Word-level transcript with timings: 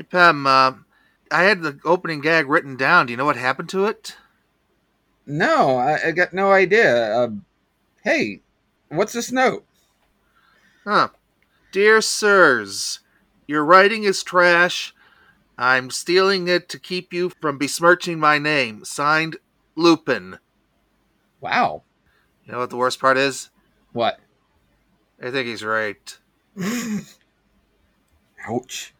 Hey, 0.00 0.04
Pem, 0.04 0.46
uh, 0.46 0.72
I 1.30 1.42
had 1.42 1.60
the 1.60 1.78
opening 1.84 2.22
gag 2.22 2.48
written 2.48 2.74
down. 2.74 3.04
Do 3.04 3.12
you 3.12 3.18
know 3.18 3.26
what 3.26 3.36
happened 3.36 3.68
to 3.68 3.84
it? 3.84 4.16
No, 5.26 5.76
I, 5.76 6.06
I 6.06 6.10
got 6.12 6.32
no 6.32 6.52
idea. 6.52 7.14
Uh, 7.14 7.30
hey, 8.02 8.40
what's 8.88 9.12
this 9.12 9.30
note? 9.30 9.66
Huh. 10.84 11.08
Dear 11.70 12.00
sirs, 12.00 13.00
your 13.46 13.62
writing 13.62 14.04
is 14.04 14.22
trash. 14.22 14.94
I'm 15.58 15.90
stealing 15.90 16.48
it 16.48 16.70
to 16.70 16.78
keep 16.78 17.12
you 17.12 17.28
from 17.28 17.58
besmirching 17.58 18.18
my 18.18 18.38
name. 18.38 18.86
Signed, 18.86 19.36
Lupin. 19.76 20.38
Wow. 21.42 21.82
You 22.46 22.52
know 22.52 22.60
what 22.60 22.70
the 22.70 22.78
worst 22.78 23.00
part 23.00 23.18
is? 23.18 23.50
What? 23.92 24.18
I 25.22 25.30
think 25.30 25.46
he's 25.46 25.62
right. 25.62 26.18
Ouch. 28.48 28.94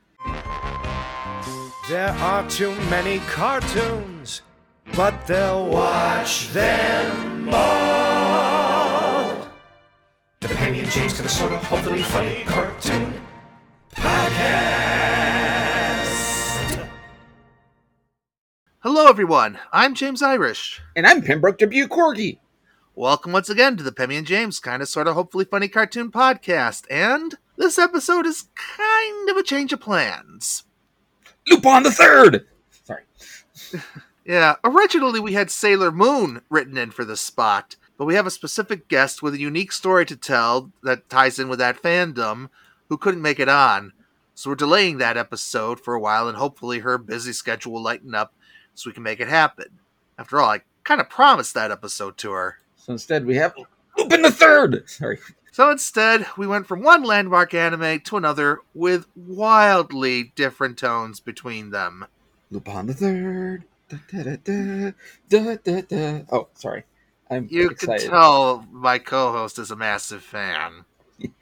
There 1.91 2.13
are 2.13 2.49
too 2.49 2.73
many 2.89 3.19
cartoons, 3.27 4.43
but 4.95 5.27
they'll 5.27 5.67
watch 5.67 6.49
them 6.51 7.49
all. 7.53 9.49
The 10.39 10.47
Pemmy 10.47 10.83
and 10.83 10.91
James 10.93 11.15
kind 11.15 11.25
of 11.25 11.33
sort 11.33 11.51
of 11.53 11.65
hopefully 11.65 12.03
funny 12.03 12.45
cartoon 12.45 13.13
podcast. 13.91 14.39
Hello, 18.79 19.09
everyone. 19.09 19.59
I'm 19.73 19.97
James 19.97 20.23
Irish. 20.23 20.81
And 20.95 21.09
I'm 21.09 21.23
Pembroke 21.23 21.59
W. 21.59 21.89
Corgi. 21.89 22.39
Welcome 22.95 23.33
once 23.33 23.51
again 23.51 23.77
to 23.79 23.83
the 23.83 23.91
Pemmy 23.91 24.17
and 24.17 24.29
James 24.29 24.61
kind 24.61 24.81
of 24.81 24.89
sort 24.89 25.09
of 25.09 25.15
hopefully 25.15 25.45
funny 25.45 25.67
cartoon 25.67 26.13
podcast. 26.13 26.85
And 26.89 27.35
this 27.57 27.81
episode 27.81 28.27
is 28.27 28.45
kind 28.55 29.29
of 29.29 29.37
a 29.37 29.43
change 29.43 29.73
of 29.73 29.81
plans. 29.81 30.63
Lupin 31.49 31.83
the 31.83 31.91
Third. 31.91 32.47
Sorry. 32.85 33.03
Yeah, 34.31 34.57
originally 34.63 35.19
we 35.19 35.33
had 35.33 35.51
Sailor 35.51 35.91
Moon 35.91 36.43
written 36.51 36.77
in 36.77 36.93
for 36.93 37.05
this 37.05 37.21
spot, 37.21 37.75
but 37.97 38.05
we 38.05 38.15
have 38.15 38.27
a 38.27 38.31
specific 38.31 38.87
guest 38.87 39.23
with 39.23 39.35
a 39.35 39.41
unique 39.41 39.73
story 39.73 40.07
to 40.07 40.15
tell 40.15 40.71
that 40.85 41.09
ties 41.09 41.41
in 41.41 41.49
with 41.49 41.59
that 41.59 41.83
fandom 41.83 42.49
who 42.89 42.97
couldn't 42.97 43.23
make 43.23 43.41
it 43.41 43.49
on. 43.49 43.93
So 44.37 44.51
we're 44.51 44.57
delaying 44.57 44.99
that 44.99 45.17
episode 45.17 45.81
for 45.81 45.95
a 45.95 46.01
while 46.01 46.29
and 46.29 46.37
hopefully 46.37 46.79
her 46.81 46.97
busy 46.97 47.33
schedule 47.33 47.73
will 47.73 47.83
lighten 47.83 48.15
up 48.15 48.33
so 48.75 48.89
we 48.89 48.95
can 48.95 49.03
make 49.03 49.21
it 49.21 49.29
happen. 49.29 49.81
After 50.17 50.39
all, 50.39 50.51
I 50.51 50.61
kind 50.85 51.01
of 51.01 51.09
promised 51.09 51.55
that 51.55 51.71
episode 51.71 52.17
to 52.19 52.31
her. 52.31 52.59
So 52.77 52.93
instead, 52.93 53.27
we 53.27 53.35
have 53.37 53.55
Lupin 53.99 54.23
the 54.23 54.31
Third. 54.31 54.89
Sorry. 54.89 55.19
So 55.53 55.71
instead, 55.71 56.27
we 56.37 56.47
went 56.47 56.67
from 56.67 56.83
one 56.83 57.03
landmark 57.03 57.55
anime 57.55 58.01
to 58.01 58.17
another 58.17 58.61
with 58.75 59.07
wildly 59.17 60.33
different 60.37 60.79
tones 60.79 61.21
between 61.21 61.71
them. 61.71 62.07
Lupin 62.51 62.87
the 62.87 62.95
Third. 62.95 63.65
Da, 63.89 63.99
da, 64.13 64.37
da, 64.45 64.93
da, 65.29 65.57
da, 65.57 65.81
da. 65.83 66.21
Oh, 66.31 66.49
sorry. 66.55 66.85
I'm 67.29 67.49
You 67.51 67.71
excited. 67.71 68.03
can 68.03 68.11
tell 68.11 68.67
my 68.71 68.99
co 68.99 69.33
host 69.33 69.59
is 69.59 69.71
a 69.71 69.77
massive 69.77 70.23
fan. 70.23 70.85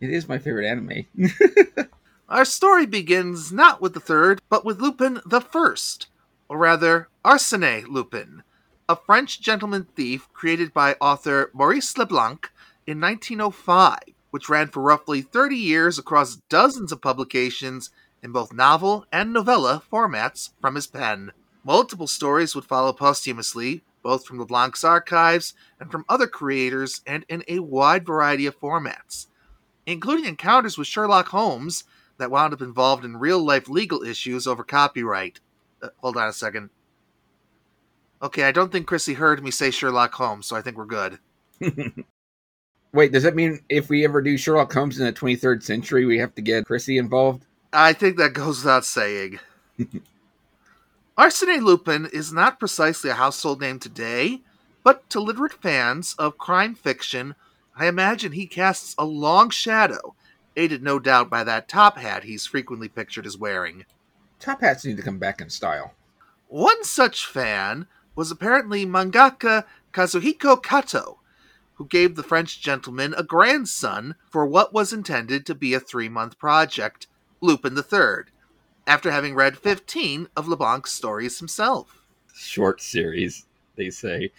It 0.00 0.10
is 0.10 0.28
my 0.28 0.38
favorite 0.38 0.68
anime. 0.68 1.06
Our 2.28 2.44
story 2.44 2.86
begins 2.86 3.50
not 3.50 3.80
with 3.80 3.94
the 3.94 4.00
third, 4.00 4.40
but 4.48 4.64
with 4.64 4.80
Lupin 4.80 5.20
the 5.26 5.40
First, 5.40 6.06
or 6.48 6.56
rather, 6.56 7.08
Arsène 7.24 7.88
Lupin, 7.88 8.44
a 8.88 8.94
French 8.94 9.40
gentleman 9.40 9.88
thief 9.96 10.28
created 10.32 10.72
by 10.72 10.94
author 11.00 11.50
Maurice 11.52 11.98
Leblanc 11.98 12.48
in 12.88 13.02
1905, 13.02 13.98
which 14.30 14.48
ran 14.48 14.66
for 14.68 14.80
roughly 14.80 15.20
30 15.20 15.54
years 15.56 15.98
across 15.98 16.36
dozens 16.48 16.90
of 16.90 17.02
publications 17.02 17.90
in 18.22 18.32
both 18.32 18.50
novel 18.50 19.04
and 19.12 19.30
novella 19.30 19.82
formats 19.92 20.52
from 20.58 20.74
his 20.74 20.86
pen. 20.86 21.30
Multiple 21.62 22.06
stories 22.06 22.54
would 22.54 22.64
follow 22.64 22.94
posthumously, 22.94 23.84
both 24.02 24.24
from 24.24 24.38
Leblanc's 24.38 24.84
archives 24.84 25.52
and 25.78 25.90
from 25.90 26.06
other 26.08 26.26
creators, 26.26 27.02
and 27.06 27.26
in 27.28 27.44
a 27.46 27.58
wide 27.58 28.06
variety 28.06 28.46
of 28.46 28.58
formats, 28.58 29.26
including 29.84 30.24
encounters 30.24 30.78
with 30.78 30.86
Sherlock 30.86 31.28
Holmes 31.28 31.84
that 32.16 32.30
wound 32.30 32.54
up 32.54 32.62
involved 32.62 33.04
in 33.04 33.18
real 33.18 33.44
life 33.44 33.68
legal 33.68 34.02
issues 34.02 34.46
over 34.46 34.64
copyright. 34.64 35.40
Uh, 35.82 35.88
hold 35.98 36.16
on 36.16 36.26
a 36.26 36.32
second. 36.32 36.70
Okay, 38.22 38.44
I 38.44 38.52
don't 38.52 38.72
think 38.72 38.86
Chrissy 38.86 39.12
heard 39.12 39.44
me 39.44 39.50
say 39.50 39.70
Sherlock 39.70 40.14
Holmes, 40.14 40.46
so 40.46 40.56
I 40.56 40.62
think 40.62 40.78
we're 40.78 40.86
good. 40.86 41.18
Wait, 42.92 43.12
does 43.12 43.22
that 43.22 43.34
mean 43.34 43.60
if 43.68 43.88
we 43.88 44.04
ever 44.04 44.22
do 44.22 44.36
Sherlock 44.36 44.72
Holmes 44.72 44.98
in 44.98 45.04
the 45.04 45.12
23rd 45.12 45.62
century, 45.62 46.04
we 46.04 46.18
have 46.18 46.34
to 46.34 46.42
get 46.42 46.64
Chrissy 46.64 46.96
involved? 46.96 47.44
I 47.72 47.92
think 47.92 48.16
that 48.16 48.32
goes 48.32 48.64
without 48.64 48.84
saying. 48.84 49.40
Arsène 51.18 51.62
Lupin 51.62 52.08
is 52.12 52.32
not 52.32 52.58
precisely 52.58 53.10
a 53.10 53.14
household 53.14 53.60
name 53.60 53.78
today, 53.78 54.40
but 54.84 55.10
to 55.10 55.20
literate 55.20 55.52
fans 55.52 56.14
of 56.18 56.38
crime 56.38 56.74
fiction, 56.74 57.34
I 57.76 57.86
imagine 57.86 58.32
he 58.32 58.46
casts 58.46 58.94
a 58.96 59.04
long 59.04 59.50
shadow, 59.50 60.14
aided 60.56 60.82
no 60.82 60.98
doubt 60.98 61.28
by 61.28 61.44
that 61.44 61.68
top 61.68 61.98
hat 61.98 62.24
he's 62.24 62.46
frequently 62.46 62.88
pictured 62.88 63.26
as 63.26 63.36
wearing. 63.36 63.84
Top 64.40 64.60
hats 64.60 64.84
need 64.84 64.96
to 64.96 65.02
come 65.02 65.18
back 65.18 65.40
in 65.40 65.50
style. 65.50 65.92
One 66.46 66.84
such 66.84 67.26
fan 67.26 67.86
was 68.14 68.30
apparently 68.30 68.86
mangaka 68.86 69.64
Kazuhiko 69.92 70.62
Kato, 70.62 71.18
who 71.78 71.86
gave 71.86 72.16
the 72.16 72.24
French 72.24 72.60
gentleman 72.60 73.14
a 73.16 73.22
grandson 73.22 74.16
for 74.28 74.44
what 74.44 74.72
was 74.72 74.92
intended 74.92 75.46
to 75.46 75.54
be 75.54 75.72
a 75.72 75.80
three 75.80 76.08
month 76.08 76.36
project, 76.36 77.06
Lupin 77.40 77.78
III, 77.78 78.24
after 78.86 79.12
having 79.12 79.36
read 79.36 79.56
15 79.56 80.28
of 80.36 80.48
LeBlanc's 80.48 80.92
stories 80.92 81.38
himself. 81.38 82.04
Short 82.34 82.82
series, 82.82 83.46
they 83.76 83.90
say. 83.90 84.32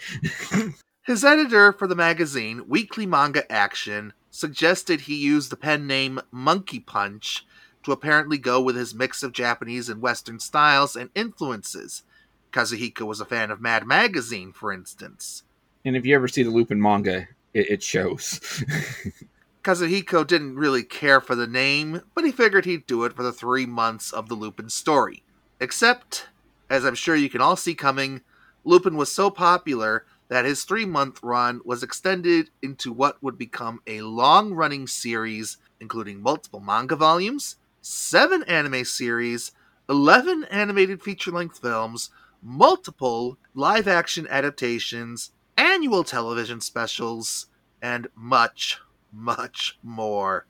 His 1.04 1.24
editor 1.24 1.72
for 1.72 1.88
the 1.88 1.96
magazine, 1.96 2.68
Weekly 2.68 3.06
Manga 3.06 3.50
Action, 3.50 4.12
suggested 4.30 5.02
he 5.02 5.16
use 5.16 5.48
the 5.48 5.56
pen 5.56 5.88
name 5.88 6.20
Monkey 6.32 6.80
Punch 6.80 7.46
to 7.84 7.94
apparently 7.94 8.38
go 8.38 8.62
with 8.62 8.76
his 8.76 8.94
mix 8.94 9.24
of 9.24 9.32
Japanese 9.32 9.88
and 9.88 10.02
Western 10.02 10.40
styles 10.40 10.98
and 10.98 11.10
influences. 11.16 12.04
Kazuhiko 12.52 13.06
was 13.06 13.22
a 13.22 13.26
fan 13.26 13.50
of 13.50 13.62
Mad 13.62 13.88
Magazine, 13.88 14.52
for 14.52 14.74
instance. 14.74 15.44
And 15.86 15.96
if 15.96 16.06
you 16.06 16.16
ever 16.16 16.28
see 16.28 16.44
the 16.44 16.50
Lupin 16.50 16.82
manga, 16.82 17.28
it, 17.54 17.70
it 17.70 17.84
shows. 17.84 18.40
Kazuhiko 19.64 20.26
didn't 20.26 20.56
really 20.56 20.84
care 20.84 21.22
for 21.22 21.36
the 21.36 21.48
name, 21.48 22.02
but 22.16 22.24
he 22.24 22.32
figured 22.32 22.66
he'd 22.66 22.86
do 22.86 23.04
it 23.04 23.14
for 23.14 23.24
the 23.24 23.34
three 23.34 23.66
months 23.66 24.12
of 24.12 24.30
the 24.30 24.36
Lupin 24.36 24.70
story. 24.70 25.24
Except, 25.60 26.28
as 26.70 26.86
I'm 26.86 26.96
sure 26.96 27.16
you 27.16 27.30
can 27.30 27.42
all 27.42 27.56
see 27.56 27.76
coming, 27.76 28.22
Lupin 28.64 28.96
was 28.96 29.12
so 29.12 29.30
popular 29.30 30.06
that 30.30 30.46
his 30.46 30.64
three 30.64 30.86
month 30.86 31.22
run 31.24 31.60
was 31.66 31.84
extended 31.84 32.50
into 32.62 32.94
what 32.94 33.22
would 33.22 33.38
become 33.38 33.82
a 33.88 34.02
long 34.02 34.54
running 34.54 34.88
series, 34.88 35.58
including 35.80 36.22
multiple 36.22 36.60
manga 36.60 36.96
volumes, 36.96 37.58
seven 37.82 38.44
anime 38.44 38.86
series, 38.86 39.52
11 39.90 40.46
animated 40.46 41.02
feature 41.02 41.32
length 41.32 41.60
films, 41.60 42.12
multiple 42.42 43.38
live 43.56 43.88
action 43.88 44.28
adaptations, 44.30 45.32
annual 45.60 46.04
television 46.04 46.62
specials, 46.62 47.48
and 47.82 48.08
much, 48.16 48.80
much 49.12 49.78
more. 49.84 50.46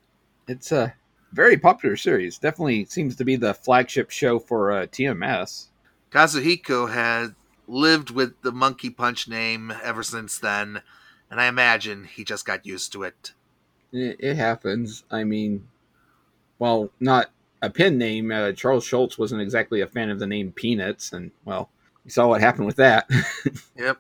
it's 0.48 0.72
a 0.72 0.94
very 1.32 1.58
popular 1.58 1.96
series. 1.96 2.38
Definitely 2.38 2.86
seems 2.86 3.16
to 3.18 3.26
be 3.26 3.36
the 3.36 3.54
flagship 3.54 4.10
show 4.10 4.40
for 4.40 4.72
uh, 4.72 4.86
TMS. 4.88 5.68
Kazuhiko 6.12 6.92
had 6.92 7.36
lived 7.68 8.10
with 8.10 8.42
the 8.42 8.52
Monkey 8.52 8.90
Punch 8.90 9.28
name 9.28 9.72
ever 9.84 10.02
since 10.02 10.38
then, 10.40 10.82
and 11.30 11.40
I 11.40 11.46
imagine 11.48 12.06
he 12.06 12.24
just 12.24 12.46
got 12.46 12.66
used 12.66 12.92
to 12.94 13.04
it. 13.04 13.34
It, 13.92 14.18
it 14.20 14.36
happens. 14.36 15.04
I 15.12 15.24
mean, 15.24 15.68
well, 16.58 16.90
not 17.00 17.32
a 17.62 17.70
pen 17.70 17.98
name. 17.98 18.32
Uh, 18.32 18.52
Charles 18.54 18.86
Schulz 18.86 19.18
wasn't 19.18 19.42
exactly 19.42 19.82
a 19.82 19.88
fan 19.88 20.10
of 20.10 20.20
the 20.20 20.28
name 20.28 20.52
Peanuts, 20.52 21.14
and 21.14 21.32
well, 21.46 21.70
you 22.06 22.12
saw 22.12 22.28
what 22.28 22.42
happened 22.42 22.66
with 22.66 22.78
that. 22.78 23.10
Yep. 23.78 24.00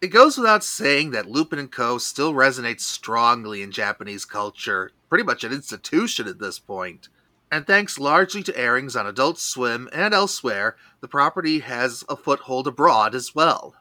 It 0.00 0.08
goes 0.08 0.38
without 0.38 0.64
saying 0.64 1.10
that 1.10 1.28
Lupin 1.28 1.68
& 1.68 1.68
Co. 1.68 1.98
still 1.98 2.32
resonates 2.32 2.80
strongly 2.80 3.60
in 3.60 3.70
Japanese 3.70 4.24
culture, 4.24 4.92
pretty 5.10 5.24
much 5.24 5.44
an 5.44 5.52
institution 5.52 6.26
at 6.26 6.38
this 6.38 6.58
point. 6.58 7.08
And 7.52 7.66
thanks 7.66 7.98
largely 7.98 8.42
to 8.44 8.58
airings 8.58 8.96
on 8.96 9.06
Adult 9.06 9.38
Swim 9.38 9.90
and 9.92 10.14
elsewhere, 10.14 10.76
the 11.02 11.08
property 11.08 11.58
has 11.58 12.02
a 12.08 12.16
foothold 12.16 12.66
abroad 12.66 13.14
as 13.14 13.34
well. 13.34 13.74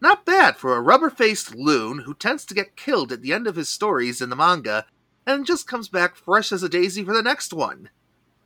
Not 0.00 0.24
bad 0.24 0.56
for 0.56 0.76
a 0.76 0.80
rubber 0.80 1.10
faced 1.10 1.54
loon 1.54 2.00
who 2.00 2.14
tends 2.14 2.46
to 2.46 2.54
get 2.54 2.76
killed 2.76 3.12
at 3.12 3.20
the 3.20 3.34
end 3.34 3.46
of 3.46 3.56
his 3.56 3.68
stories 3.68 4.22
in 4.22 4.30
the 4.30 4.36
manga 4.36 4.86
and 5.26 5.44
just 5.44 5.66
comes 5.66 5.88
back 5.88 6.16
fresh 6.16 6.52
as 6.52 6.62
a 6.62 6.68
daisy 6.70 7.04
for 7.04 7.12
the 7.12 7.22
next 7.22 7.52
one. 7.52 7.90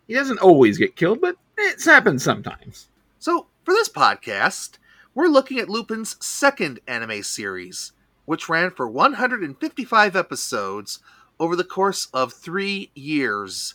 he 0.09 0.15
doesn't 0.15 0.38
always 0.38 0.79
get 0.79 0.97
killed, 0.97 1.21
but 1.21 1.37
it's 1.56 1.85
happened 1.85 2.23
sometimes. 2.23 2.88
So, 3.21 3.47
for 3.65 3.73
this 3.73 3.88
podcast, 3.88 4.79
we're 5.15 5.29
looking 5.29 5.59
at 5.59 5.69
Lupin's 5.69 6.17
second 6.25 6.81
anime 6.87 7.23
series, 7.23 7.93
which 8.27 8.49
ran 8.49 8.71
for 8.71 8.89
155 8.89 10.17
episodes 10.17 11.01
over 11.39 11.57
the 11.57 11.65
course 11.65 12.09
of 12.12 12.33
three 12.33 12.91
years. 12.95 13.75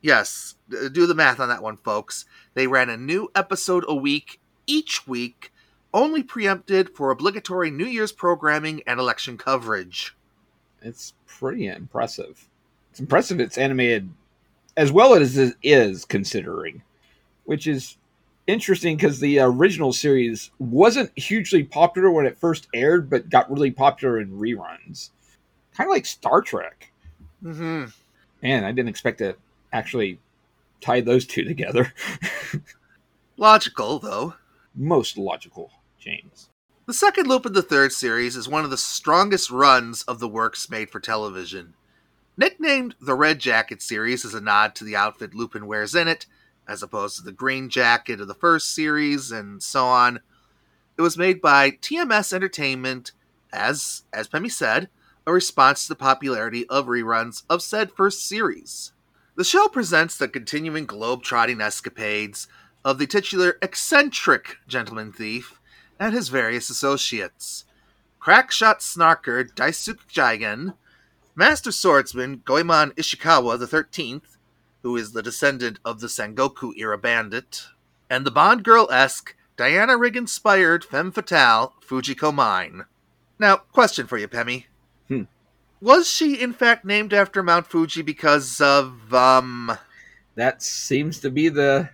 Yes, 0.00 0.54
do 0.70 1.06
the 1.06 1.14
math 1.14 1.40
on 1.40 1.48
that 1.48 1.62
one, 1.62 1.76
folks. 1.76 2.24
They 2.54 2.66
ran 2.66 2.88
a 2.88 2.96
new 2.96 3.30
episode 3.34 3.84
a 3.88 3.94
week 3.94 4.40
each 4.66 5.06
week, 5.06 5.52
only 5.92 6.22
preempted 6.22 6.90
for 6.94 7.10
obligatory 7.10 7.70
New 7.70 7.86
Year's 7.86 8.12
programming 8.12 8.82
and 8.86 9.00
election 9.00 9.36
coverage. 9.36 10.16
It's 10.80 11.14
pretty 11.26 11.66
impressive. 11.66 12.48
It's 12.90 13.00
impressive 13.00 13.40
it's 13.40 13.58
animated 13.58 14.10
as 14.76 14.92
well 14.92 15.14
as 15.14 15.36
it 15.36 15.54
is 15.62 16.04
considering, 16.04 16.82
which 17.44 17.66
is 17.66 17.96
interesting 18.50 18.96
because 18.96 19.20
the 19.20 19.38
original 19.40 19.92
series 19.92 20.50
wasn't 20.58 21.16
hugely 21.18 21.62
popular 21.62 22.10
when 22.10 22.26
it 22.26 22.38
first 22.38 22.68
aired, 22.74 23.08
but 23.08 23.30
got 23.30 23.50
really 23.50 23.70
popular 23.70 24.20
in 24.20 24.30
reruns. 24.30 25.10
Kind 25.74 25.88
of 25.88 25.92
like 25.92 26.06
Star 26.06 26.42
Trek. 26.42 26.92
Mm-hmm. 27.42 27.86
Man, 28.42 28.64
I 28.64 28.72
didn't 28.72 28.88
expect 28.88 29.18
to 29.18 29.36
actually 29.72 30.18
tie 30.80 31.00
those 31.00 31.26
two 31.26 31.44
together. 31.44 31.92
Logical, 33.36 33.98
though. 33.98 34.34
Most 34.74 35.16
logical, 35.16 35.70
James. 35.98 36.48
The 36.86 36.94
second 36.94 37.26
Lupin 37.26 37.52
the 37.52 37.62
Third 37.62 37.92
series 37.92 38.36
is 38.36 38.48
one 38.48 38.64
of 38.64 38.70
the 38.70 38.76
strongest 38.76 39.50
runs 39.50 40.02
of 40.02 40.18
the 40.20 40.28
works 40.28 40.70
made 40.70 40.90
for 40.90 41.00
television. 41.00 41.74
Nicknamed 42.36 42.94
the 43.00 43.14
Red 43.14 43.38
Jacket 43.38 43.82
series 43.82 44.24
as 44.24 44.34
a 44.34 44.40
nod 44.40 44.74
to 44.74 44.84
the 44.84 44.96
outfit 44.96 45.34
Lupin 45.34 45.66
wears 45.66 45.94
in 45.94 46.08
it, 46.08 46.26
as 46.68 46.82
opposed 46.82 47.16
to 47.16 47.22
the 47.22 47.32
green 47.32 47.68
jacket 47.68 48.20
of 48.20 48.28
the 48.28 48.34
first 48.34 48.74
series, 48.74 49.30
and 49.30 49.62
so 49.62 49.86
on, 49.86 50.20
it 50.96 51.02
was 51.02 51.16
made 51.16 51.40
by 51.40 51.70
TMS 51.70 52.32
Entertainment 52.32 53.12
as, 53.52 54.02
as 54.12 54.28
Pemmy 54.28 54.48
said, 54.48 54.88
a 55.26 55.32
response 55.32 55.82
to 55.82 55.88
the 55.88 55.96
popularity 55.96 56.66
of 56.68 56.86
reruns 56.86 57.42
of 57.48 57.62
said 57.62 57.92
first 57.92 58.26
series. 58.26 58.92
The 59.36 59.44
show 59.44 59.68
presents 59.68 60.16
the 60.16 60.28
continuing 60.28 60.86
globe-trotting 60.86 61.60
escapades 61.60 62.46
of 62.84 62.98
the 62.98 63.06
titular 63.06 63.58
eccentric 63.62 64.58
gentleman 64.66 65.12
thief 65.12 65.60
and 65.98 66.14
his 66.14 66.28
various 66.28 66.70
associates. 66.70 67.64
Crackshot 68.20 68.80
snarker 68.80 69.44
Daisuke 69.44 70.06
Jigen, 70.12 70.74
Master 71.34 71.72
Swordsman 71.72 72.42
Goemon 72.44 72.90
Ishikawa 72.92 73.58
the 73.58 73.66
Thirteenth, 73.66 74.36
who 74.82 74.96
is 74.96 75.12
the 75.12 75.22
descendant 75.22 75.78
of 75.84 76.00
the 76.00 76.06
Sengoku 76.06 76.72
era 76.76 76.98
bandit, 76.98 77.68
and 78.08 78.26
the 78.26 78.30
Bond 78.30 78.64
girl 78.64 78.88
esque, 78.90 79.34
Diana 79.56 79.96
Rigg 79.96 80.16
inspired 80.16 80.84
femme 80.84 81.12
fatale 81.12 81.74
Fujiko 81.86 82.32
Mine. 82.32 82.84
Now, 83.38 83.56
question 83.56 84.06
for 84.06 84.18
you, 84.18 84.28
Pemmy. 84.28 84.66
Hmm. 85.08 85.24
Was 85.80 86.08
she 86.08 86.40
in 86.40 86.52
fact 86.52 86.84
named 86.84 87.12
after 87.12 87.42
Mount 87.42 87.66
Fuji 87.66 88.02
because 88.02 88.60
of 88.60 89.12
um 89.14 89.76
That 90.34 90.62
seems 90.62 91.20
to 91.20 91.30
be 91.30 91.48
the 91.48 91.90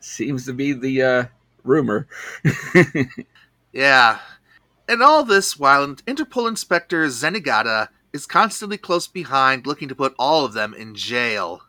seems 0.00 0.46
to 0.46 0.52
be 0.52 0.72
the 0.72 1.02
uh, 1.02 1.24
rumor. 1.64 2.06
Yeah. 3.72 4.18
And 4.86 5.02
all 5.02 5.24
this 5.24 5.58
while 5.58 5.86
Interpol 5.86 6.48
Inspector 6.48 7.06
Zenigata 7.06 7.88
is 8.12 8.26
constantly 8.26 8.76
close 8.76 9.06
behind, 9.06 9.66
looking 9.66 9.88
to 9.88 9.94
put 9.94 10.14
all 10.18 10.44
of 10.44 10.52
them 10.52 10.74
in 10.74 10.94
jail. 10.94 11.62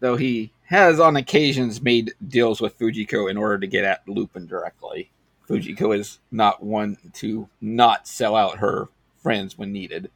Though 0.00 0.16
he 0.16 0.52
has 0.64 0.98
on 0.98 1.16
occasions 1.16 1.82
made 1.82 2.12
deals 2.26 2.60
with 2.60 2.78
Fujiko 2.78 3.30
in 3.30 3.36
order 3.36 3.58
to 3.58 3.66
get 3.66 3.84
at 3.84 4.08
Lupin 4.08 4.46
directly. 4.46 5.10
Fujiko 5.48 5.96
is 5.96 6.18
not 6.30 6.62
one 6.62 6.96
to 7.14 7.48
not 7.60 8.08
sell 8.08 8.34
out 8.34 8.58
her 8.58 8.88
friends 9.22 9.58
when 9.58 9.72
needed. 9.72 10.10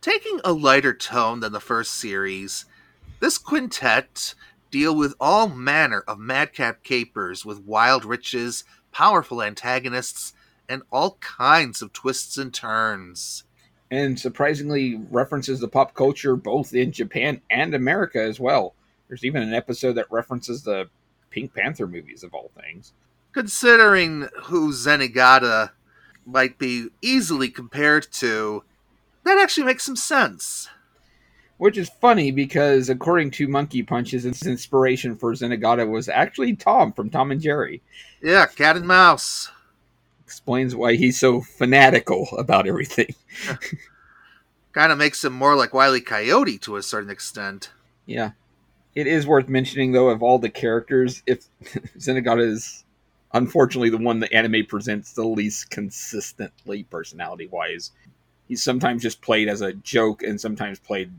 Taking 0.00 0.40
a 0.44 0.52
lighter 0.52 0.94
tone 0.94 1.40
than 1.40 1.52
the 1.52 1.60
first 1.60 1.94
series, 1.94 2.64
this 3.20 3.38
quintet 3.38 4.34
deal 4.70 4.94
with 4.94 5.14
all 5.20 5.48
manner 5.48 6.02
of 6.06 6.18
madcap 6.18 6.82
capers 6.82 7.44
with 7.44 7.64
wild 7.64 8.04
riches, 8.04 8.64
powerful 8.92 9.42
antagonists, 9.42 10.32
and 10.68 10.82
all 10.90 11.18
kinds 11.20 11.82
of 11.82 11.92
twists 11.92 12.36
and 12.36 12.52
turns. 12.52 13.44
And 13.90 14.18
surprisingly 14.18 15.00
references 15.10 15.60
the 15.60 15.68
pop 15.68 15.94
culture 15.94 16.36
both 16.36 16.74
in 16.74 16.92
Japan 16.92 17.40
and 17.50 17.74
America 17.74 18.22
as 18.22 18.38
well. 18.38 18.74
There's 19.10 19.24
even 19.24 19.42
an 19.42 19.52
episode 19.52 19.94
that 19.94 20.06
references 20.08 20.62
the 20.62 20.88
Pink 21.30 21.52
Panther 21.52 21.88
movies 21.88 22.22
of 22.22 22.32
all 22.32 22.52
things. 22.62 22.92
Considering 23.32 24.28
who 24.42 24.72
Zenigata 24.72 25.70
might 26.24 26.58
be 26.58 26.90
easily 27.02 27.48
compared 27.48 28.06
to, 28.12 28.62
that 29.24 29.36
actually 29.36 29.66
makes 29.66 29.82
some 29.82 29.96
sense. 29.96 30.68
Which 31.56 31.76
is 31.76 31.90
funny 32.00 32.30
because 32.30 32.88
according 32.88 33.32
to 33.32 33.48
Monkey 33.48 33.82
Punch, 33.82 34.12
his 34.12 34.24
inspiration 34.46 35.16
for 35.16 35.32
Zenigata 35.32 35.90
was 35.90 36.08
actually 36.08 36.54
Tom 36.54 36.92
from 36.92 37.10
Tom 37.10 37.32
and 37.32 37.40
Jerry. 37.40 37.82
Yeah, 38.22 38.46
cat 38.46 38.76
and 38.76 38.86
mouse. 38.86 39.50
Explains 40.24 40.76
why 40.76 40.94
he's 40.94 41.18
so 41.18 41.40
fanatical 41.40 42.28
about 42.38 42.68
everything. 42.68 43.12
Kind 44.72 44.92
of 44.92 44.98
makes 44.98 45.24
him 45.24 45.32
more 45.32 45.56
like 45.56 45.74
Wile 45.74 45.96
E. 45.96 46.00
Coyote 46.00 46.58
to 46.58 46.76
a 46.76 46.82
certain 46.82 47.10
extent. 47.10 47.70
Yeah. 48.06 48.30
It 49.00 49.06
is 49.06 49.26
worth 49.26 49.48
mentioning, 49.48 49.92
though, 49.92 50.10
of 50.10 50.22
all 50.22 50.38
the 50.38 50.50
characters, 50.50 51.22
if 51.26 51.46
Zenigata 51.98 52.46
is 52.46 52.84
unfortunately 53.32 53.88
the 53.88 53.96
one 53.96 54.20
the 54.20 54.30
anime 54.30 54.66
presents 54.66 55.14
the 55.14 55.24
least 55.24 55.70
consistently 55.70 56.82
personality 56.82 57.46
wise. 57.46 57.92
He's 58.46 58.62
sometimes 58.62 59.00
just 59.00 59.22
played 59.22 59.48
as 59.48 59.62
a 59.62 59.72
joke 59.72 60.22
and 60.22 60.38
sometimes 60.38 60.78
played 60.78 61.12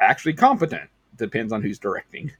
actually 0.00 0.32
competent. 0.32 0.88
Depends 1.18 1.52
on 1.52 1.60
who's 1.60 1.78
directing. 1.78 2.32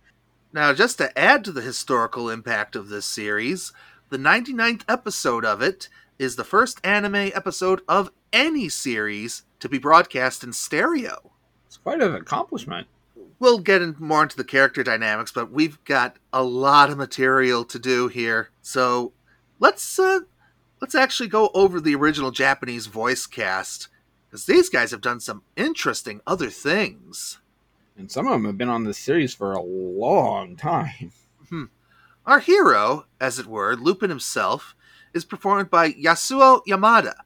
Now, 0.51 0.73
just 0.73 0.97
to 0.97 1.17
add 1.19 1.45
to 1.45 1.53
the 1.53 1.61
historical 1.61 2.31
impact 2.31 2.75
of 2.75 2.89
this 2.89 3.05
series, 3.05 3.71
the 4.09 4.17
99th 4.17 4.85
episode 4.89 5.45
of 5.45 5.61
it 5.61 5.91
is 6.19 6.37
the 6.37 6.43
first 6.43 6.81
anime 6.83 7.33
episode 7.35 7.83
of 7.87 8.11
any 8.33 8.71
series 8.71 9.43
to 9.61 9.69
be 9.69 9.77
broadcast 9.77 10.43
in 10.43 10.55
stereo. 10.55 11.33
It's 11.67 11.77
quite 11.77 12.01
an 12.01 12.15
accomplishment. 12.15 12.87
We'll 13.44 13.58
get 13.58 13.82
in 13.82 13.94
more 13.99 14.23
into 14.23 14.38
the 14.38 14.43
character 14.43 14.82
dynamics, 14.82 15.31
but 15.31 15.52
we've 15.52 15.85
got 15.85 16.17
a 16.32 16.43
lot 16.43 16.88
of 16.88 16.96
material 16.96 17.67
to 17.67 17.79
do 17.79 18.08
here. 18.08 18.49
So 18.62 19.12
let's 19.61 19.99
uh, 19.99 20.20
let's 20.81 20.94
actually 20.94 21.29
go 21.29 21.50
over 21.52 21.79
the 21.79 21.94
original 21.94 22.31
Japanese 22.31 22.87
voice 22.87 23.26
cast 23.26 23.88
because 24.25 24.46
these 24.46 24.70
guys 24.70 24.93
have 24.93 25.02
done 25.02 25.20
some 25.20 25.43
interesting 25.56 26.23
other 26.26 26.49
things. 26.49 27.38
And 27.99 28.11
some 28.11 28.26
of 28.26 28.32
them 28.32 28.46
have 28.46 28.56
been 28.56 28.70
on 28.70 28.85
this 28.85 28.96
series 28.96 29.35
for 29.35 29.52
a 29.52 29.61
long 29.61 30.56
time. 30.56 31.12
Our 32.25 32.41
hero, 32.41 33.05
as 33.20 33.38
it 33.38 33.46
were, 33.46 33.76
Lupin 33.76 34.08
himself, 34.08 34.74
is 35.13 35.27
performed 35.27 35.69
by 35.69 35.93
Yasuo 35.93 36.63
Yamada, 36.67 37.17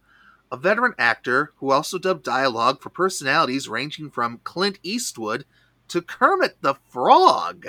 a 0.50 0.56
veteran 0.56 0.94
actor 0.98 1.52
who 1.58 1.70
also 1.70 1.96
dubbed 1.96 2.24
dialogue 2.24 2.82
for 2.82 2.90
personalities 2.90 3.68
ranging 3.68 4.10
from 4.10 4.40
Clint 4.42 4.80
Eastwood 4.82 5.44
to 5.88 6.02
Kermit 6.02 6.56
the 6.60 6.74
Frog. 6.88 7.68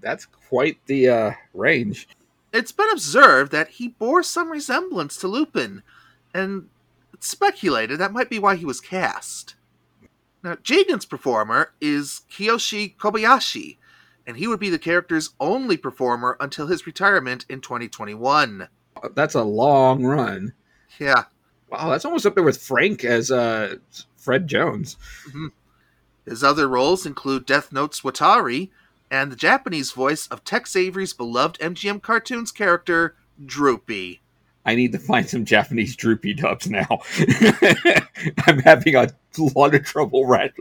That's 0.00 0.26
quite 0.26 0.78
the 0.86 1.08
uh, 1.08 1.32
range. 1.54 2.08
It's 2.52 2.72
been 2.72 2.90
observed 2.90 3.52
that 3.52 3.68
he 3.68 3.88
bore 3.88 4.22
some 4.22 4.50
resemblance 4.50 5.16
to 5.18 5.28
Lupin, 5.28 5.82
and 6.32 6.68
it's 7.12 7.28
speculated 7.28 7.98
that 7.98 8.12
might 8.12 8.30
be 8.30 8.38
why 8.38 8.56
he 8.56 8.64
was 8.64 8.80
cast. 8.80 9.56
Now, 10.42 10.56
Jigen's 10.56 11.04
performer 11.04 11.72
is 11.80 12.22
Kiyoshi 12.30 12.96
Kobayashi, 12.96 13.78
and 14.26 14.36
he 14.36 14.46
would 14.46 14.60
be 14.60 14.70
the 14.70 14.78
character's 14.78 15.30
only 15.40 15.76
performer 15.76 16.36
until 16.40 16.68
his 16.68 16.86
retirement 16.86 17.44
in 17.48 17.60
2021. 17.60 18.68
That's 19.14 19.34
a 19.34 19.42
long 19.42 20.04
run. 20.04 20.52
Yeah, 20.98 21.24
Wow, 21.70 21.90
that's 21.90 22.04
almost 22.04 22.26
up 22.26 22.34
there 22.34 22.44
with 22.44 22.62
Frank 22.62 23.04
as 23.04 23.30
uh, 23.30 23.76
Fred 24.16 24.46
Jones. 24.46 24.96
His 26.26 26.42
other 26.42 26.68
roles 26.68 27.06
include 27.06 27.46
Death 27.46 27.72
Note's 27.72 28.00
Watari 28.00 28.70
and 29.10 29.30
the 29.30 29.36
Japanese 29.36 29.92
voice 29.92 30.26
of 30.26 30.44
Tex 30.44 30.74
Avery's 30.74 31.12
beloved 31.12 31.58
MGM 31.60 32.02
cartoons 32.02 32.50
character, 32.50 33.14
Droopy. 33.44 34.20
I 34.64 34.74
need 34.74 34.90
to 34.92 34.98
find 34.98 35.28
some 35.28 35.44
Japanese 35.44 35.94
droopy 35.94 36.34
dubs 36.34 36.68
now. 36.68 36.88
I'm 38.46 38.58
having 38.58 38.96
a 38.96 39.12
lot 39.54 39.76
of 39.76 39.84
trouble 39.84 40.26
right, 40.26 40.52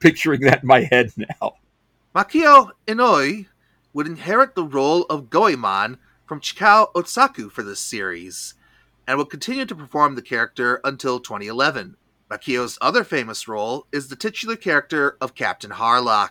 picturing 0.00 0.40
that 0.40 0.62
in 0.62 0.66
my 0.66 0.88
head 0.90 1.12
now. 1.16 1.54
Makio 2.12 2.72
Inoue 2.88 3.46
would 3.92 4.08
inherit 4.08 4.56
the 4.56 4.64
role 4.64 5.04
of 5.04 5.30
Goemon 5.30 5.98
from 6.26 6.40
Chikao 6.40 6.92
Ohtsuka 6.94 7.52
for 7.52 7.62
this 7.62 7.78
series, 7.78 8.54
and 9.06 9.18
will 9.18 9.24
continue 9.24 9.66
to 9.66 9.74
perform 9.74 10.16
the 10.16 10.22
character 10.22 10.80
until 10.82 11.20
2011. 11.20 11.96
Makio's 12.32 12.78
other 12.80 13.04
famous 13.04 13.46
role 13.46 13.86
is 13.92 14.08
the 14.08 14.16
titular 14.16 14.56
character 14.56 15.18
of 15.20 15.34
Captain 15.34 15.70
Harlock. 15.70 16.30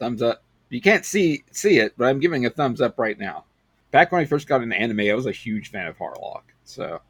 Thumbs 0.00 0.22
up. 0.22 0.42
You 0.70 0.80
can't 0.80 1.04
see 1.04 1.44
see 1.52 1.78
it, 1.78 1.94
but 1.96 2.08
I'm 2.08 2.18
giving 2.18 2.46
a 2.46 2.50
thumbs 2.50 2.80
up 2.80 2.98
right 2.98 3.18
now. 3.18 3.44
Back 3.92 4.10
when 4.10 4.20
I 4.20 4.24
first 4.24 4.48
got 4.48 4.62
into 4.62 4.76
anime, 4.76 5.00
I 5.00 5.14
was 5.14 5.26
a 5.26 5.32
huge 5.32 5.70
fan 5.70 5.86
of 5.86 5.98
Harlock. 5.98 6.42
So 6.64 7.00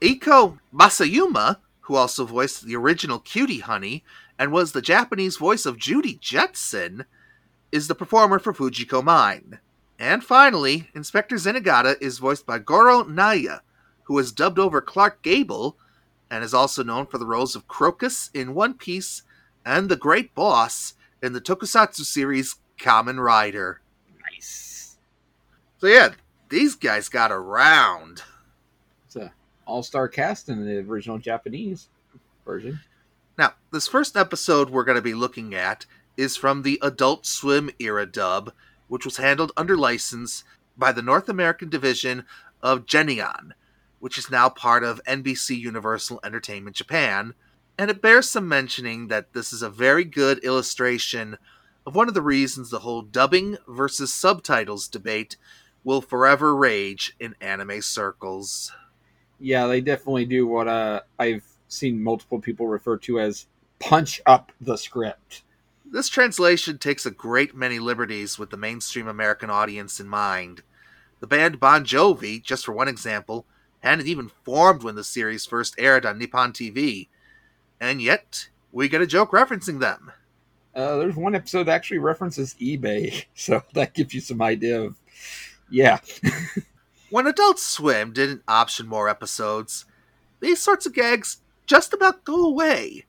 Eiko 0.00 0.58
Masuyama, 0.72 1.58
who 1.80 1.96
also 1.96 2.24
voiced 2.24 2.64
the 2.64 2.76
original 2.76 3.18
Cutie 3.18 3.60
Honey 3.60 4.04
and 4.38 4.52
was 4.52 4.70
the 4.70 4.82
Japanese 4.82 5.36
voice 5.36 5.66
of 5.66 5.78
Judy 5.78 6.16
Jetson, 6.20 7.06
is 7.72 7.88
the 7.88 7.94
performer 7.94 8.38
for 8.38 8.52
Fujiko 8.52 9.02
Mine. 9.02 9.58
And 9.98 10.22
finally, 10.22 10.90
Inspector 10.94 11.34
Zenigata 11.34 12.00
is 12.00 12.18
voiced 12.18 12.46
by 12.46 12.60
Goro 12.60 13.02
Naya, 13.02 13.60
who 14.04 14.16
has 14.18 14.30
dubbed 14.30 14.60
over 14.60 14.80
Clark 14.80 15.22
Gable 15.22 15.76
and 16.30 16.44
is 16.44 16.54
also 16.54 16.82
known 16.82 17.06
for 17.06 17.18
the 17.18 17.26
roles 17.26 17.56
of 17.56 17.68
Crocus 17.68 18.30
in 18.34 18.54
One 18.54 18.74
Piece 18.74 19.22
and 19.64 19.88
the 19.88 19.96
Great 19.96 20.34
Boss 20.34 20.94
in 21.22 21.32
the 21.32 21.40
tokusatsu 21.40 22.04
series 22.04 22.56
Kamen 22.78 23.22
Rider. 23.22 23.80
Nice. 24.32 24.98
So 25.78 25.86
yeah, 25.86 26.10
these 26.48 26.74
guys 26.74 27.08
got 27.08 27.32
around. 27.32 28.22
It's 29.06 29.16
a 29.16 29.32
all-star 29.66 30.08
cast 30.08 30.48
in 30.48 30.64
the 30.64 30.78
original 30.78 31.18
Japanese 31.18 31.88
version. 32.44 32.80
Now, 33.36 33.54
this 33.72 33.86
first 33.86 34.16
episode 34.16 34.70
we're 34.70 34.84
going 34.84 34.96
to 34.96 35.02
be 35.02 35.14
looking 35.14 35.54
at 35.54 35.86
is 36.16 36.36
from 36.36 36.62
the 36.62 36.78
Adult 36.82 37.26
Swim 37.26 37.70
era 37.78 38.06
dub, 38.06 38.52
which 38.88 39.04
was 39.04 39.18
handled 39.18 39.52
under 39.56 39.76
license 39.76 40.44
by 40.76 40.92
the 40.92 41.02
North 41.02 41.28
American 41.28 41.68
division 41.68 42.24
of 42.62 42.86
Geneon, 42.86 43.52
which 44.00 44.18
is 44.18 44.30
now 44.30 44.48
part 44.48 44.84
of 44.84 45.00
NBC 45.04 45.58
Universal 45.58 46.20
Entertainment 46.24 46.76
Japan. 46.76 47.34
And 47.78 47.90
it 47.90 48.02
bears 48.02 48.28
some 48.28 48.48
mentioning 48.48 49.08
that 49.08 49.32
this 49.32 49.52
is 49.52 49.62
a 49.62 49.70
very 49.70 50.04
good 50.04 50.38
illustration 50.38 51.38
of 51.86 51.94
one 51.94 52.08
of 52.08 52.14
the 52.14 52.22
reasons 52.22 52.70
the 52.70 52.80
whole 52.80 53.02
dubbing 53.02 53.56
versus 53.66 54.12
subtitles 54.12 54.88
debate 54.88 55.36
will 55.84 56.00
forever 56.00 56.54
rage 56.54 57.16
in 57.18 57.34
anime 57.40 57.80
circles. 57.80 58.72
Yeah, 59.40 59.66
they 59.66 59.80
definitely 59.80 60.26
do 60.26 60.46
what 60.46 60.68
uh, 60.68 61.00
I've 61.18 61.44
seen 61.68 62.02
multiple 62.02 62.40
people 62.40 62.66
refer 62.66 62.98
to 62.98 63.20
as 63.20 63.46
punch 63.78 64.20
up 64.26 64.52
the 64.60 64.76
script. 64.76 65.42
This 65.90 66.08
translation 66.08 66.76
takes 66.76 67.06
a 67.06 67.10
great 67.10 67.54
many 67.54 67.78
liberties 67.78 68.38
with 68.38 68.50
the 68.50 68.56
mainstream 68.56 69.08
American 69.08 69.48
audience 69.48 70.00
in 70.00 70.08
mind. 70.08 70.62
The 71.20 71.26
band 71.26 71.58
Bon 71.58 71.84
Jovi, 71.84 72.42
just 72.42 72.66
for 72.66 72.72
one 72.72 72.88
example, 72.88 73.46
hadn't 73.80 74.06
even 74.06 74.30
formed 74.44 74.82
when 74.82 74.94
the 74.94 75.04
series 75.04 75.46
first 75.46 75.74
aired 75.78 76.04
on 76.04 76.18
Nippon 76.18 76.52
TV, 76.52 77.08
and 77.80 78.02
yet 78.02 78.48
we 78.72 78.88
get 78.88 79.00
a 79.00 79.06
joke 79.06 79.30
referencing 79.30 79.80
them. 79.80 80.12
Uh, 80.74 80.96
there's 80.96 81.16
one 81.16 81.34
episode 81.34 81.64
that 81.64 81.74
actually 81.74 81.98
references 81.98 82.54
eBay, 82.60 83.24
so 83.34 83.62
that 83.74 83.94
gives 83.94 84.14
you 84.14 84.20
some 84.20 84.42
idea 84.42 84.80
of, 84.80 84.96
yeah. 85.70 85.98
when 87.10 87.26
Adult 87.26 87.58
Swim 87.58 88.12
didn't 88.12 88.42
option 88.46 88.86
more 88.86 89.08
episodes, 89.08 89.84
these 90.40 90.60
sorts 90.60 90.86
of 90.86 90.94
gags 90.94 91.38
just 91.66 91.92
about 91.92 92.24
go 92.24 92.46
away. 92.46 93.04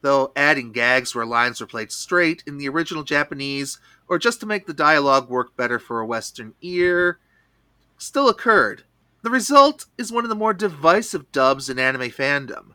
Though 0.00 0.32
adding 0.36 0.70
gags 0.70 1.14
where 1.14 1.26
lines 1.26 1.60
were 1.60 1.66
played 1.66 1.90
straight 1.90 2.44
in 2.46 2.58
the 2.58 2.68
original 2.68 3.02
Japanese, 3.02 3.80
or 4.06 4.18
just 4.18 4.40
to 4.40 4.46
make 4.46 4.66
the 4.66 4.74
dialogue 4.74 5.28
work 5.28 5.56
better 5.56 5.78
for 5.78 6.00
a 6.00 6.06
Western 6.06 6.54
ear, 6.62 7.18
still 7.98 8.28
occurred. 8.28 8.84
The 9.28 9.32
result 9.32 9.84
is 9.98 10.10
one 10.10 10.24
of 10.24 10.30
the 10.30 10.34
more 10.34 10.54
divisive 10.54 11.30
dubs 11.32 11.68
in 11.68 11.78
anime 11.78 12.08
fandom. 12.08 12.72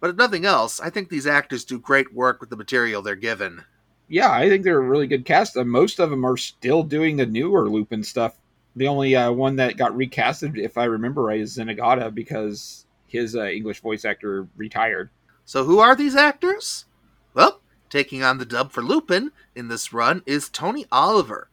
But 0.00 0.08
if 0.08 0.16
nothing 0.16 0.46
else, 0.46 0.80
I 0.80 0.88
think 0.88 1.10
these 1.10 1.26
actors 1.26 1.62
do 1.62 1.78
great 1.78 2.14
work 2.14 2.40
with 2.40 2.48
the 2.48 2.56
material 2.56 3.02
they're 3.02 3.14
given. 3.16 3.64
Yeah, 4.08 4.32
I 4.32 4.48
think 4.48 4.64
they're 4.64 4.78
a 4.78 4.88
really 4.88 5.06
good 5.06 5.26
cast. 5.26 5.58
Uh, 5.58 5.64
most 5.64 5.98
of 6.00 6.08
them 6.08 6.24
are 6.24 6.38
still 6.38 6.84
doing 6.84 7.18
the 7.18 7.26
newer 7.26 7.68
Lupin 7.68 8.02
stuff. 8.02 8.38
The 8.74 8.88
only 8.88 9.14
uh, 9.14 9.32
one 9.32 9.56
that 9.56 9.76
got 9.76 9.92
recasted, 9.92 10.56
if 10.56 10.78
I 10.78 10.84
remember 10.84 11.24
right, 11.24 11.40
is 11.40 11.58
Zenigata 11.58 12.14
because 12.14 12.86
his 13.06 13.36
uh, 13.36 13.44
English 13.44 13.80
voice 13.80 14.06
actor 14.06 14.48
retired. 14.56 15.10
So, 15.44 15.64
who 15.64 15.80
are 15.80 15.94
these 15.94 16.16
actors? 16.16 16.86
Well, 17.34 17.60
taking 17.90 18.22
on 18.22 18.38
the 18.38 18.46
dub 18.46 18.72
for 18.72 18.80
Lupin 18.80 19.32
in 19.54 19.68
this 19.68 19.92
run 19.92 20.22
is 20.24 20.48
Tony 20.48 20.86
Oliver, 20.90 21.50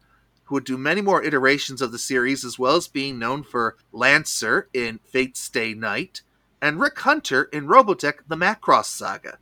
who 0.51 0.55
would 0.55 0.65
do 0.65 0.77
many 0.77 0.99
more 0.99 1.23
iterations 1.23 1.81
of 1.81 1.93
the 1.93 1.97
series, 1.97 2.43
as 2.43 2.59
well 2.59 2.75
as 2.75 2.89
being 2.89 3.17
known 3.17 3.41
for 3.41 3.77
Lancer 3.93 4.67
in 4.73 4.99
Fate 5.05 5.37
Stay 5.37 5.73
Night, 5.73 6.23
and 6.61 6.77
Rick 6.77 6.99
Hunter 6.99 7.43
in 7.53 7.67
Robotech 7.67 8.15
The 8.27 8.35
Macross 8.35 8.87
Saga. 8.87 9.37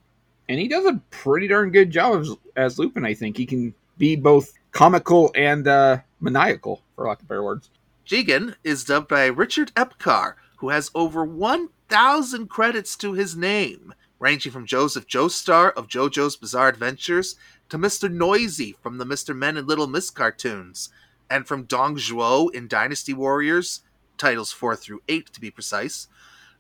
And 0.48 0.60
he 0.60 0.68
does 0.68 0.86
a 0.86 1.02
pretty 1.10 1.48
darn 1.48 1.72
good 1.72 1.90
job 1.90 2.22
as, 2.22 2.36
as 2.56 2.78
Lupin, 2.78 3.06
I 3.06 3.16
think. 3.16 3.38
He 3.38 3.48
can 3.48 3.74
be 3.98 4.18
both 4.18 4.54
comical 4.72 5.32
and 5.34 5.68
uh, 5.68 5.98
maniacal, 6.22 6.84
for 6.96 7.08
lack 7.08 7.24
of 7.24 7.28
better 7.28 7.42
words. 7.42 7.72
Jigen 8.06 8.54
is 8.64 8.84
dubbed 8.84 9.08
by 9.08 9.26
Richard 9.26 9.74
Epcar, 9.74 10.36
who 10.58 10.70
has 10.70 10.92
over 10.94 11.26
1,000 11.26 12.48
credits 12.52 12.96
to 12.98 13.14
his 13.14 13.36
name, 13.36 13.96
ranging 14.20 14.52
from 14.52 14.68
Joseph 14.68 15.08
Joestar 15.08 15.74
of 15.74 15.88
JoJo's 15.88 16.36
Bizarre 16.36 16.68
Adventures 16.68 17.36
to 17.70 17.80
Mr. 17.80 18.12
Noisy 18.12 18.76
from 18.84 19.00
the 19.00 19.06
Mr. 19.06 19.36
Men 19.36 19.58
and 19.58 19.68
Little 19.68 19.88
Miss 19.88 20.10
cartoons, 20.10 20.90
and 21.30 21.48
from 21.48 21.64
Dong 21.64 21.96
Zhuo 21.96 22.54
in 22.54 22.68
Dynasty 22.68 23.14
Warriors, 23.14 23.82
titles 24.18 24.52
4 24.52 24.76
through 24.76 25.02
8 25.08 25.34
to 25.34 25.42
be 25.42 25.52
precise, 25.52 26.08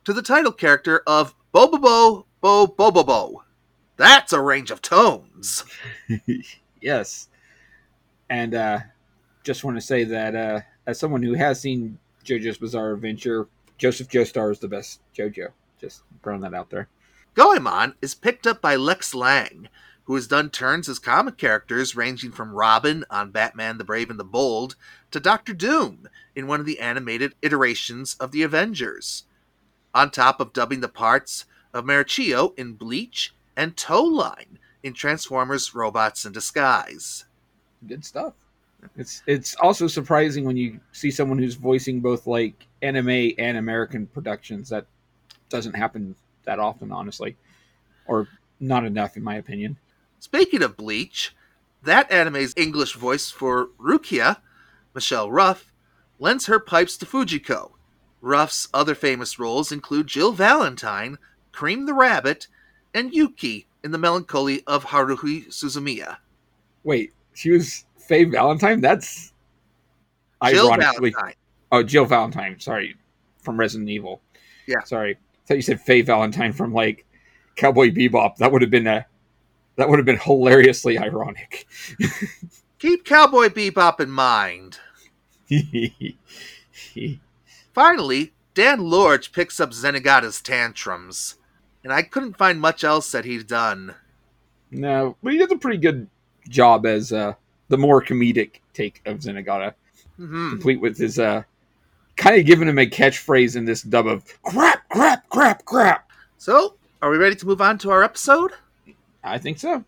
to 0.05 0.13
the 0.13 0.21
title 0.21 0.51
character 0.51 1.03
of 1.05 1.35
Bobobo 1.53 2.25
Bo 2.41 2.67
Bobobo. 2.67 3.43
That's 3.97 4.31
a 4.31 4.41
range 4.41 4.71
of 4.71 4.81
tones. 4.81 5.65
yes. 6.81 7.27
And 8.29 8.55
uh, 8.55 8.79
just 9.43 9.63
want 9.63 9.77
to 9.77 9.81
say 9.81 10.05
that 10.05 10.35
uh, 10.35 10.61
as 10.87 10.99
someone 10.99 11.21
who 11.21 11.33
has 11.33 11.59
seen 11.59 11.99
JoJo's 12.23 12.57
Bizarre 12.57 12.93
Adventure, 12.93 13.47
Joseph 13.77 14.07
Joestar 14.07 14.51
is 14.51 14.59
the 14.59 14.67
best 14.67 15.01
JoJo. 15.17 15.49
Just 15.79 16.03
throwing 16.23 16.41
that 16.41 16.53
out 16.53 16.69
there. 16.69 16.87
Goemon 17.33 17.95
is 18.01 18.15
picked 18.15 18.47
up 18.47 18.61
by 18.61 18.75
Lex 18.75 19.13
Lang, 19.13 19.69
who 20.09 20.15
has 20.15 20.25
done 20.25 20.49
turns 20.49 20.89
as 20.89 20.97
comic 20.97 21.37
characters 21.37 21.95
ranging 21.95 22.31
from 22.31 22.51
Robin 22.51 23.05
on 23.11 23.29
Batman 23.29 23.77
the 23.77 23.83
Brave 23.83 24.09
and 24.09 24.19
the 24.19 24.23
Bold 24.23 24.75
to 25.11 25.19
Doctor 25.19 25.53
Doom 25.53 26.09
in 26.35 26.47
one 26.47 26.59
of 26.59 26.65
the 26.65 26.79
animated 26.79 27.35
iterations 27.43 28.15
of 28.15 28.31
the 28.31 28.41
Avengers. 28.41 29.25
On 29.93 30.09
top 30.09 30.39
of 30.39 30.51
dubbing 30.51 30.79
the 30.79 30.87
parts 30.87 31.45
of 31.75 31.85
Marechio 31.85 32.57
in 32.57 32.73
Bleach 32.73 33.35
and 33.55 33.75
Towline 33.75 34.57
in 34.81 34.93
Transformers 34.93 35.75
Robots 35.75 36.25
in 36.25 36.31
Disguise. 36.31 37.25
Good 37.87 38.03
stuff. 38.03 38.33
It's 38.97 39.21
it's 39.27 39.53
also 39.57 39.85
surprising 39.85 40.43
when 40.43 40.57
you 40.57 40.79
see 40.91 41.11
someone 41.11 41.37
who's 41.37 41.53
voicing 41.53 41.99
both 41.99 42.25
like 42.25 42.65
anime 42.81 43.33
and 43.37 43.57
American 43.57 44.07
productions. 44.07 44.69
That 44.69 44.87
doesn't 45.49 45.75
happen 45.75 46.15
that 46.45 46.57
often, 46.57 46.91
honestly, 46.91 47.37
or 48.07 48.27
not 48.59 48.85
enough, 48.85 49.15
in 49.15 49.21
my 49.21 49.35
opinion. 49.35 49.77
Speaking 50.19 50.61
of 50.61 50.77
Bleach, 50.77 51.35
that 51.81 52.11
anime's 52.11 52.53
English 52.57 52.93
voice 52.93 53.31
for 53.31 53.69
Rukia, 53.79 54.37
Michelle 54.93 55.31
Ruff, 55.31 55.71
lends 56.19 56.47
her 56.47 56.59
pipes 56.59 56.97
to 56.97 57.05
Fujiko. 57.05 57.71
Ruff's 58.21 58.67
other 58.73 58.95
famous 58.95 59.39
roles 59.39 59.71
include 59.71 60.07
Jill 60.07 60.33
Valentine, 60.33 61.17
Cream 61.53 61.85
the 61.85 61.93
Rabbit, 61.93 62.47
and 62.93 63.13
Yuki 63.13 63.67
in 63.83 63.91
the 63.91 63.97
Melancholy 63.97 64.61
of 64.67 64.85
Haruhi 64.87 65.47
Suzumiya. 65.47 66.17
Wait, 66.83 67.13
she 67.33 67.51
was 67.51 67.85
Faye 67.97 68.25
Valentine? 68.25 68.81
That's 68.81 69.31
Jill 70.45 70.71
ironically. 70.73 71.11
Valentine. 71.11 71.35
Oh, 71.71 71.83
Jill 71.83 72.05
Valentine. 72.05 72.59
Sorry, 72.59 72.95
from 73.41 73.57
Resident 73.57 73.89
Evil. 73.89 74.21
Yeah. 74.67 74.83
Sorry, 74.83 75.15
I 75.15 75.47
thought 75.47 75.55
you 75.55 75.61
said 75.61 75.79
Faye 75.79 76.01
Valentine 76.01 76.51
from 76.51 76.73
like 76.73 77.05
Cowboy 77.55 77.91
Bebop. 77.91 78.35
That 78.37 78.51
would 78.51 78.61
have 78.61 78.71
been 78.71 78.87
a 78.87 79.05
that 79.79 79.89
would 79.89 79.97
have 79.97 80.05
been 80.05 80.19
hilariously 80.19 80.97
ironic. 80.97 81.65
Keep 82.79 83.05
Cowboy 83.05 83.47
Bebop 83.47 83.99
in 84.01 84.09
mind. 84.09 84.79
Finally, 87.73 88.33
Dan 88.53 88.79
Lorge 88.81 89.31
picks 89.31 89.59
up 89.59 89.71
Zenigata's 89.71 90.41
tantrums, 90.41 91.35
and 91.83 91.93
I 91.93 92.01
couldn't 92.01 92.37
find 92.37 92.59
much 92.59 92.83
else 92.83 93.11
that 93.11 93.25
he'd 93.25 93.47
done. 93.47 93.95
no, 94.69 95.15
but 95.23 95.33
he 95.33 95.39
does 95.39 95.51
a 95.51 95.57
pretty 95.57 95.77
good 95.77 96.07
job 96.49 96.85
as 96.85 97.13
uh, 97.13 97.33
the 97.69 97.77
more 97.77 98.03
comedic 98.03 98.59
take 98.73 99.01
of 99.05 99.19
Zenigata, 99.19 99.73
hmm 100.17 100.49
complete 100.51 100.81
with 100.81 100.97
his 100.97 101.19
uh, 101.19 101.43
kind 102.17 102.37
of 102.37 102.45
giving 102.45 102.67
him 102.67 102.79
a 102.79 102.85
catchphrase 102.85 103.55
in 103.55 103.63
this 103.63 103.81
dub 103.81 104.07
of 104.07 104.25
crap, 104.43 104.87
crap, 104.89 105.29
crap, 105.29 105.63
crap. 105.65 106.09
So, 106.37 106.75
are 107.01 107.09
we 107.09 107.17
ready 107.17 107.35
to 107.35 107.45
move 107.45 107.61
on 107.61 107.77
to 107.79 107.91
our 107.91 108.03
episode? 108.03 108.51
I 109.23 109.37
think 109.37 109.59
so. 109.59 109.83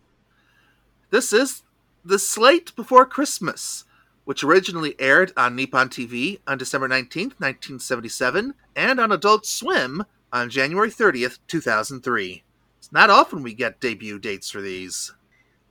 This 1.10 1.32
is 1.32 1.62
The 2.04 2.18
Slate 2.18 2.74
Before 2.76 3.06
Christmas, 3.06 3.84
which 4.24 4.44
originally 4.44 4.94
aired 4.98 5.32
on 5.36 5.56
Nippon 5.56 5.88
TV 5.88 6.40
on 6.46 6.58
December 6.58 6.88
19th, 6.88 7.38
1977, 7.38 8.54
and 8.76 9.00
on 9.00 9.12
Adult 9.12 9.46
Swim 9.46 10.04
on 10.32 10.50
January 10.50 10.90
30th, 10.90 11.38
2003. 11.48 12.42
It's 12.78 12.92
not 12.92 13.10
often 13.10 13.42
we 13.42 13.54
get 13.54 13.80
debut 13.80 14.18
dates 14.18 14.50
for 14.50 14.60
these. 14.60 15.12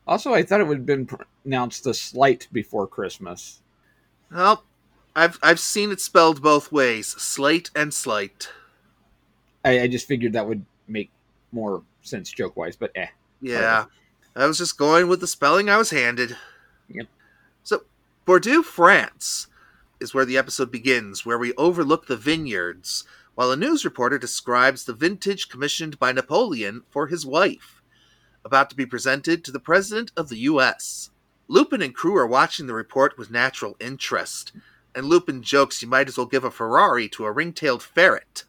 Also, 0.07 0.33
I 0.33 0.43
thought 0.43 0.61
it 0.61 0.67
would 0.67 0.79
have 0.79 0.85
been 0.85 1.07
pronounced 1.07 1.83
the 1.83 1.93
slight 1.93 2.47
before 2.51 2.87
Christmas. 2.87 3.61
Well, 4.31 4.63
I've, 5.15 5.39
I've 5.43 5.59
seen 5.59 5.91
it 5.91 5.99
spelled 5.99 6.41
both 6.41 6.71
ways 6.71 7.07
slate 7.07 7.69
and 7.75 7.93
slight. 7.93 8.49
I, 9.63 9.81
I 9.81 9.87
just 9.87 10.07
figured 10.07 10.33
that 10.33 10.47
would 10.47 10.65
make 10.87 11.11
more 11.51 11.83
sense 12.01 12.31
joke 12.31 12.55
wise, 12.55 12.75
but 12.75 12.91
eh. 12.95 13.07
Yeah, 13.41 13.85
I 14.35 14.45
was 14.45 14.59
just 14.59 14.77
going 14.77 15.07
with 15.07 15.19
the 15.19 15.27
spelling 15.27 15.69
I 15.69 15.77
was 15.77 15.89
handed. 15.89 16.37
Yep. 16.89 17.07
So, 17.63 17.83
Bordeaux, 18.25 18.63
France 18.63 19.47
is 19.99 20.13
where 20.13 20.25
the 20.25 20.37
episode 20.37 20.71
begins, 20.71 21.25
where 21.25 21.37
we 21.37 21.53
overlook 21.53 22.07
the 22.07 22.17
vineyards, 22.17 23.03
while 23.35 23.51
a 23.51 23.55
news 23.55 23.83
reporter 23.85 24.17
describes 24.17 24.85
the 24.85 24.93
vintage 24.93 25.49
commissioned 25.49 25.97
by 25.99 26.11
Napoleon 26.11 26.83
for 26.89 27.07
his 27.07 27.25
wife, 27.25 27.81
about 28.43 28.69
to 28.69 28.75
be 28.75 28.85
presented 28.85 29.43
to 29.43 29.51
the 29.51 29.59
President 29.59 30.11
of 30.15 30.29
the 30.29 30.39
U.S. 30.39 31.09
Lupin 31.47 31.81
and 31.81 31.93
crew 31.93 32.15
are 32.15 32.27
watching 32.27 32.67
the 32.67 32.73
report 32.73 33.17
with 33.17 33.31
natural 33.31 33.75
interest, 33.79 34.51
and 34.95 35.05
Lupin 35.05 35.41
jokes 35.41 35.81
you 35.81 35.87
might 35.87 36.07
as 36.07 36.17
well 36.17 36.25
give 36.25 36.43
a 36.43 36.51
Ferrari 36.51 37.07
to 37.09 37.25
a 37.25 37.31
ring 37.31 37.53
tailed 37.53 37.83
ferret. 37.83 38.45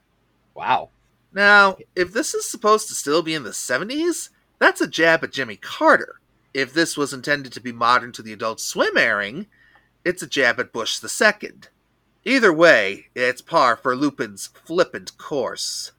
Wow. 0.54 0.90
Now, 1.32 1.76
if 1.96 2.12
this 2.12 2.34
is 2.34 2.48
supposed 2.48 2.88
to 2.88 2.94
still 2.94 3.22
be 3.22 3.34
in 3.34 3.42
the 3.42 3.50
70s, 3.50 4.28
that's 4.62 4.80
a 4.80 4.86
jab 4.86 5.22
at 5.24 5.32
Jimmy 5.32 5.56
Carter. 5.56 6.20
If 6.54 6.72
this 6.72 6.96
was 6.96 7.12
intended 7.12 7.52
to 7.54 7.60
be 7.60 7.72
modern 7.72 8.12
to 8.12 8.22
the 8.22 8.32
Adult 8.32 8.60
Swim 8.60 8.96
airing, 8.96 9.46
it's 10.04 10.22
a 10.22 10.26
jab 10.26 10.60
at 10.60 10.72
Bush 10.72 11.00
II. 11.02 11.50
Either 12.24 12.52
way, 12.52 13.06
it's 13.14 13.40
par 13.40 13.76
for 13.76 13.96
Lupin's 13.96 14.48
flippant 14.64 15.16
course. 15.18 15.92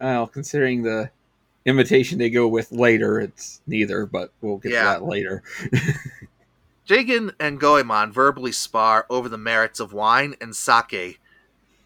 Well, 0.00 0.26
considering 0.26 0.82
the 0.82 1.10
imitation 1.66 2.18
they 2.18 2.30
go 2.30 2.48
with 2.48 2.72
later, 2.72 3.20
it's 3.20 3.60
neither, 3.66 4.06
but 4.06 4.32
we'll 4.40 4.56
get 4.56 4.72
Yeah. 4.72 4.94
to 4.94 5.00
that 5.00 5.04
later. 5.04 5.42
Jigen 6.88 7.32
and 7.38 7.60
Goemon 7.60 8.10
verbally 8.10 8.50
spar 8.52 9.06
over 9.08 9.28
the 9.28 9.38
merits 9.38 9.78
of 9.78 9.92
wine 9.92 10.34
and 10.40 10.56
sake, 10.56 11.20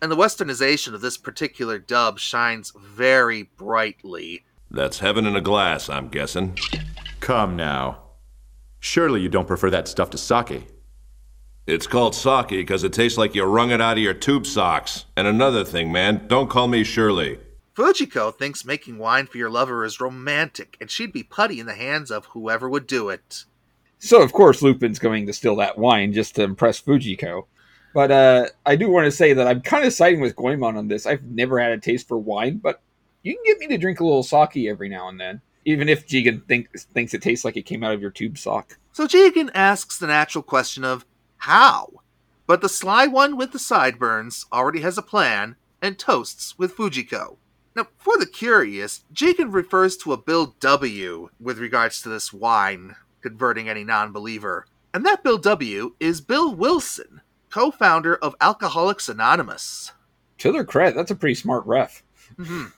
and 0.01 0.11
the 0.11 0.17
westernization 0.17 0.95
of 0.95 1.01
this 1.03 1.19
particular 1.19 1.79
dub 1.79 2.19
shines 2.19 2.73
very 2.79 3.43
brightly. 3.43 4.45
That's 4.75 4.99
heaven 4.99 5.25
in 5.25 5.37
a 5.37 5.41
glass, 5.41 5.89
I'm 5.89 6.09
guessing. 6.09 6.59
Come 7.21 7.55
now. 7.55 8.03
Surely 8.81 9.21
you 9.21 9.29
don't 9.29 9.47
prefer 9.47 9.71
that 9.71 9.87
stuff 9.87 10.11
to 10.11 10.19
sake. 10.19 10.67
It's 11.65 11.87
called 11.87 12.15
sake 12.17 12.49
because 12.49 12.83
it 12.83 12.93
tastes 12.93 13.17
like 13.17 13.37
you 13.37 13.45
wrung 13.45 13.71
it 13.71 13.81
out 13.81 13.99
of 13.99 14.03
your 14.03 14.15
tube 14.15 14.47
socks. 14.47 15.05
And 15.17 15.29
another 15.29 15.65
thing, 15.65 15.93
man, 15.93 16.27
don't 16.27 16.51
call 16.51 16.67
me 16.67 16.83
Shirley. 16.83 17.39
Fujiko 17.77 18.35
thinks 18.35 18.65
making 18.65 18.99
wine 18.99 19.27
for 19.27 19.39
your 19.39 19.49
lover 19.49 19.85
is 19.85 20.01
romantic, 20.01 20.77
and 20.81 20.91
she'd 20.91 21.13
be 21.13 21.23
putty 21.23 21.61
in 21.61 21.67
the 21.67 21.75
hands 21.75 22.11
of 22.11 22.27
whoever 22.27 22.69
would 22.69 22.89
do 22.89 23.11
it. 23.11 23.45
So 24.01 24.23
of 24.23 24.33
course 24.33 24.61
Lupin's 24.61 24.99
going 24.99 25.27
to 25.27 25.33
steal 25.33 25.57
that 25.57 25.79
wine 25.79 26.13
just 26.13 26.35
to 26.35 26.43
impress 26.43 26.81
Fujiko. 26.81 27.47
But 27.95 28.11
uh, 28.11 28.47
I 28.67 28.75
do 28.75 28.91
want 28.91 29.05
to 29.05 29.13
say 29.13 29.35
that 29.35 29.47
I'm 29.47 29.61
kind 29.61 29.87
of 29.87 29.93
siding 29.93 30.21
with 30.21 30.35
Goemon 30.35 30.77
on 30.77 30.89
this. 30.89 31.07
I've 31.07 31.23
never 31.23 31.61
had 31.61 31.71
a 31.71 31.79
taste 31.79 32.09
for 32.09 32.19
wine, 32.19 32.59
but 32.59 32.83
you 33.25 33.35
can 33.35 33.43
get 33.45 33.59
me 33.59 33.67
to 33.69 33.79
drink 33.79 33.99
a 33.99 34.05
little 34.05 34.23
sake 34.23 34.57
every 34.69 34.89
now 34.89 35.09
and 35.09 35.19
then, 35.19 35.41
even 35.65 35.89
if 35.89 36.07
Jigen 36.07 36.47
think, 36.47 36.79
thinks 36.79 37.15
it 37.15 37.23
tastes 37.23 37.45
like 37.45 37.57
it 37.57 37.67
came 37.67 37.83
out 37.83 37.95
of 37.95 38.01
your 38.01 38.11
tube 38.11 38.39
sock. 38.39 38.79
So 38.93 39.09
Jigen 39.09 39.51
asks 39.55 39.99
the 39.99 40.07
natural 40.07 40.43
question 40.43 40.85
of 40.85 41.05
how? 41.39 41.91
But 42.47 42.61
the 42.61 42.69
sly 42.69 43.07
one 43.07 43.37
with 43.37 43.53
the 43.53 43.59
sideburns 43.59 44.47
already 44.53 44.83
has 44.83 44.99
a 44.99 45.03
plan 45.03 45.57
and 45.83 45.99
toasts 45.99 46.59
with 46.59 46.77
Fujiko. 46.77 47.39
Now, 47.75 47.89
for 47.97 48.17
the 48.19 48.27
curious, 48.27 49.05
Jigen 49.13 49.53
refers 49.53 49.97
to 49.99 50.13
a 50.13 50.17
Bill 50.17 50.55
W 50.61 51.31
with 51.41 51.59
regards 51.59 52.03
to 52.03 52.09
this 52.09 52.33
wine, 52.33 52.95
converting 53.21 53.69
any 53.69 53.83
non 53.83 54.13
believer. 54.13 54.67
And 54.93 55.05
that 55.05 55.25
Bill 55.25 55.39
W 55.39 55.95
is 55.99 56.21
Bill 56.21 56.55
Wilson, 56.55 57.21
co 57.51 57.71
founder 57.71 58.15
of 58.15 58.37
Alcoholics 58.41 59.09
Anonymous. 59.09 59.93
To 60.39 60.53
their 60.53 60.65
credit, 60.65 60.95
that's 60.95 61.11
a 61.11 61.17
pretty 61.17 61.35
smart 61.35 61.67
ref. 61.67 62.03
Mhm. 62.39 62.73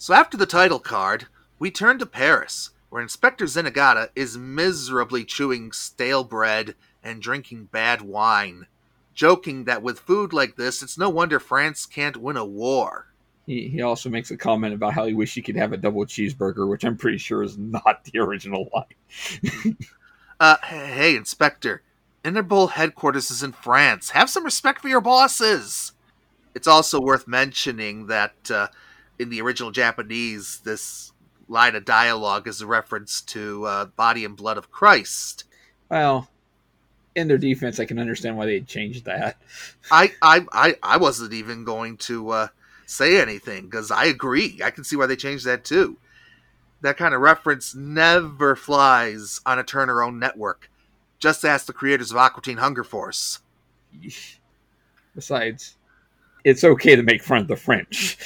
So 0.00 0.14
after 0.14 0.38
the 0.38 0.46
title 0.46 0.78
card, 0.78 1.26
we 1.58 1.70
turn 1.70 1.98
to 1.98 2.06
Paris, 2.06 2.70
where 2.88 3.02
Inspector 3.02 3.44
Zenigata 3.44 4.08
is 4.16 4.38
miserably 4.38 5.26
chewing 5.26 5.72
stale 5.72 6.24
bread 6.24 6.74
and 7.04 7.20
drinking 7.20 7.66
bad 7.66 8.00
wine, 8.00 8.66
joking 9.12 9.64
that 9.64 9.82
with 9.82 10.00
food 10.00 10.32
like 10.32 10.56
this, 10.56 10.82
it's 10.82 10.96
no 10.96 11.10
wonder 11.10 11.38
France 11.38 11.84
can't 11.84 12.16
win 12.16 12.38
a 12.38 12.46
war. 12.46 13.08
He, 13.44 13.68
he 13.68 13.82
also 13.82 14.08
makes 14.08 14.30
a 14.30 14.38
comment 14.38 14.72
about 14.72 14.94
how 14.94 15.04
he 15.04 15.12
wished 15.12 15.34
he 15.34 15.42
could 15.42 15.56
have 15.56 15.74
a 15.74 15.76
double 15.76 16.06
cheeseburger, 16.06 16.66
which 16.66 16.82
I'm 16.82 16.96
pretty 16.96 17.18
sure 17.18 17.42
is 17.42 17.58
not 17.58 18.02
the 18.04 18.20
original 18.20 18.70
line. 18.74 19.76
Uh, 20.40 20.56
hey, 20.64 21.14
Inspector, 21.16 21.82
Interpol 22.24 22.70
headquarters 22.70 23.30
is 23.30 23.42
in 23.42 23.52
France. 23.52 24.08
Have 24.12 24.30
some 24.30 24.42
respect 24.42 24.80
for 24.80 24.88
your 24.88 25.02
bosses. 25.02 25.92
It's 26.54 26.66
also 26.66 26.98
worth 26.98 27.28
mentioning 27.28 28.06
that 28.06 28.50
uh, 28.50 28.68
in 29.20 29.28
the 29.28 29.42
original 29.42 29.70
Japanese, 29.70 30.60
this 30.64 31.12
line 31.46 31.74
of 31.74 31.84
dialogue 31.84 32.48
is 32.48 32.62
a 32.62 32.66
reference 32.66 33.20
to 33.20 33.66
uh, 33.66 33.84
Body 33.84 34.24
and 34.24 34.34
Blood 34.34 34.56
of 34.56 34.70
Christ. 34.70 35.44
Well, 35.90 36.30
in 37.14 37.28
their 37.28 37.36
defense, 37.36 37.78
I 37.78 37.84
can 37.84 37.98
understand 37.98 38.38
why 38.38 38.46
they 38.46 38.60
changed 38.60 39.04
that. 39.04 39.36
I, 39.90 40.12
I, 40.22 40.46
I, 40.52 40.76
I 40.82 40.96
wasn't 40.96 41.34
even 41.34 41.64
going 41.64 41.98
to 41.98 42.30
uh, 42.30 42.48
say 42.86 43.20
anything 43.20 43.66
because 43.66 43.90
I 43.90 44.06
agree. 44.06 44.58
I 44.64 44.70
can 44.70 44.84
see 44.84 44.96
why 44.96 45.04
they 45.06 45.16
changed 45.16 45.44
that 45.44 45.66
too. 45.66 45.98
That 46.80 46.96
kind 46.96 47.12
of 47.12 47.20
reference 47.20 47.74
never 47.74 48.56
flies 48.56 49.42
on 49.44 49.58
a 49.58 49.62
Turner 49.62 50.02
owned 50.02 50.18
network. 50.18 50.70
Just 51.18 51.44
ask 51.44 51.66
the 51.66 51.74
creators 51.74 52.10
of 52.10 52.16
Aqua 52.16 52.42
Teen 52.42 52.56
Hunger 52.56 52.84
Force. 52.84 53.40
Besides, 55.14 55.76
it's 56.42 56.64
okay 56.64 56.96
to 56.96 57.02
make 57.02 57.22
fun 57.22 57.42
of 57.42 57.48
the 57.48 57.56
French. 57.56 58.16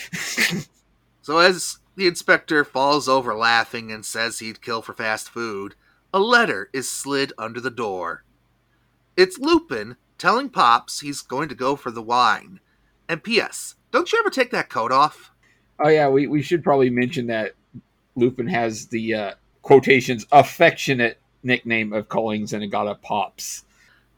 So 1.24 1.38
as 1.38 1.78
the 1.96 2.06
inspector 2.06 2.66
falls 2.66 3.08
over 3.08 3.34
laughing 3.34 3.90
and 3.90 4.04
says 4.04 4.40
he'd 4.40 4.60
kill 4.60 4.82
for 4.82 4.92
fast 4.92 5.30
food, 5.30 5.74
a 6.12 6.18
letter 6.18 6.68
is 6.74 6.90
slid 6.90 7.32
under 7.38 7.62
the 7.62 7.70
door. 7.70 8.24
It's 9.16 9.38
Lupin 9.38 9.96
telling 10.18 10.50
Pops 10.50 11.00
he's 11.00 11.22
going 11.22 11.48
to 11.48 11.54
go 11.54 11.76
for 11.76 11.90
the 11.90 12.02
wine. 12.02 12.60
And 13.08 13.24
P.S. 13.24 13.74
Don't 13.90 14.12
you 14.12 14.18
ever 14.18 14.28
take 14.28 14.50
that 14.50 14.68
coat 14.68 14.92
off? 14.92 15.32
oh 15.82 15.88
yeah, 15.88 16.10
we, 16.10 16.26
we 16.26 16.42
should 16.42 16.62
probably 16.62 16.90
mention 16.90 17.28
that 17.28 17.54
Lupin 18.16 18.48
has 18.48 18.88
the 18.88 19.14
uh, 19.14 19.32
quotations 19.62 20.26
affectionate 20.30 21.18
nickname 21.42 21.94
of 21.94 22.10
calling 22.10 22.42
Zenigata 22.42 23.00
Pops. 23.00 23.64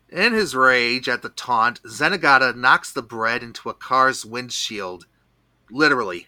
In 0.08 0.32
his 0.32 0.56
rage 0.56 1.08
at 1.08 1.22
the 1.22 1.28
taunt, 1.28 1.80
Zenigata 1.84 2.56
knocks 2.56 2.92
the 2.92 3.00
bread 3.00 3.44
into 3.44 3.68
a 3.68 3.74
car's 3.74 4.26
windshield. 4.26 5.06
Literally. 5.70 6.26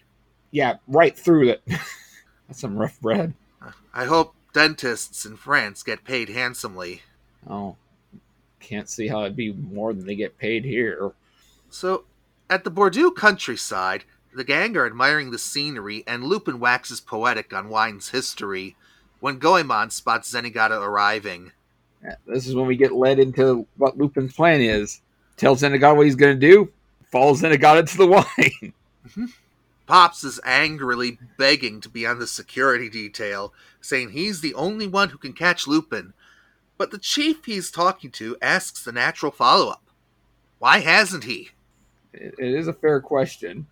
Yeah, 0.51 0.77
right 0.87 1.17
through 1.17 1.49
it. 1.49 1.61
That's 2.47 2.59
some 2.59 2.77
rough 2.77 2.99
bread. 2.99 3.33
I 3.93 4.05
hope 4.05 4.35
dentists 4.53 5.25
in 5.25 5.37
France 5.37 5.83
get 5.83 6.03
paid 6.03 6.29
handsomely. 6.29 7.01
Oh, 7.47 7.75
can't 8.59 8.89
see 8.89 9.07
how 9.07 9.21
it'd 9.21 9.35
be 9.35 9.53
more 9.53 9.93
than 9.93 10.05
they 10.05 10.15
get 10.15 10.37
paid 10.37 10.65
here. 10.65 11.11
So, 11.69 12.05
at 12.49 12.63
the 12.63 12.69
Bordeaux 12.71 13.11
countryside, 13.11 14.03
the 14.33 14.43
gang 14.43 14.75
are 14.77 14.85
admiring 14.85 15.31
the 15.31 15.39
scenery, 15.39 16.03
and 16.07 16.23
Lupin 16.23 16.59
waxes 16.59 17.01
poetic 17.01 17.53
on 17.53 17.69
wine's 17.69 18.09
history 18.09 18.75
when 19.19 19.37
Goemon 19.37 19.89
spots 19.89 20.33
Zenigata 20.33 20.79
arriving. 20.79 21.51
This 22.25 22.47
is 22.47 22.55
when 22.55 22.65
we 22.67 22.75
get 22.77 22.93
led 22.93 23.19
into 23.19 23.67
what 23.77 23.97
Lupin's 23.97 24.33
plan 24.33 24.61
is. 24.61 25.01
Tells 25.35 25.61
Zenigata 25.61 25.95
what 25.95 26.05
he's 26.05 26.15
going 26.15 26.39
to 26.39 26.47
do, 26.47 26.71
follows 27.11 27.41
Zenigata 27.41 27.89
to 27.89 27.97
the 27.97 28.07
wine. 28.07 28.73
Mm-hmm. 29.07 29.25
Pops 29.89 30.23
is 30.23 30.39
angrily 30.45 31.17
begging 31.35 31.81
to 31.81 31.89
be 31.89 32.05
on 32.05 32.19
the 32.19 32.27
security 32.27 32.91
detail, 32.91 33.55
saying 33.81 34.11
he's 34.11 34.39
the 34.39 34.53
only 34.53 34.85
one 34.85 35.09
who 35.09 35.17
can 35.17 35.33
catch 35.33 35.65
Lupin. 35.65 36.13
But 36.77 36.91
the 36.91 36.99
chief 36.99 37.45
he's 37.45 37.71
talking 37.71 38.11
to 38.11 38.37
asks 38.39 38.83
the 38.83 38.91
natural 38.91 39.31
follow 39.31 39.71
up 39.71 39.81
Why 40.59 40.81
hasn't 40.81 41.23
he? 41.23 41.49
It- 42.13 42.35
is 42.37 42.67
a 42.67 42.73
fair 42.73 43.01
question. 43.01 43.65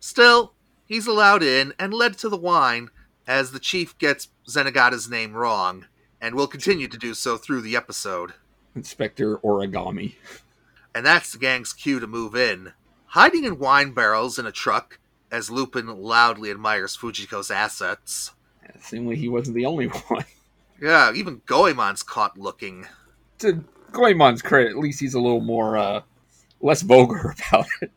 Still, 0.00 0.52
he's 0.84 1.06
allowed 1.06 1.42
in 1.42 1.72
and 1.78 1.94
led 1.94 2.18
to 2.18 2.28
the 2.28 2.36
wine 2.36 2.90
as 3.26 3.52
the 3.52 3.58
chief 3.58 3.96
gets 3.96 4.28
Zenigata's 4.46 5.08
name 5.08 5.32
wrong, 5.32 5.86
and 6.20 6.34
will 6.34 6.46
continue 6.46 6.88
to 6.88 6.98
do 6.98 7.14
so 7.14 7.38
through 7.38 7.62
the 7.62 7.74
episode. 7.74 8.34
Inspector 8.76 9.38
Origami. 9.38 10.16
And 10.94 11.06
that's 11.06 11.32
the 11.32 11.38
gang's 11.38 11.72
cue 11.72 12.00
to 12.00 12.06
move 12.06 12.36
in. 12.36 12.74
Hiding 13.06 13.44
in 13.44 13.58
wine 13.58 13.92
barrels 13.92 14.38
in 14.38 14.44
a 14.44 14.52
truck, 14.52 14.98
as 15.34 15.50
Lupin 15.50 15.86
loudly 15.88 16.50
admires 16.50 16.96
Fujiko's 16.96 17.50
assets. 17.50 18.30
Seemingly 18.80 19.16
he 19.16 19.28
wasn't 19.28 19.56
the 19.56 19.66
only 19.66 19.86
one. 20.08 20.24
Yeah, 20.80 21.12
even 21.12 21.42
Goemon's 21.46 22.02
caught 22.04 22.38
looking. 22.38 22.86
to 23.40 23.64
Goemon's 23.92 24.42
credit, 24.42 24.70
at 24.70 24.78
least 24.78 25.00
he's 25.00 25.14
a 25.14 25.20
little 25.20 25.40
more, 25.40 25.76
uh, 25.76 26.02
less 26.60 26.82
vulgar 26.82 27.34
about 27.48 27.66
it. 27.82 27.90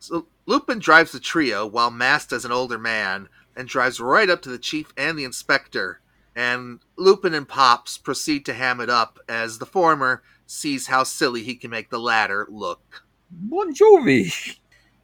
So 0.00 0.26
Lupin 0.46 0.80
drives 0.80 1.12
the 1.12 1.20
trio 1.20 1.64
while 1.66 1.90
masked 1.90 2.32
as 2.32 2.44
an 2.44 2.52
older 2.52 2.78
man 2.78 3.28
and 3.56 3.68
drives 3.68 4.00
right 4.00 4.28
up 4.28 4.42
to 4.42 4.48
the 4.48 4.58
chief 4.58 4.92
and 4.96 5.16
the 5.18 5.24
inspector. 5.24 6.00
And 6.34 6.80
Lupin 6.96 7.34
and 7.34 7.48
Pops 7.48 7.98
proceed 7.98 8.44
to 8.46 8.54
ham 8.54 8.80
it 8.80 8.90
up 8.90 9.18
as 9.28 9.58
the 9.58 9.66
former 9.66 10.22
sees 10.46 10.86
how 10.88 11.04
silly 11.04 11.42
he 11.44 11.54
can 11.54 11.70
make 11.70 11.90
the 11.90 11.98
latter 12.00 12.46
look. 12.50 13.04
Bon 13.30 13.72
Jovi! 13.74 14.56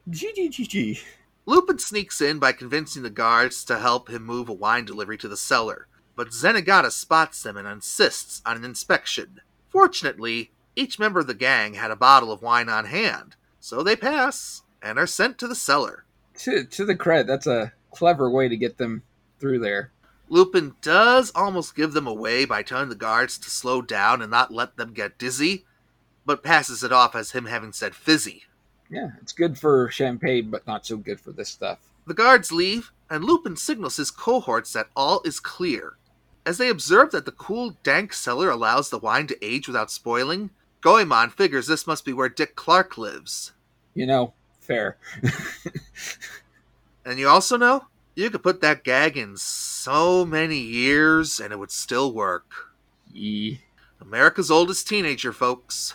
GGGG. 0.09 0.99
Lupin 1.47 1.79
sneaks 1.79 2.19
in 2.19 2.39
by 2.39 2.51
convincing 2.51 3.03
the 3.03 3.09
guards 3.09 3.63
to 3.63 3.79
help 3.79 4.09
him 4.09 4.25
move 4.25 4.49
a 4.49 4.53
wine 4.53 4.83
delivery 4.83 5.17
to 5.17 5.29
the 5.29 5.37
cellar, 5.37 5.87
but 6.13 6.33
Zenigata 6.33 6.91
spots 6.91 7.41
them 7.41 7.55
and 7.55 7.65
insists 7.65 8.41
on 8.45 8.57
an 8.57 8.65
inspection. 8.65 9.39
Fortunately, 9.69 10.51
Each 10.75 10.99
member 10.99 11.19
of 11.21 11.25
the 11.25 11.33
gang 11.33 11.73
had 11.73 11.89
a 11.89 11.95
bottle 11.95 12.31
of 12.31 12.43
wine 12.43 12.69
on 12.69 12.85
hand, 12.85 13.35
so 13.59 13.81
they 13.81 13.95
pass 13.95 14.61
and 14.79 14.99
are 14.99 15.07
sent 15.07 15.39
to 15.39 15.47
the 15.47 15.55
cellar. 15.55 16.05
To 16.39 16.65
to 16.65 16.85
the 16.85 16.95
credit, 16.95 17.25
that's 17.25 17.47
a 17.47 17.73
clever 17.91 18.29
way 18.29 18.47
to 18.47 18.55
get 18.55 18.77
them 18.77 19.01
through 19.39 19.57
there. 19.57 19.91
Lupin 20.29 20.75
does 20.83 21.31
almost 21.33 21.75
give 21.75 21.93
them 21.93 22.05
away 22.05 22.45
by 22.45 22.61
telling 22.61 22.89
the 22.89 22.95
guards 22.95 23.39
to 23.39 23.49
slow 23.49 23.81
down 23.81 24.21
and 24.21 24.29
not 24.29 24.53
let 24.53 24.77
them 24.77 24.93
get 24.93 25.17
dizzy, 25.17 25.65
but 26.27 26.43
passes 26.43 26.83
it 26.83 26.91
off 26.91 27.15
as 27.15 27.31
him 27.31 27.45
having 27.45 27.71
said 27.73 27.95
fizzy. 27.95 28.43
Yeah, 28.89 29.09
it's 29.21 29.33
good 29.33 29.57
for 29.57 29.89
champagne, 29.89 30.49
but 30.49 30.65
not 30.65 30.85
so 30.85 30.97
good 30.97 31.19
for 31.19 31.31
this 31.31 31.49
stuff. 31.49 31.79
The 32.05 32.13
guards 32.13 32.51
leave, 32.51 32.91
and 33.09 33.23
Lupin 33.23 33.57
signals 33.57 33.97
his 33.97 34.11
cohorts 34.11 34.73
that 34.73 34.87
all 34.95 35.21
is 35.25 35.39
clear. 35.39 35.97
As 36.45 36.57
they 36.57 36.69
observe 36.69 37.11
that 37.11 37.25
the 37.25 37.31
cool, 37.33 37.75
dank 37.83 38.13
cellar 38.13 38.49
allows 38.49 38.89
the 38.89 38.99
wine 38.99 39.27
to 39.27 39.45
age 39.45 39.67
without 39.67 39.91
spoiling, 39.91 40.51
Goemon 40.79 41.31
figures 41.31 41.67
this 41.67 41.85
must 41.85 42.05
be 42.05 42.13
where 42.13 42.29
Dick 42.29 42.55
Clark 42.55 42.97
lives. 42.97 43.51
You 43.93 44.05
know, 44.05 44.33
fair. 44.61 44.97
And 47.07 47.19
you 47.19 47.29
also 47.29 47.55
know, 47.55 47.85
you 48.15 48.29
could 48.29 48.43
put 48.43 48.59
that 48.59 48.83
gag 48.83 49.15
in 49.15 49.37
so 49.37 50.25
many 50.25 50.57
years 50.57 51.39
and 51.39 51.53
it 51.53 51.57
would 51.57 51.71
still 51.71 52.11
work. 52.11 52.73
E 53.13 53.59
America's 54.01 54.51
oldest 54.51 54.89
teenager, 54.89 55.31
folks. 55.31 55.93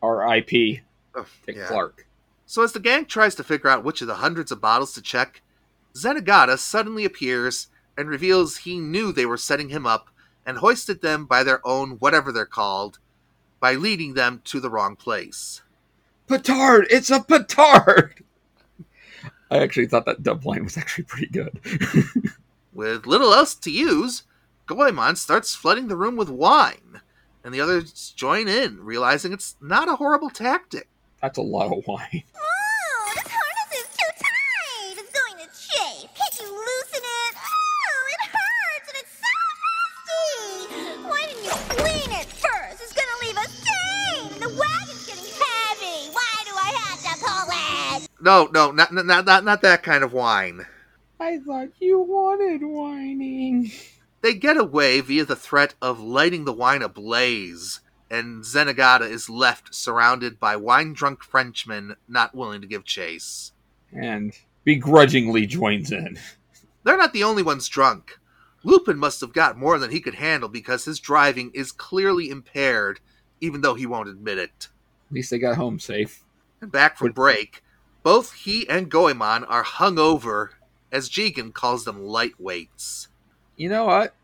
R.I.P. 0.00 0.82
Oh, 1.16 1.26
Dick 1.44 1.56
yeah. 1.56 1.66
Clark. 1.66 2.05
So 2.46 2.62
as 2.62 2.72
the 2.72 2.80
gang 2.80 3.06
tries 3.06 3.34
to 3.34 3.44
figure 3.44 3.68
out 3.68 3.84
which 3.84 4.00
of 4.00 4.06
the 4.06 4.16
hundreds 4.16 4.52
of 4.52 4.60
bottles 4.60 4.94
to 4.94 5.02
check, 5.02 5.42
Zenigata 5.94 6.56
suddenly 6.58 7.04
appears 7.04 7.66
and 7.98 8.08
reveals 8.08 8.58
he 8.58 8.78
knew 8.78 9.10
they 9.10 9.26
were 9.26 9.36
setting 9.36 9.70
him 9.70 9.84
up 9.84 10.08
and 10.46 10.58
hoisted 10.58 11.02
them 11.02 11.26
by 11.26 11.42
their 11.42 11.66
own 11.66 11.92
whatever 11.98 12.30
they're 12.30 12.46
called 12.46 13.00
by 13.58 13.74
leading 13.74 14.14
them 14.14 14.42
to 14.44 14.60
the 14.60 14.70
wrong 14.70 14.94
place. 14.94 15.62
Petard! 16.28 16.86
It's 16.88 17.10
a 17.10 17.20
petard! 17.20 18.22
I 19.50 19.58
actually 19.58 19.86
thought 19.86 20.06
that 20.06 20.22
dub 20.22 20.46
line 20.46 20.64
was 20.64 20.76
actually 20.76 21.04
pretty 21.04 21.28
good. 21.28 21.58
With 22.72 23.06
little 23.06 23.32
else 23.32 23.54
to 23.56 23.70
use, 23.70 24.22
Goemon 24.66 25.16
starts 25.16 25.54
flooding 25.54 25.88
the 25.88 25.96
room 25.96 26.16
with 26.16 26.28
wine, 26.28 27.00
and 27.42 27.54
the 27.54 27.60
others 27.60 28.12
join 28.14 28.48
in, 28.48 28.84
realizing 28.84 29.32
it's 29.32 29.56
not 29.60 29.88
a 29.88 29.96
horrible 29.96 30.28
tactic. 30.28 30.88
That's 31.26 31.38
a 31.38 31.42
lot 31.42 31.76
of 31.76 31.84
wine. 31.88 32.22
Oh, 32.38 33.12
this 33.16 33.26
harness 33.26 33.72
is 33.74 33.88
too 33.98 34.12
tight. 34.14 34.94
It's 34.94 35.10
going 35.10 35.42
to 35.42 35.48
chafe. 35.50 36.08
Can't 36.14 36.36
you 36.38 36.46
loosen 36.54 37.02
it? 37.02 37.34
Oh, 37.34 38.14
it 38.14 38.22
hurts 38.30 38.86
and 38.86 38.98
it's 39.02 39.14
so 39.26 39.34
nasty. 39.66 41.02
Why 41.02 41.26
didn't 41.26 41.44
you 41.44 41.56
clean 41.74 42.20
it 42.20 42.26
first? 42.26 42.78
It's 42.80 42.92
gonna 42.92 43.18
leave 43.22 43.36
a 43.36 43.48
stain. 43.48 44.34
And 44.34 44.42
the 44.42 44.54
wagon's 44.54 45.04
getting 45.04 45.34
heavy. 45.34 46.14
Why 46.14 46.34
do 46.46 46.52
I 46.54 46.70
have 46.78 47.00
to 47.02 47.14
pull 47.18 47.48
it? 48.04 48.08
No, 48.20 48.48
no, 48.52 48.70
not 48.70 48.92
not 48.94 49.26
not, 49.26 49.42
not 49.44 49.62
that 49.62 49.82
kind 49.82 50.04
of 50.04 50.12
wine. 50.12 50.64
I 51.18 51.38
thought 51.38 51.70
you 51.80 51.98
wanted 51.98 52.62
whining. 52.62 53.72
They 54.22 54.34
get 54.34 54.56
away 54.56 55.00
via 55.00 55.24
the 55.24 55.34
threat 55.34 55.74
of 55.82 55.98
lighting 55.98 56.44
the 56.44 56.52
wine 56.52 56.82
ablaze, 56.82 57.80
and 58.10 58.42
Zenigata 58.44 59.08
is 59.08 59.28
left 59.28 59.74
surrounded 59.74 60.38
by 60.38 60.56
wine 60.56 60.92
drunk 60.92 61.22
Frenchmen 61.22 61.96
not 62.08 62.34
willing 62.34 62.60
to 62.60 62.66
give 62.66 62.84
chase. 62.84 63.52
And 63.92 64.32
begrudgingly 64.64 65.46
joins 65.46 65.92
in. 65.92 66.18
They're 66.84 66.96
not 66.96 67.12
the 67.12 67.24
only 67.24 67.42
ones 67.42 67.68
drunk. 67.68 68.18
Lupin 68.62 68.98
must 68.98 69.20
have 69.20 69.32
got 69.32 69.58
more 69.58 69.78
than 69.78 69.90
he 69.90 70.00
could 70.00 70.16
handle 70.16 70.48
because 70.48 70.84
his 70.84 70.98
driving 70.98 71.50
is 71.54 71.72
clearly 71.72 72.30
impaired, 72.30 73.00
even 73.40 73.60
though 73.60 73.74
he 73.74 73.86
won't 73.86 74.08
admit 74.08 74.38
it. 74.38 74.68
At 75.08 75.14
least 75.14 75.30
they 75.30 75.38
got 75.38 75.56
home 75.56 75.78
safe. 75.78 76.24
And 76.60 76.72
back 76.72 76.96
from 76.98 77.12
break, 77.12 77.62
both 78.02 78.32
he 78.32 78.68
and 78.68 78.90
Goemon 78.90 79.44
are 79.44 79.62
hung 79.62 79.98
over, 79.98 80.52
as 80.90 81.08
Jigen 81.08 81.52
calls 81.52 81.84
them 81.84 82.00
lightweights. 82.00 83.08
You 83.56 83.68
know 83.68 83.86
what? 83.86 84.14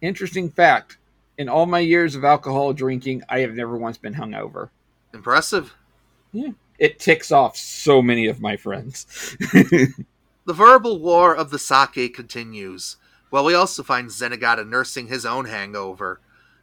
Interesting 0.00 0.50
fact. 0.50 0.98
In 1.40 1.48
all 1.48 1.64
my 1.64 1.78
years 1.78 2.14
of 2.16 2.22
alcohol 2.22 2.74
drinking, 2.74 3.22
I 3.26 3.38
have 3.40 3.54
never 3.54 3.74
once 3.78 3.96
been 3.96 4.12
hungover. 4.12 4.68
Impressive. 5.14 5.74
Yeah. 6.32 6.50
It 6.78 6.98
ticks 6.98 7.32
off 7.32 7.56
so 7.56 8.02
many 8.02 8.26
of 8.26 8.42
my 8.42 8.58
friends. 8.58 9.06
The 10.46 10.54
verbal 10.54 10.98
war 10.98 11.36
of 11.36 11.50
the 11.50 11.58
sake 11.58 12.14
continues, 12.14 12.96
while 13.28 13.44
we 13.44 13.54
also 13.54 13.82
find 13.82 14.08
Zenigata 14.08 14.66
nursing 14.66 15.06
his 15.06 15.24
own 15.24 15.44
hangover, 15.44 16.20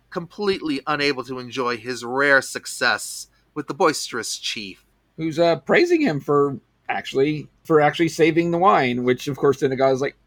completely 0.10 0.82
unable 0.86 1.24
to 1.24 1.40
enjoy 1.40 1.78
his 1.78 2.04
rare 2.04 2.42
success 2.42 3.28
with 3.54 3.68
the 3.68 3.74
boisterous 3.74 4.38
chief. 4.38 4.84
Who's 5.16 5.40
uh, 5.40 5.58
praising 5.58 6.02
him 6.02 6.20
for 6.20 6.60
actually 6.90 7.48
for 7.64 7.80
actually 7.80 8.10
saving 8.10 8.52
the 8.52 8.58
wine, 8.58 9.04
which 9.04 9.28
of 9.28 9.38
course 9.38 9.62
Zenigata's 9.62 10.02
like 10.02 10.18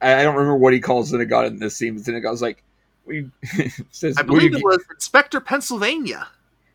I 0.00 0.22
don't 0.22 0.36
remember 0.36 0.58
what 0.58 0.74
he 0.74 0.80
calls 0.80 1.10
Zenigata 1.12 1.48
in 1.48 1.58
this 1.58 1.76
scene, 1.76 1.94
but 1.94 2.04
Zenigata's 2.04 2.42
like 2.42 2.62
we 3.08 3.30
says 3.90 4.16
I 4.16 4.22
believe 4.22 4.54
it 4.54 4.62
was 4.62 4.84
Inspector 4.90 5.38
Pennsylvania. 5.40 6.28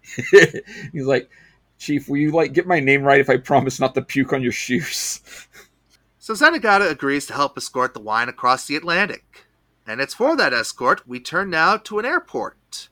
He's 0.91 1.05
like, 1.05 1.29
Chief, 1.77 2.07
will 2.07 2.17
you 2.17 2.31
like 2.31 2.53
get 2.53 2.67
my 2.67 2.79
name 2.79 3.03
right 3.03 3.19
if 3.19 3.29
I 3.29 3.37
promise 3.37 3.79
not 3.79 3.95
to 3.95 4.01
puke 4.01 4.33
on 4.33 4.41
your 4.41 4.51
shoes? 4.51 5.21
So 6.19 6.33
Zenigata 6.33 6.89
agrees 6.89 7.25
to 7.27 7.33
help 7.33 7.57
escort 7.57 7.93
the 7.93 7.99
wine 7.99 8.29
across 8.29 8.65
the 8.65 8.75
Atlantic. 8.75 9.45
And 9.85 9.99
it's 9.99 10.13
for 10.13 10.37
that 10.37 10.53
escort 10.53 11.05
we 11.07 11.19
turn 11.19 11.49
now 11.49 11.75
to 11.75 11.99
an 11.99 12.05
airport, 12.05 12.87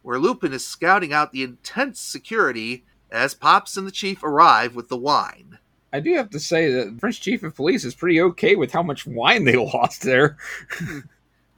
where 0.00 0.18
Lupin 0.18 0.54
is 0.54 0.66
scouting 0.66 1.12
out 1.12 1.32
the 1.32 1.42
intense 1.42 2.00
security 2.00 2.86
as 3.10 3.34
Pops 3.34 3.76
and 3.76 3.86
the 3.86 3.92
Chief 3.92 4.22
arrive 4.22 4.74
with 4.74 4.88
the 4.88 4.96
wine. 4.96 5.58
I 5.92 6.00
do 6.00 6.14
have 6.14 6.30
to 6.30 6.40
say 6.40 6.72
that 6.72 6.94
the 6.94 7.00
French 7.00 7.20
chief 7.20 7.42
of 7.42 7.56
police 7.56 7.84
is 7.84 7.94
pretty 7.94 8.20
okay 8.22 8.54
with 8.54 8.72
how 8.72 8.82
much 8.82 9.06
wine 9.06 9.44
they 9.44 9.56
lost 9.74 10.02
there. 10.02 10.38
Hmm. 10.70 11.00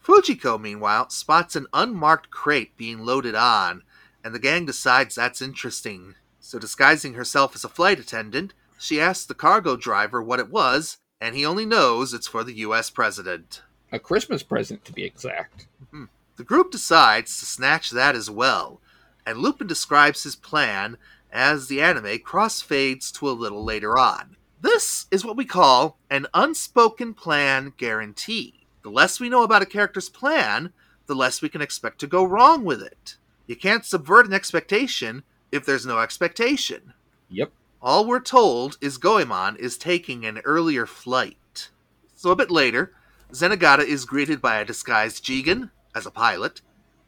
Fujiko, 0.03 0.61
meanwhile, 0.61 1.09
spots 1.11 1.55
an 1.55 1.67
unmarked 1.73 2.31
crate 2.31 2.77
being 2.77 3.05
loaded 3.05 3.35
on, 3.35 3.83
and 4.25 4.35
the 4.35 4.39
gang 4.39 4.67
decides 4.67 5.15
that's 5.15 5.41
interesting. 5.41 6.17
So, 6.41 6.59
disguising 6.59 7.15
herself 7.15 7.55
as 7.55 7.65
a 7.65 7.69
flight 7.69 8.01
attendant, 8.01 8.53
she 8.79 9.01
asks 9.01 9.25
the 9.25 9.35
cargo 9.35 9.77
driver 9.77 10.21
what 10.21 10.41
it 10.41 10.51
was, 10.51 10.99
and 11.21 11.37
he 11.37 11.47
only 11.47 11.65
knows 11.65 12.13
it's 12.13 12.27
for 12.27 12.43
the 12.43 12.55
US 12.55 12.91
president. 12.91 13.63
A 13.93 13.99
Christmas 14.01 14.43
present, 14.43 14.85
to 14.85 14.93
be 14.93 15.05
exact. 15.05 15.67
Hmm. 15.91 16.07
The 16.37 16.45
group 16.45 16.73
decides 16.73 17.39
to 17.39 17.47
snatch 17.47 17.91
that 17.91 18.17
as 18.17 18.29
well, 18.29 18.81
and 19.25 19.39
Lupin 19.39 19.69
describes 19.69 20.25
his 20.25 20.35
plan 20.35 20.97
as 21.31 21.69
the 21.69 21.81
anime 21.81 22.19
crossfades 22.19 23.13
to 23.13 23.29
a 23.29 23.31
little 23.31 23.65
later 23.65 23.97
on. 23.97 24.37
This 24.61 25.07
is 25.11 25.25
what 25.25 25.37
we 25.37 25.45
call 25.45 25.99
an 26.11 26.27
unspoken 26.35 27.15
plan 27.15 27.73
guarantee. 27.77 28.62
The 28.83 28.91
less 28.91 29.21
we 29.21 29.29
know 29.29 29.43
about 29.43 29.63
a 29.63 29.67
character's 29.67 30.09
plan, 30.09 30.73
the 31.07 31.15
less 31.15 31.43
we 31.43 31.49
can 31.49 31.63
expect 31.63 31.99
to 32.01 32.07
go 32.07 32.25
wrong 32.25 32.65
with 32.65 32.83
it. 32.83 33.17
You 33.47 33.57
can't 33.57 33.85
subvert 33.85 34.27
an 34.27 34.33
expectation 34.33 35.23
if 35.51 35.65
there's 35.65 35.87
no 35.87 35.99
expectation. 35.99 36.93
Yep. 37.29 37.53
All 37.81 38.07
we're 38.07 38.21
told 38.21 38.79
is 38.81 38.99
Goemon 38.99 39.57
is 39.57 39.77
taking 39.77 40.25
an 40.25 40.39
earlier 40.45 40.87
flight. 40.87 41.71
So 42.15 42.31
a 42.31 42.37
bit 42.37 42.51
later, 42.51 42.93
Zenigata 43.33 43.85
is 43.85 44.05
greeted 44.05 44.41
by 44.41 44.57
a 44.57 44.65
disguised 44.65 45.25
Jigen 45.25 45.71
as 45.95 46.07
a 46.07 46.11
pilot, 46.11 46.61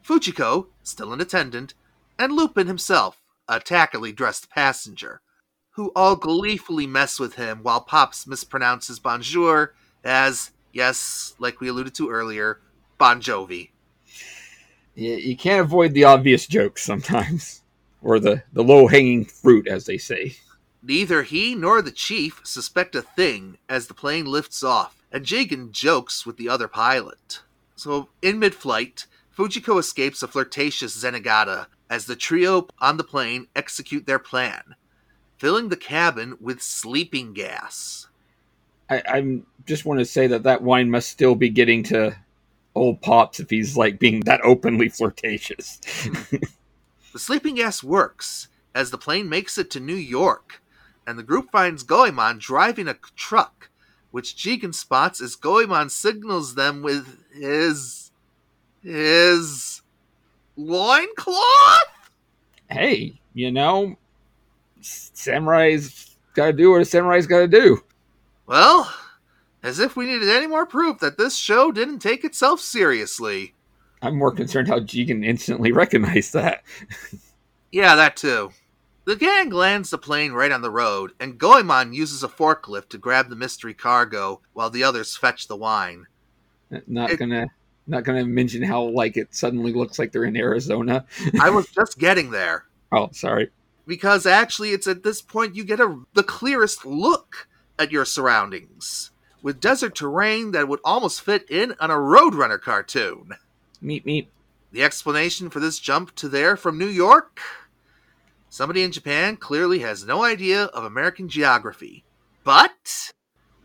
Fujiko, 0.07 0.67
still 0.83 1.13
an 1.13 1.21
attendant, 1.21 1.75
and 2.19 2.33
Lupin 2.33 2.67
himself, 2.67 3.21
a 3.49 3.61
tackily 3.61 4.15
dressed 4.15 4.51
passenger, 4.51 5.21
who 5.71 5.93
all 5.95 6.17
gleefully 6.17 6.87
mess 6.87 7.19
with 7.19 7.35
him 7.35 7.61
while 7.63 7.81
Pops 7.81 8.27
mispronounces 8.27 9.01
bonjour 9.01 9.75
as, 10.03 10.51
yes, 10.75 11.35
like 11.39 11.61
we 11.61 11.69
alluded 11.69 11.95
to 11.95 12.11
earlier, 12.11 12.61
Bon 12.99 13.21
Jovi. 13.21 13.71
You, 14.95 15.15
you 15.15 15.37
can't 15.37 15.65
avoid 15.65 15.95
the 15.95 16.05
obvious 16.05 16.47
jokes 16.47 16.83
sometimes, 16.83 17.63
or 18.03 18.21
the, 18.21 18.43
the 18.53 18.63
low 18.63 18.87
hanging 18.87 19.25
fruit, 19.25 19.67
as 19.67 19.87
they 19.87 19.97
say. 19.97 20.37
Neither 20.83 21.23
he 21.23 21.55
nor 21.55 21.81
the 21.81 21.91
chief 21.91 22.41
suspect 22.45 22.95
a 22.95 23.01
thing 23.01 23.57
as 23.69 23.87
the 23.87 23.95
plane 23.95 24.27
lifts 24.27 24.63
off, 24.63 25.03
and 25.11 25.25
Jigen 25.25 25.71
jokes 25.71 26.27
with 26.27 26.37
the 26.37 26.49
other 26.49 26.69
pilot. 26.69 27.41
So, 27.75 28.11
in 28.21 28.39
mid 28.39 28.55
flight, 28.55 29.07
Fujiko 29.37 29.79
escapes 29.79 30.23
a 30.23 30.29
flirtatious 30.29 30.97
Zenigata 30.97 31.67
as 31.89 32.07
the 32.07 32.17
trio 32.17 32.69
on 32.81 32.99
the 32.99 33.05
plane 33.05 33.47
execute 33.57 34.07
their 34.07 34.19
plan, 34.19 34.77
filling 35.39 35.71
the 35.71 35.77
cabin 35.77 36.37
with 36.41 36.63
sleeping 36.63 37.33
gas. 37.33 38.09
I 38.91 39.03
I'm 39.09 39.47
just 39.67 39.85
want 39.85 40.01
to 40.01 40.07
say 40.07 40.27
that 40.27 40.43
that 40.45 40.63
wine 40.63 40.91
must 40.91 41.09
still 41.09 41.35
be 41.35 41.49
getting 41.49 41.83
to 41.85 42.17
old 42.75 43.01
pops 43.03 43.41
if 43.41 43.51
he's 43.51 43.77
like 43.77 43.99
being 43.99 44.21
that 44.21 44.41
openly 44.45 44.89
flirtatious. 44.89 45.81
The 47.13 47.21
sleeping 47.21 47.55
gas 47.55 47.85
works 47.85 48.49
as 48.75 48.91
the 48.91 48.99
plane 48.99 49.29
makes 49.29 49.57
it 49.57 49.71
to 49.71 49.79
New 49.79 49.95
York, 49.95 50.61
and 51.07 51.17
the 51.17 51.23
group 51.23 51.53
finds 51.53 51.85
Goemon 51.85 52.39
driving 52.41 52.89
a 52.89 52.97
truck, 53.15 53.71
which 54.11 54.35
Jigen 54.35 54.75
spots 54.75 55.21
as 55.21 55.37
Goemon 55.37 55.91
signals 55.91 56.57
them 56.57 56.83
with 56.83 57.25
his. 57.33 58.11
his. 58.83 59.83
loincloth? 60.57 61.39
hey, 62.69 63.21
you 63.33 63.53
know, 63.53 63.97
samurai's 64.81 66.17
got 66.35 66.47
to 66.47 66.53
do 66.53 66.73
what 66.73 66.83
a 66.83 66.85
samurai's 66.85 67.29
got 67.29 67.39
to 67.41 67.49
do. 67.49 67.81
Well, 68.47 68.93
as 69.63 69.79
if 69.79 69.97
we 69.97 70.07
needed 70.07 70.29
any 70.29 70.47
more 70.47 70.67
proof 70.67 70.99
that 71.01 71.17
this 71.19 71.37
show 71.37 71.73
didn't 71.73 72.01
take 72.01 72.25
itself 72.25 72.61
seriously. 72.61 73.55
I'm 74.03 74.17
more 74.19 74.33
concerned 74.33 74.69
how 74.69 74.81
Jigen 74.81 75.25
instantly 75.25 75.73
recognized 75.73 76.33
that. 76.35 76.63
Yeah, 77.73 77.97
that 77.97 78.17
too. 78.17 78.51
The 79.07 79.17
gang 79.17 79.51
lands 79.51 79.91
the 79.91 79.99
plane 79.99 80.33
right 80.33 80.53
on 80.53 80.63
the 80.63 80.71
road, 80.71 81.13
and 81.21 81.39
Goemon 81.39 81.93
uses 81.93 82.23
a 82.23 82.29
forklift 82.29 82.89
to 82.91 82.99
grab 82.99 83.29
the 83.29 83.37
mystery 83.37 83.75
cargo 83.75 84.41
while 84.55 84.71
the 84.71 84.85
others 84.85 85.17
fetch 85.17 85.47
the 85.49 85.57
wine. 85.57 86.07
Not 86.87 87.11
It- 87.11 87.19
gonna 87.19 87.47
not 87.87 88.05
gonna 88.05 88.25
mention 88.25 88.63
how 88.63 88.83
like 88.83 89.17
it 89.19 89.35
suddenly 89.35 89.73
looks 89.75 89.99
like 89.99 90.13
they're 90.13 90.25
in 90.25 90.37
Arizona. 90.37 91.05
I 91.41 91.51
was 91.51 91.67
just 91.69 91.99
getting 91.99 92.31
there. 92.31 92.65
Oh, 92.93 93.09
sorry. 93.13 93.51
because 93.87 94.25
actually 94.25 94.71
it's 94.71 94.87
at 94.87 95.03
this 95.03 95.21
point 95.21 95.55
you 95.55 95.65
get 95.65 95.81
a 95.81 95.99
the 96.15 96.23
clearest 96.23 96.87
look 96.87 97.47
at 97.79 97.93
your 97.93 98.05
surroundings 98.05 99.11
with 99.43 99.61
desert 99.61 99.95
terrain 99.95 100.53
that 100.53 100.69
would 100.69 100.81
almost 100.85 101.21
fit 101.21 101.49
in 101.51 101.75
on 101.81 101.91
a 101.91 101.95
roadrunner 101.95 102.61
cartoon 102.61 103.31
Meet 103.81 104.07
meet. 104.07 104.29
the 104.73 104.83
explanation 104.83 105.51
for 105.51 105.61
this 105.61 105.79
jump 105.79 106.15
to 106.17 106.29
there 106.29 106.57
from 106.57 106.79
new 106.79 106.87
york 106.87 107.41
somebody 108.49 108.83
in 108.83 108.93
japan 108.93 109.37
clearly 109.37 109.81
has 109.81 110.05
no 110.05 110.25
idea 110.25 110.65
of 110.67 110.85
american 110.85 111.29
geography 111.29 112.05
but 112.45 113.13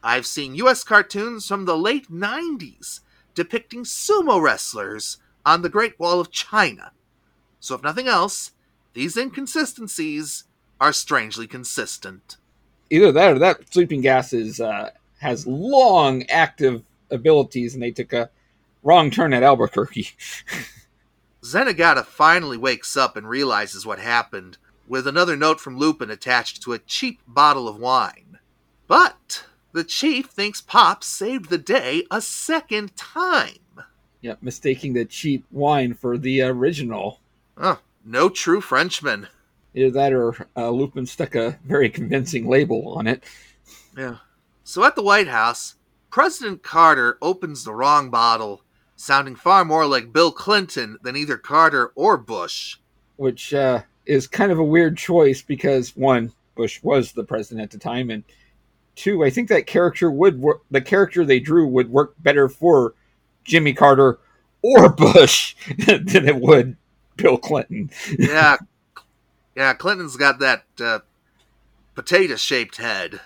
i've 0.03 0.25
seen 0.25 0.55
us 0.55 0.83
cartoons 0.83 1.47
from 1.47 1.65
the 1.65 1.77
late 1.77 2.11
90s 2.11 3.01
depicting 3.35 3.83
sumo 3.83 4.41
wrestlers 4.41 5.17
on 5.45 5.61
the 5.61 5.69
great 5.69 5.99
wall 5.99 6.19
of 6.19 6.31
china 6.31 6.91
so 7.59 7.75
if 7.75 7.83
nothing 7.83 8.07
else 8.07 8.51
these 8.93 9.15
inconsistencies 9.15 10.45
are 10.81 10.93
strangely 10.93 11.47
consistent. 11.47 12.37
Either 12.89 13.11
that 13.11 13.31
or 13.33 13.39
that 13.39 13.71
sleeping 13.71 14.01
gas 14.01 14.33
is 14.33 14.59
uh, 14.59 14.89
has 15.19 15.45
long 15.45 16.23
active 16.29 16.83
abilities, 17.11 17.73
and 17.73 17.83
they 17.83 17.91
took 17.91 18.13
a 18.13 18.29
wrong 18.83 19.11
turn 19.11 19.33
at 19.33 19.43
Albuquerque. 19.43 20.09
Zenigata 21.43 22.05
finally 22.05 22.57
wakes 22.57 22.97
up 22.97 23.15
and 23.15 23.27
realizes 23.27 23.85
what 23.85 23.99
happened, 23.99 24.57
with 24.87 25.07
another 25.07 25.35
note 25.35 25.59
from 25.59 25.77
Lupin 25.77 26.09
attached 26.09 26.61
to 26.63 26.73
a 26.73 26.79
cheap 26.79 27.19
bottle 27.27 27.67
of 27.67 27.77
wine. 27.77 28.39
But 28.87 29.45
the 29.71 29.83
chief 29.83 30.27
thinks 30.27 30.61
Pop 30.61 31.03
saved 31.03 31.49
the 31.49 31.57
day 31.57 32.03
a 32.11 32.21
second 32.21 32.95
time. 32.95 33.59
yep, 34.21 34.39
mistaking 34.41 34.93
the 34.93 35.05
cheap 35.05 35.45
wine 35.51 35.93
for 35.93 36.17
the 36.17 36.41
original. 36.41 37.19
Oh, 37.57 37.79
no 38.03 38.29
true 38.29 38.61
Frenchman. 38.61 39.27
Either 39.73 39.91
that 39.91 40.13
or 40.13 40.35
uh, 40.57 40.69
Lupin 40.69 41.05
stuck 41.05 41.35
a 41.35 41.57
very 41.65 41.89
convincing 41.89 42.47
label 42.49 42.93
on 42.97 43.07
it. 43.07 43.23
Yeah. 43.97 44.17
So 44.63 44.83
at 44.83 44.95
the 44.95 45.03
White 45.03 45.27
House, 45.27 45.75
President 46.09 46.63
Carter 46.63 47.17
opens 47.21 47.63
the 47.63 47.73
wrong 47.73 48.09
bottle, 48.09 48.63
sounding 48.95 49.35
far 49.35 49.63
more 49.65 49.85
like 49.85 50.11
Bill 50.13 50.31
Clinton 50.31 50.97
than 51.03 51.15
either 51.15 51.37
Carter 51.37 51.91
or 51.95 52.17
Bush. 52.17 52.77
which 53.17 53.53
uh, 53.53 53.81
is 54.05 54.27
kind 54.27 54.51
of 54.51 54.57
a 54.59 54.63
weird 54.63 54.97
choice 54.97 55.41
because 55.41 55.95
one, 55.95 56.31
Bush 56.55 56.81
was 56.83 57.11
the 57.11 57.23
president 57.23 57.63
at 57.63 57.71
the 57.71 57.77
time, 57.77 58.09
and 58.09 58.23
two, 58.95 59.23
I 59.23 59.29
think 59.29 59.49
that 59.49 59.67
character 59.67 60.09
would 60.11 60.39
work. 60.41 60.61
The 60.71 60.81
character 60.81 61.23
they 61.23 61.39
drew 61.39 61.67
would 61.67 61.89
work 61.89 62.15
better 62.19 62.49
for 62.49 62.95
Jimmy 63.43 63.73
Carter 63.73 64.19
or 64.61 64.89
Bush 64.93 65.55
than 65.85 66.27
it 66.27 66.35
would 66.37 66.75
Bill 67.17 67.37
Clinton. 67.37 67.91
yeah, 68.17 68.57
yeah. 69.59 69.73
Clinton's 69.73 70.17
got 70.17 70.39
that 70.39 70.63
uh, 70.81 70.99
potato-shaped 71.95 72.77
head. 72.77 73.19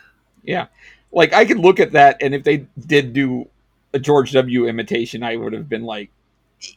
Yeah, 0.43 0.67
like 1.11 1.31
I 1.31 1.45
could 1.45 1.59
look 1.59 1.79
at 1.79 1.93
that, 1.93 2.17
and 2.21 2.33
if 2.35 2.43
they 2.43 2.67
did 2.77 3.13
do 3.13 3.47
a 3.93 3.99
George 3.99 4.31
W. 4.33 4.67
imitation, 4.67 5.23
I 5.23 5.35
would 5.37 5.53
have 5.53 5.69
been 5.69 5.83
like, 5.83 6.09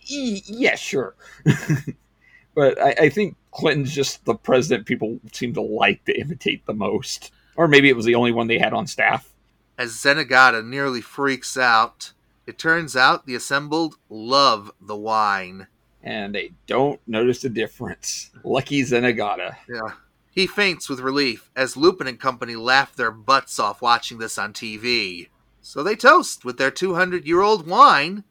"E- 0.08 0.42
yeah, 0.46 0.76
sure. 0.76 1.14
but 2.54 2.80
I, 2.80 2.94
I 3.00 3.08
think 3.08 3.36
Clinton's 3.50 3.94
just 3.94 4.24
the 4.24 4.34
president 4.34 4.86
people 4.86 5.18
seem 5.32 5.54
to 5.54 5.62
like 5.62 6.04
to 6.04 6.20
imitate 6.20 6.64
the 6.66 6.74
most, 6.74 7.32
or 7.56 7.66
maybe 7.66 7.88
it 7.88 7.96
was 7.96 8.04
the 8.04 8.14
only 8.14 8.32
one 8.32 8.46
they 8.46 8.58
had 8.58 8.74
on 8.74 8.86
staff. 8.86 9.32
As 9.78 9.92
Zenigata 9.92 10.64
nearly 10.64 11.00
freaks 11.00 11.56
out, 11.56 12.12
it 12.46 12.58
turns 12.58 12.94
out 12.94 13.26
the 13.26 13.34
assembled 13.34 13.96
love 14.08 14.70
the 14.80 14.96
wine. 14.96 15.66
And 16.06 16.34
they 16.34 16.52
don't 16.66 17.00
notice 17.06 17.42
the 17.42 17.48
difference. 17.48 18.30
Lucky 18.44 18.82
Zenigata. 18.82 19.56
Yeah. 19.68 19.90
He 20.30 20.46
faints 20.46 20.88
with 20.88 21.00
relief 21.00 21.50
as 21.56 21.76
Lupin 21.76 22.06
and 22.06 22.20
company 22.20 22.54
laugh 22.56 22.94
their 22.94 23.10
butts 23.10 23.58
off 23.58 23.82
watching 23.82 24.18
this 24.18 24.38
on 24.38 24.52
TV. 24.52 25.28
So 25.60 25.82
they 25.82 25.96
toast 25.96 26.44
with 26.44 26.58
their 26.58 26.70
200 26.70 27.26
year 27.26 27.42
old 27.42 27.66
wine, 27.66 28.24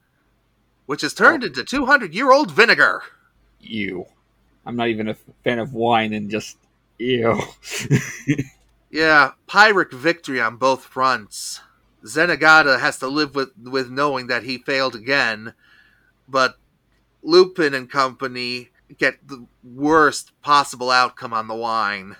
which 0.86 1.02
has 1.02 1.14
turned 1.14 1.44
oh. 1.44 1.48
into 1.48 1.64
200 1.64 2.14
year 2.14 2.32
old 2.32 2.52
vinegar. 2.52 3.04
Ew. 3.60 4.06
I'm 4.66 4.76
not 4.76 4.88
even 4.88 5.10
a 5.10 5.16
fan 5.44 5.60
of 5.60 5.74
wine 5.74 6.14
and 6.14 6.32
just 6.32 6.58
ew. 6.98 7.40
Yeah, 8.96 9.32
Pyrrhic 9.46 9.92
victory 9.92 10.40
on 10.40 10.56
both 10.56 10.86
fronts. 10.86 11.60
Zenigata 12.06 12.80
has 12.80 12.98
to 13.00 13.10
live 13.10 13.36
with, 13.36 13.50
with 13.62 13.90
knowing 13.90 14.28
that 14.28 14.44
he 14.44 14.58
failed 14.58 14.96
again, 14.96 15.54
but 16.30 16.56
Lupin 17.26 17.74
and 17.74 17.90
company 17.90 18.70
get 18.98 19.28
the 19.28 19.46
worst 19.64 20.32
possible 20.42 20.92
outcome 20.92 21.34
on 21.34 21.48
the 21.48 21.56
wine. 21.56 22.16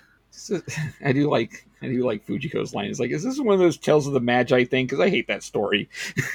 I 1.04 1.12
do 1.12 1.30
like 1.30 1.66
I 1.80 1.86
do 1.86 2.04
like 2.04 2.26
Fujiko's 2.26 2.74
line. 2.74 2.90
It's 2.90 3.00
like, 3.00 3.10
is 3.10 3.22
this 3.22 3.38
one 3.38 3.54
of 3.54 3.60
those 3.60 3.78
Tales 3.78 4.06
of 4.06 4.12
the 4.12 4.20
Magi 4.20 4.64
thing? 4.64 4.86
Because 4.86 5.00
I 5.00 5.08
hate 5.08 5.28
that 5.28 5.42
story. 5.42 5.88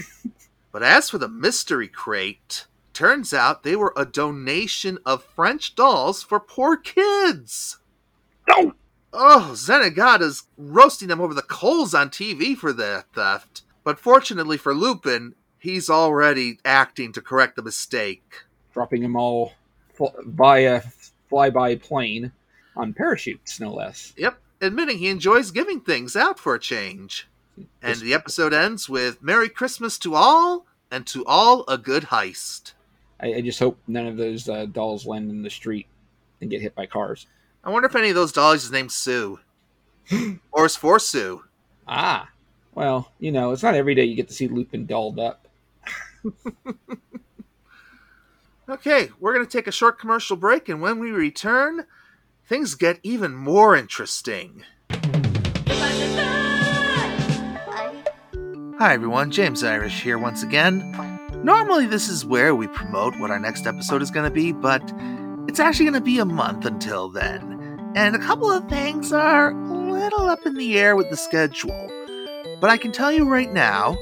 But 0.71 0.83
as 0.83 1.09
for 1.09 1.17
the 1.17 1.27
mystery 1.27 1.87
crate, 1.87 2.65
turns 2.93 3.33
out 3.33 3.63
they 3.63 3.75
were 3.75 3.93
a 3.97 4.05
donation 4.05 4.99
of 5.05 5.23
French 5.23 5.75
dolls 5.75 6.23
for 6.23 6.39
poor 6.39 6.77
kids. 6.77 7.79
No! 8.47 8.73
Oh, 9.13 9.51
Zenigata's 9.53 10.43
roasting 10.57 11.09
them 11.09 11.19
over 11.19 11.33
the 11.33 11.41
coals 11.41 11.93
on 11.93 12.09
TV 12.09 12.55
for 12.55 12.71
their 12.71 13.01
theft. 13.13 13.63
But 13.83 13.99
fortunately 13.99 14.57
for 14.57 14.73
Lupin, 14.73 15.35
he's 15.59 15.89
already 15.89 16.59
acting 16.63 17.11
to 17.13 17.21
correct 17.21 17.57
the 17.57 17.63
mistake. 17.63 18.43
Dropping 18.73 19.01
them 19.01 19.15
all 19.15 19.53
via 20.25 20.81
flyby 21.31 21.81
plane 21.81 22.31
on 22.75 22.93
parachutes, 22.93 23.59
no 23.59 23.73
less. 23.73 24.13
Yep, 24.17 24.39
admitting 24.61 24.97
he 24.97 25.09
enjoys 25.09 25.51
giving 25.51 25.81
things 25.81 26.15
out 26.15 26.39
for 26.39 26.55
a 26.55 26.59
change. 26.59 27.27
And 27.81 27.99
the 27.99 28.13
episode 28.13 28.53
ends 28.53 28.89
with 28.89 29.21
Merry 29.21 29.49
Christmas 29.49 29.97
to 29.99 30.15
all, 30.15 30.65
and 30.89 31.05
to 31.07 31.25
all 31.25 31.63
a 31.67 31.77
good 31.77 32.03
heist. 32.03 32.73
I, 33.19 33.35
I 33.35 33.41
just 33.41 33.59
hope 33.59 33.77
none 33.87 34.07
of 34.07 34.17
those 34.17 34.49
uh, 34.49 34.65
dolls 34.65 35.05
land 35.05 35.29
in 35.29 35.43
the 35.43 35.49
street 35.49 35.87
and 36.39 36.49
get 36.49 36.61
hit 36.61 36.75
by 36.75 36.85
cars. 36.85 37.27
I 37.63 37.69
wonder 37.69 37.87
if 37.87 37.95
any 37.95 38.09
of 38.09 38.15
those 38.15 38.31
dolls 38.31 38.63
is 38.63 38.71
named 38.71 38.91
Sue. 38.91 39.39
or 40.51 40.65
is 40.65 40.75
for 40.75 40.99
Sue. 40.99 41.43
Ah, 41.87 42.29
well, 42.73 43.11
you 43.19 43.31
know, 43.31 43.51
it's 43.51 43.63
not 43.63 43.75
every 43.75 43.95
day 43.95 44.05
you 44.05 44.15
get 44.15 44.27
to 44.29 44.33
see 44.33 44.47
Lupin 44.47 44.85
dolled 44.85 45.19
up. 45.19 45.47
Okay, 48.71 49.09
we're 49.19 49.33
going 49.33 49.45
to 49.45 49.51
take 49.51 49.67
a 49.67 49.71
short 49.71 49.99
commercial 49.99 50.37
break, 50.37 50.69
and 50.69 50.81
when 50.81 50.97
we 50.97 51.11
return, 51.11 51.85
things 52.47 52.75
get 52.75 53.01
even 53.03 53.33
more 53.35 53.75
interesting. 53.75 54.63
Hi, 58.79 58.93
everyone. 58.93 59.29
James 59.29 59.61
Irish 59.61 60.01
here 60.01 60.17
once 60.17 60.41
again. 60.41 60.79
Normally, 61.43 61.85
this 61.85 62.07
is 62.07 62.23
where 62.23 62.55
we 62.55 62.67
promote 62.67 63.19
what 63.19 63.29
our 63.29 63.41
next 63.41 63.67
episode 63.67 64.01
is 64.01 64.09
going 64.09 64.23
to 64.23 64.33
be, 64.33 64.53
but 64.53 64.81
it's 65.49 65.59
actually 65.59 65.87
going 65.87 65.95
to 65.95 65.99
be 65.99 66.19
a 66.19 66.25
month 66.25 66.65
until 66.65 67.09
then. 67.09 67.91
And 67.97 68.15
a 68.15 68.19
couple 68.19 68.49
of 68.49 68.69
things 68.69 69.11
are 69.11 69.51
a 69.51 69.91
little 69.91 70.29
up 70.29 70.45
in 70.45 70.55
the 70.55 70.79
air 70.79 70.95
with 70.95 71.09
the 71.09 71.17
schedule. 71.17 71.89
But 72.61 72.69
I 72.69 72.77
can 72.77 72.93
tell 72.93 73.11
you 73.11 73.27
right 73.27 73.51
now, 73.51 73.97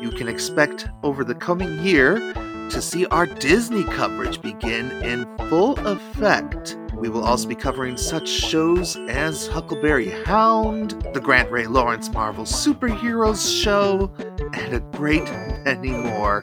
you 0.00 0.12
can 0.12 0.28
expect 0.28 0.86
over 1.02 1.24
the 1.24 1.34
coming 1.34 1.84
year 1.84 2.32
to 2.70 2.82
see 2.82 3.06
our 3.06 3.26
Disney 3.26 3.84
coverage 3.84 4.40
begin 4.40 4.90
in 5.02 5.26
full 5.48 5.78
effect. 5.86 6.76
We 6.94 7.08
will 7.08 7.24
also 7.24 7.48
be 7.48 7.54
covering 7.54 7.96
such 7.96 8.28
shows 8.28 8.96
as 9.08 9.46
Huckleberry 9.46 10.10
Hound, 10.24 11.06
the 11.12 11.20
Grant 11.20 11.50
Ray 11.50 11.66
Lawrence 11.66 12.10
Marvel 12.10 12.44
Superheroes 12.44 13.62
show, 13.62 14.10
and 14.54 14.74
a 14.74 14.80
great 14.96 15.24
many 15.64 15.90
more. 15.90 16.42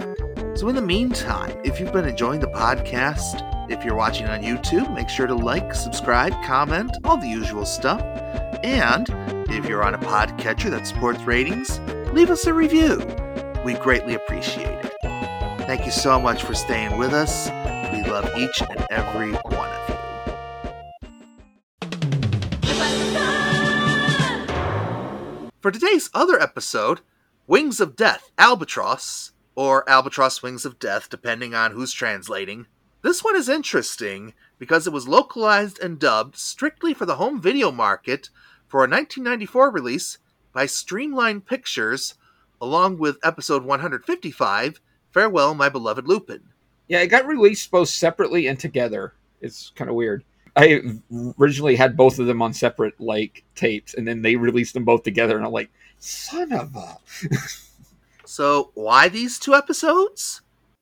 So, 0.56 0.68
in 0.70 0.76
the 0.76 0.82
meantime, 0.82 1.58
if 1.64 1.80
you've 1.80 1.94
been 1.94 2.08
enjoying 2.08 2.42
the 2.42 2.48
podcast, 2.48 3.48
if 3.72 3.86
you're 3.86 3.96
watching 3.96 4.28
on 4.28 4.42
YouTube, 4.42 4.94
make 4.94 5.10
sure 5.10 5.28
to 5.28 5.36
like, 5.36 5.74
subscribe, 5.74 6.34
comment, 6.44 6.92
all 7.06 7.18
the 7.18 7.28
usual 7.28 7.66
stuff. 7.66 8.02
And 8.64 9.08
if 9.50 9.66
you're 9.66 9.84
on 9.84 9.94
a 9.94 10.00
podcatcher 10.00 10.70
that 10.72 10.86
supports 10.86 11.22
ratings, 11.24 11.80
leave 12.14 12.30
us 12.30 12.46
a 12.46 12.54
review. 12.54 12.98
We 13.64 13.76
greatly 13.76 14.16
appreciate 14.16 14.86
it. 14.86 14.91
Thank 15.72 15.86
you 15.86 15.92
so 15.94 16.20
much 16.20 16.44
for 16.44 16.54
staying 16.54 16.98
with 16.98 17.14
us. 17.14 17.48
We 17.94 18.04
love 18.04 18.30
each 18.38 18.62
and 18.62 18.86
every 18.92 19.32
one 19.32 19.70
of 19.70 19.90
you. 19.90 19.96
For 25.62 25.72
today's 25.72 26.10
other 26.14 26.38
episode, 26.42 27.00
Wings 27.48 27.80
of 27.80 27.96
Death 27.96 28.32
Albatross, 28.38 29.32
or 29.56 29.90
Albatross 29.90 30.44
Wings 30.44 30.66
of 30.66 30.78
Death, 30.78 31.10
depending 31.10 31.56
on 31.56 31.72
who's 31.72 31.94
translating. 31.94 32.68
This 33.02 33.24
one 33.24 33.38
is 33.38 33.48
interesting 33.48 34.34
because 34.60 34.86
it 34.86 34.92
was 34.92 35.08
localized 35.08 35.80
and 35.80 35.98
dubbed 35.98 36.36
strictly 36.36 36.94
for 36.94 37.06
the 37.06 37.16
home 37.16 37.40
video 37.40 37.72
market 37.72 38.30
for 38.68 38.80
a 38.80 38.90
1994 38.90 39.72
release 39.72 40.18
by 40.52 40.66
Streamline 40.66 41.40
Pictures, 41.40 42.16
along 42.60 42.98
with 42.98 43.20
episode 43.24 43.64
155 43.64 44.82
Farewell, 45.12 45.54
My 45.54 45.70
Beloved 45.70 46.08
Lupin. 46.08 46.42
Yeah, 46.88 47.00
it 47.02 47.08
got 47.08 47.26
released 47.26 47.72
both 47.72 47.90
separately 47.90 48.48
and 48.48 48.60
together. 48.60 49.14
It's 49.42 49.72
kind 49.76 49.90
of 49.90 49.96
weird. 49.96 50.24
I 50.56 50.82
originally 51.40 51.76
had 51.78 51.96
both 51.96 52.20
of 52.20 52.28
them 52.28 52.42
on 52.42 52.54
separate 52.54 53.00
like 53.00 53.44
tapes, 53.56 53.94
and 53.94 54.06
then 54.08 54.22
they 54.22 54.36
released 54.36 54.74
them 54.74 54.84
both 54.84 55.04
together, 55.04 55.38
and 55.38 55.46
I'm 55.46 55.52
like, 55.54 55.72
son 56.00 56.52
of 56.52 56.76
a. 56.76 56.98
So, 58.26 58.72
why 58.76 59.10
these 59.10 59.38
two 59.38 59.54
episodes? 59.54 60.42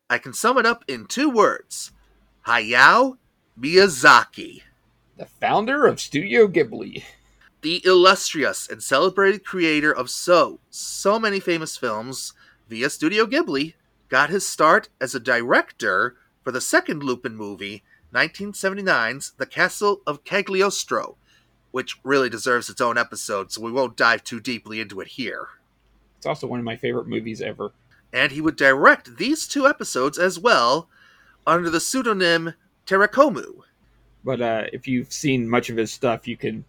I 0.09 0.19
can 0.19 0.33
sum 0.33 0.57
it 0.59 0.65
up 0.67 0.83
in 0.87 1.05
two 1.07 1.29
words 1.29 1.91
Hayao 2.45 3.17
Miyazaki. 3.59 4.61
the 5.17 5.25
founder 5.25 5.85
of 5.87 5.99
Studio 5.99 6.47
Ghibli. 6.47 7.03
the 7.61 7.81
illustrious 7.85 8.67
and 8.69 8.83
celebrated 8.83 9.43
creator 9.43 9.91
of 9.91 10.09
so, 10.11 10.59
so 10.69 11.17
many 11.19 11.39
famous 11.39 11.75
films 11.75 12.33
via 12.69 12.89
Studio 12.89 13.25
Ghibli, 13.25 13.73
got 14.09 14.29
his 14.29 14.47
start 14.47 14.89
as 14.99 15.15
a 15.15 15.19
director 15.19 16.15
for 16.43 16.51
the 16.51 16.61
second 16.61 17.03
Lupin 17.03 17.35
movie, 17.35 17.83
1979's 18.13 19.33
The 19.37 19.45
Castle 19.45 20.01
of 20.07 20.23
Cagliostro, 20.23 21.15
which 21.71 21.99
really 22.03 22.29
deserves 22.29 22.69
its 22.69 22.81
own 22.81 22.97
episode, 22.97 23.51
so 23.51 23.61
we 23.61 23.71
won't 23.71 23.95
dive 23.95 24.23
too 24.23 24.39
deeply 24.39 24.81
into 24.81 24.99
it 24.99 25.09
here. 25.09 25.47
It's 26.17 26.25
also 26.25 26.47
one 26.47 26.59
of 26.59 26.65
my 26.65 26.75
favorite 26.75 27.07
movies 27.07 27.41
ever. 27.41 27.71
And 28.11 28.31
he 28.31 28.41
would 28.41 28.55
direct 28.55 29.17
these 29.17 29.47
two 29.47 29.67
episodes 29.67 30.17
as 30.17 30.39
well 30.39 30.89
under 31.45 31.69
the 31.69 31.79
pseudonym 31.79 32.55
Terakomu. 32.87 33.59
But 34.23 34.41
uh, 34.41 34.63
if 34.73 34.87
you've 34.87 35.13
seen 35.13 35.47
much 35.47 35.69
of 35.69 35.77
his 35.77 35.93
stuff, 35.93 36.27
you 36.27 36.35
can 36.35 36.65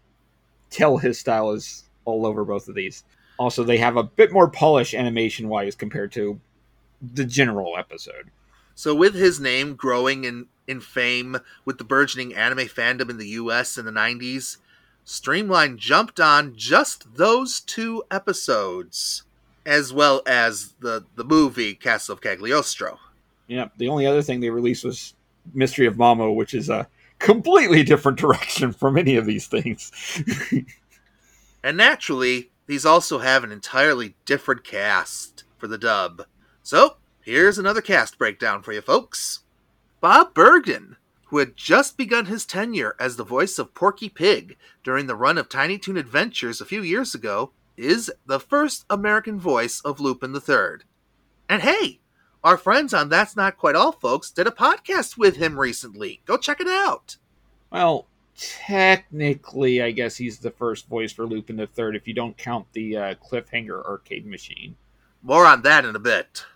tell 0.68 0.98
his 0.98 1.18
style 1.18 1.50
is 1.52 1.84
all 2.04 2.26
over 2.26 2.44
both 2.44 2.68
of 2.68 2.74
these. 2.74 3.02
Also, 3.38 3.64
they 3.64 3.78
have 3.78 3.96
a 3.96 4.02
bit 4.02 4.32
more 4.32 4.48
polish 4.48 4.92
animation 4.92 5.48
wise 5.48 5.74
compared 5.74 6.12
to 6.12 6.38
the 7.00 7.24
general 7.24 7.76
episode. 7.76 8.30
So, 8.74 8.94
with 8.94 9.14
his 9.14 9.40
name 9.40 9.74
growing 9.74 10.24
in, 10.24 10.46
in 10.66 10.80
fame 10.80 11.38
with 11.64 11.78
the 11.78 11.84
burgeoning 11.84 12.34
anime 12.34 12.68
fandom 12.68 13.10
in 13.10 13.18
the 13.18 13.28
US 13.28 13.76
in 13.76 13.84
the 13.84 13.92
90s, 13.92 14.56
Streamline 15.04 15.76
jumped 15.76 16.20
on 16.20 16.54
just 16.56 17.16
those 17.16 17.60
two 17.60 18.04
episodes, 18.10 19.24
as 19.66 19.92
well 19.92 20.22
as 20.26 20.74
the, 20.80 21.04
the 21.16 21.24
movie 21.24 21.74
Castle 21.74 22.14
of 22.14 22.20
Cagliostro. 22.20 22.98
Yeah, 23.48 23.68
the 23.76 23.88
only 23.88 24.06
other 24.06 24.22
thing 24.22 24.40
they 24.40 24.50
released 24.50 24.84
was 24.84 25.14
Mystery 25.52 25.86
of 25.86 25.96
Mamo, 25.96 26.34
which 26.34 26.54
is 26.54 26.68
a 26.68 26.88
completely 27.18 27.82
different 27.82 28.18
direction 28.18 28.72
from 28.72 28.96
any 28.96 29.16
of 29.16 29.26
these 29.26 29.46
things. 29.46 29.90
And 31.62 31.76
naturally, 31.76 32.50
these 32.66 32.86
also 32.86 33.18
have 33.18 33.44
an 33.44 33.52
entirely 33.52 34.14
different 34.24 34.64
cast 34.64 35.44
for 35.58 35.66
the 35.66 35.78
dub. 35.78 36.24
So, 36.62 36.96
here's 37.22 37.58
another 37.58 37.80
cast 37.80 38.18
breakdown 38.18 38.62
for 38.62 38.72
you 38.72 38.80
folks. 38.80 39.40
Bob 40.00 40.34
Bergen, 40.34 40.96
who 41.24 41.38
had 41.38 41.56
just 41.56 41.96
begun 41.96 42.26
his 42.26 42.44
tenure 42.46 42.96
as 42.98 43.16
the 43.16 43.24
voice 43.24 43.58
of 43.58 43.74
Porky 43.74 44.08
Pig 44.08 44.56
during 44.82 45.06
the 45.06 45.14
run 45.14 45.38
of 45.38 45.48
Tiny 45.48 45.78
Toon 45.78 45.96
Adventures 45.96 46.60
a 46.60 46.66
few 46.66 46.82
years 46.82 47.14
ago, 47.14 47.52
is 47.76 48.10
the 48.26 48.40
first 48.40 48.84
American 48.90 49.38
voice 49.38 49.80
of 49.80 50.00
Lupin 50.00 50.34
III. 50.34 50.84
And 51.48 51.62
hey, 51.62 52.00
our 52.42 52.56
friends 52.56 52.94
on 52.94 53.08
That's 53.08 53.36
Not 53.36 53.58
Quite 53.58 53.76
All 53.76 53.92
folks 53.92 54.30
did 54.30 54.46
a 54.46 54.50
podcast 54.50 55.18
with 55.18 55.36
him 55.36 55.58
recently. 55.58 56.20
Go 56.24 56.36
check 56.36 56.60
it 56.60 56.68
out. 56.68 57.16
well, 57.70 58.06
technically, 58.36 59.82
I 59.82 59.90
guess 59.90 60.16
he's 60.16 60.38
the 60.38 60.50
first 60.50 60.88
voice 60.88 61.12
for 61.12 61.26
Lupin 61.26 61.64
Third 61.74 61.96
if 61.96 62.08
you 62.08 62.14
don't 62.14 62.36
count 62.38 62.66
the 62.72 62.96
uh, 62.96 63.14
Cliffhanger 63.16 63.84
arcade 63.84 64.26
machine. 64.26 64.76
More 65.22 65.44
on 65.46 65.62
that 65.62 65.84
in 65.84 65.94
a 65.94 66.00
bit. 66.00 66.46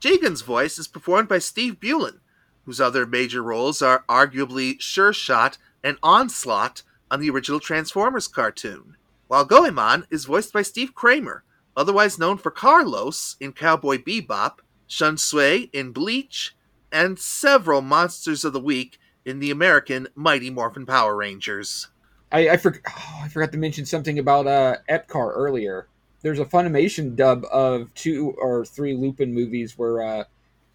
Jigen's 0.00 0.42
voice 0.42 0.78
is 0.78 0.88
performed 0.88 1.28
by 1.28 1.38
Steve 1.38 1.78
Bulen, 1.80 2.18
whose 2.64 2.80
other 2.80 3.06
major 3.06 3.42
roles 3.42 3.80
are 3.80 4.04
arguably 4.08 4.80
Sure 4.80 5.12
Shot 5.12 5.56
and 5.82 5.98
Onslaught 6.02 6.82
on 7.10 7.20
the 7.20 7.30
original 7.30 7.60
Transformers 7.60 8.28
cartoon, 8.28 8.96
while 9.28 9.44
Goemon 9.44 10.06
is 10.10 10.24
voiced 10.24 10.52
by 10.52 10.62
Steve 10.62 10.94
Kramer, 10.94 11.44
otherwise 11.76 12.18
known 12.18 12.38
for 12.38 12.50
Carlos 12.50 13.36
in 13.40 13.52
Cowboy 13.52 13.98
Bebop, 13.98 14.58
Shunsui 14.88 15.70
in 15.72 15.92
Bleach, 15.92 16.56
and 16.90 17.18
several 17.18 17.82
Monsters 17.82 18.44
of 18.44 18.52
the 18.52 18.60
Week 18.60 18.98
in 19.24 19.38
the 19.38 19.50
American 19.50 20.08
Mighty 20.14 20.50
Morphin 20.50 20.86
Power 20.86 21.14
Rangers. 21.16 21.88
I 22.32 22.50
I, 22.50 22.56
for, 22.56 22.80
oh, 22.88 23.20
I 23.22 23.28
forgot 23.28 23.52
to 23.52 23.58
mention 23.58 23.86
something 23.86 24.18
about 24.18 24.46
uh, 24.46 24.76
Epcar 24.88 25.32
earlier. 25.34 25.86
There's 26.22 26.40
a 26.40 26.44
Funimation 26.44 27.14
dub 27.14 27.44
of 27.52 27.92
two 27.94 28.34
or 28.40 28.64
three 28.64 28.94
Lupin 28.94 29.32
movies 29.32 29.78
where 29.78 30.02
uh, 30.02 30.24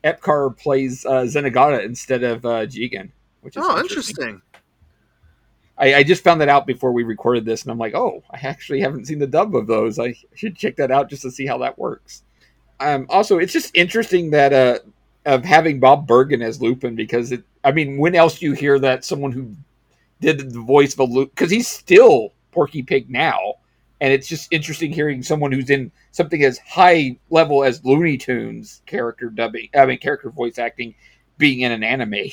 Epcar 0.03 0.57
plays 0.57 1.05
uh, 1.05 1.23
Zenigata 1.23 1.83
instead 1.83 2.23
of 2.23 2.45
uh, 2.45 2.65
Jigen, 2.65 3.11
which 3.41 3.57
is 3.57 3.63
Oh, 3.65 3.79
interesting. 3.79 4.41
I, 5.77 5.95
I 5.95 6.03
just 6.03 6.23
found 6.23 6.39
that 6.41 6.49
out 6.49 6.67
before 6.67 6.91
we 6.91 7.03
recorded 7.03 7.45
this, 7.45 7.63
and 7.63 7.71
I'm 7.71 7.77
like, 7.77 7.95
oh, 7.95 8.23
I 8.29 8.39
actually 8.43 8.79
haven't 8.81 9.05
seen 9.07 9.19
the 9.19 9.27
dub 9.27 9.55
of 9.55 9.67
those. 9.67 9.99
I 9.99 10.15
should 10.35 10.55
check 10.55 10.75
that 10.77 10.91
out 10.91 11.09
just 11.09 11.23
to 11.23 11.31
see 11.31 11.45
how 11.45 11.57
that 11.59 11.77
works. 11.79 12.23
Um, 12.79 13.05
also, 13.09 13.39
it's 13.39 13.53
just 13.53 13.75
interesting 13.75 14.29
that 14.31 14.53
uh, 14.53 14.79
of 15.25 15.43
having 15.43 15.79
Bob 15.79 16.07
Bergen 16.07 16.41
as 16.41 16.61
Lupin 16.61 16.95
because 16.95 17.31
it. 17.31 17.43
I 17.63 17.71
mean, 17.71 17.97
when 17.97 18.13
else 18.13 18.39
do 18.39 18.45
you 18.45 18.53
hear 18.53 18.77
that 18.79 19.05
someone 19.05 19.31
who 19.31 19.55
did 20.19 20.51
the 20.51 20.59
voice 20.59 20.93
of 20.93 20.99
a 20.99 21.03
Lupin 21.05 21.31
because 21.33 21.51
he's 21.51 21.67
still 21.67 22.33
Porky 22.51 22.83
Pig 22.83 23.09
now, 23.09 23.55
and 24.03 24.11
it's 24.11 24.27
just 24.27 24.51
interesting 24.51 24.91
hearing 24.91 25.23
someone 25.23 25.53
who's 25.53 25.69
in 25.69 25.89
something 26.11 26.43
as 26.43 26.57
high 26.57 27.17
level 27.29 27.63
as 27.63 27.85
Looney 27.85 28.17
Tunes 28.17 28.81
character 28.85 29.29
dubbing. 29.29 29.69
I 29.73 29.85
mean, 29.85 29.97
character 29.97 30.29
voice 30.29 30.59
acting 30.59 30.93
being 31.37 31.61
in 31.61 31.71
an 31.71 31.85
anime. 31.85 32.25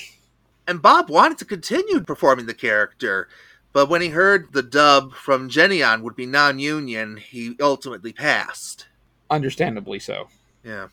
And 0.66 0.82
Bob 0.82 1.08
wanted 1.08 1.38
to 1.38 1.44
continue 1.44 2.00
performing 2.00 2.46
the 2.46 2.54
character, 2.54 3.28
but 3.72 3.88
when 3.88 4.02
he 4.02 4.08
heard 4.08 4.52
the 4.52 4.64
dub 4.64 5.14
from 5.14 5.48
Geneon 5.48 6.02
would 6.02 6.16
be 6.16 6.26
non 6.26 6.58
union, 6.58 7.18
he 7.18 7.54
ultimately 7.60 8.12
passed. 8.12 8.88
Understandably 9.30 10.00
so. 10.00 10.26
Yeah. 10.64 10.88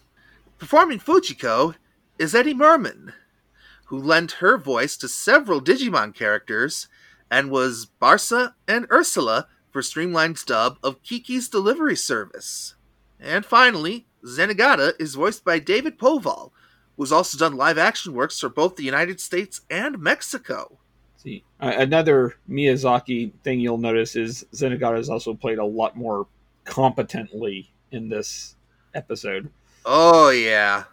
Performing 0.59 0.99
Fujiko 0.99 1.73
is 2.19 2.35
Edie 2.35 2.53
Mirman, 2.53 3.13
who 3.85 3.97
lent 3.97 4.33
her 4.33 4.59
voice 4.59 4.95
to 4.97 5.07
several 5.07 5.59
Digimon 5.59 6.13
characters 6.13 6.87
and 7.31 7.49
was 7.49 7.87
Barsa 7.99 8.53
and 8.67 8.85
Ursula 8.91 9.47
for 9.77 9.83
Streamline's 9.83 10.43
dub 10.43 10.79
of 10.81 11.03
Kiki's 11.03 11.49
Delivery 11.49 11.95
Service. 11.95 12.73
And 13.19 13.45
finally, 13.45 14.07
Zenigata 14.25 14.93
is 14.99 15.13
voiced 15.13 15.45
by 15.45 15.59
David 15.59 15.99
Povall, 15.99 16.49
who's 16.97 17.11
also 17.11 17.37
done 17.37 17.55
live 17.55 17.77
action 17.77 18.15
works 18.15 18.39
for 18.39 18.49
both 18.49 18.75
the 18.75 18.81
United 18.81 19.21
States 19.21 19.61
and 19.69 19.99
Mexico. 19.99 20.79
See, 21.17 21.43
uh, 21.59 21.73
another 21.77 22.37
Miyazaki 22.49 23.31
thing 23.43 23.59
you'll 23.59 23.77
notice 23.77 24.15
is 24.15 24.47
Zenigata 24.51 24.97
has 24.97 25.09
also 25.11 25.35
played 25.35 25.59
a 25.59 25.65
lot 25.65 25.95
more 25.95 26.25
competently 26.63 27.71
in 27.91 28.09
this 28.09 28.55
episode. 28.95 29.47
Oh, 29.85 30.31
yeah. 30.31 30.85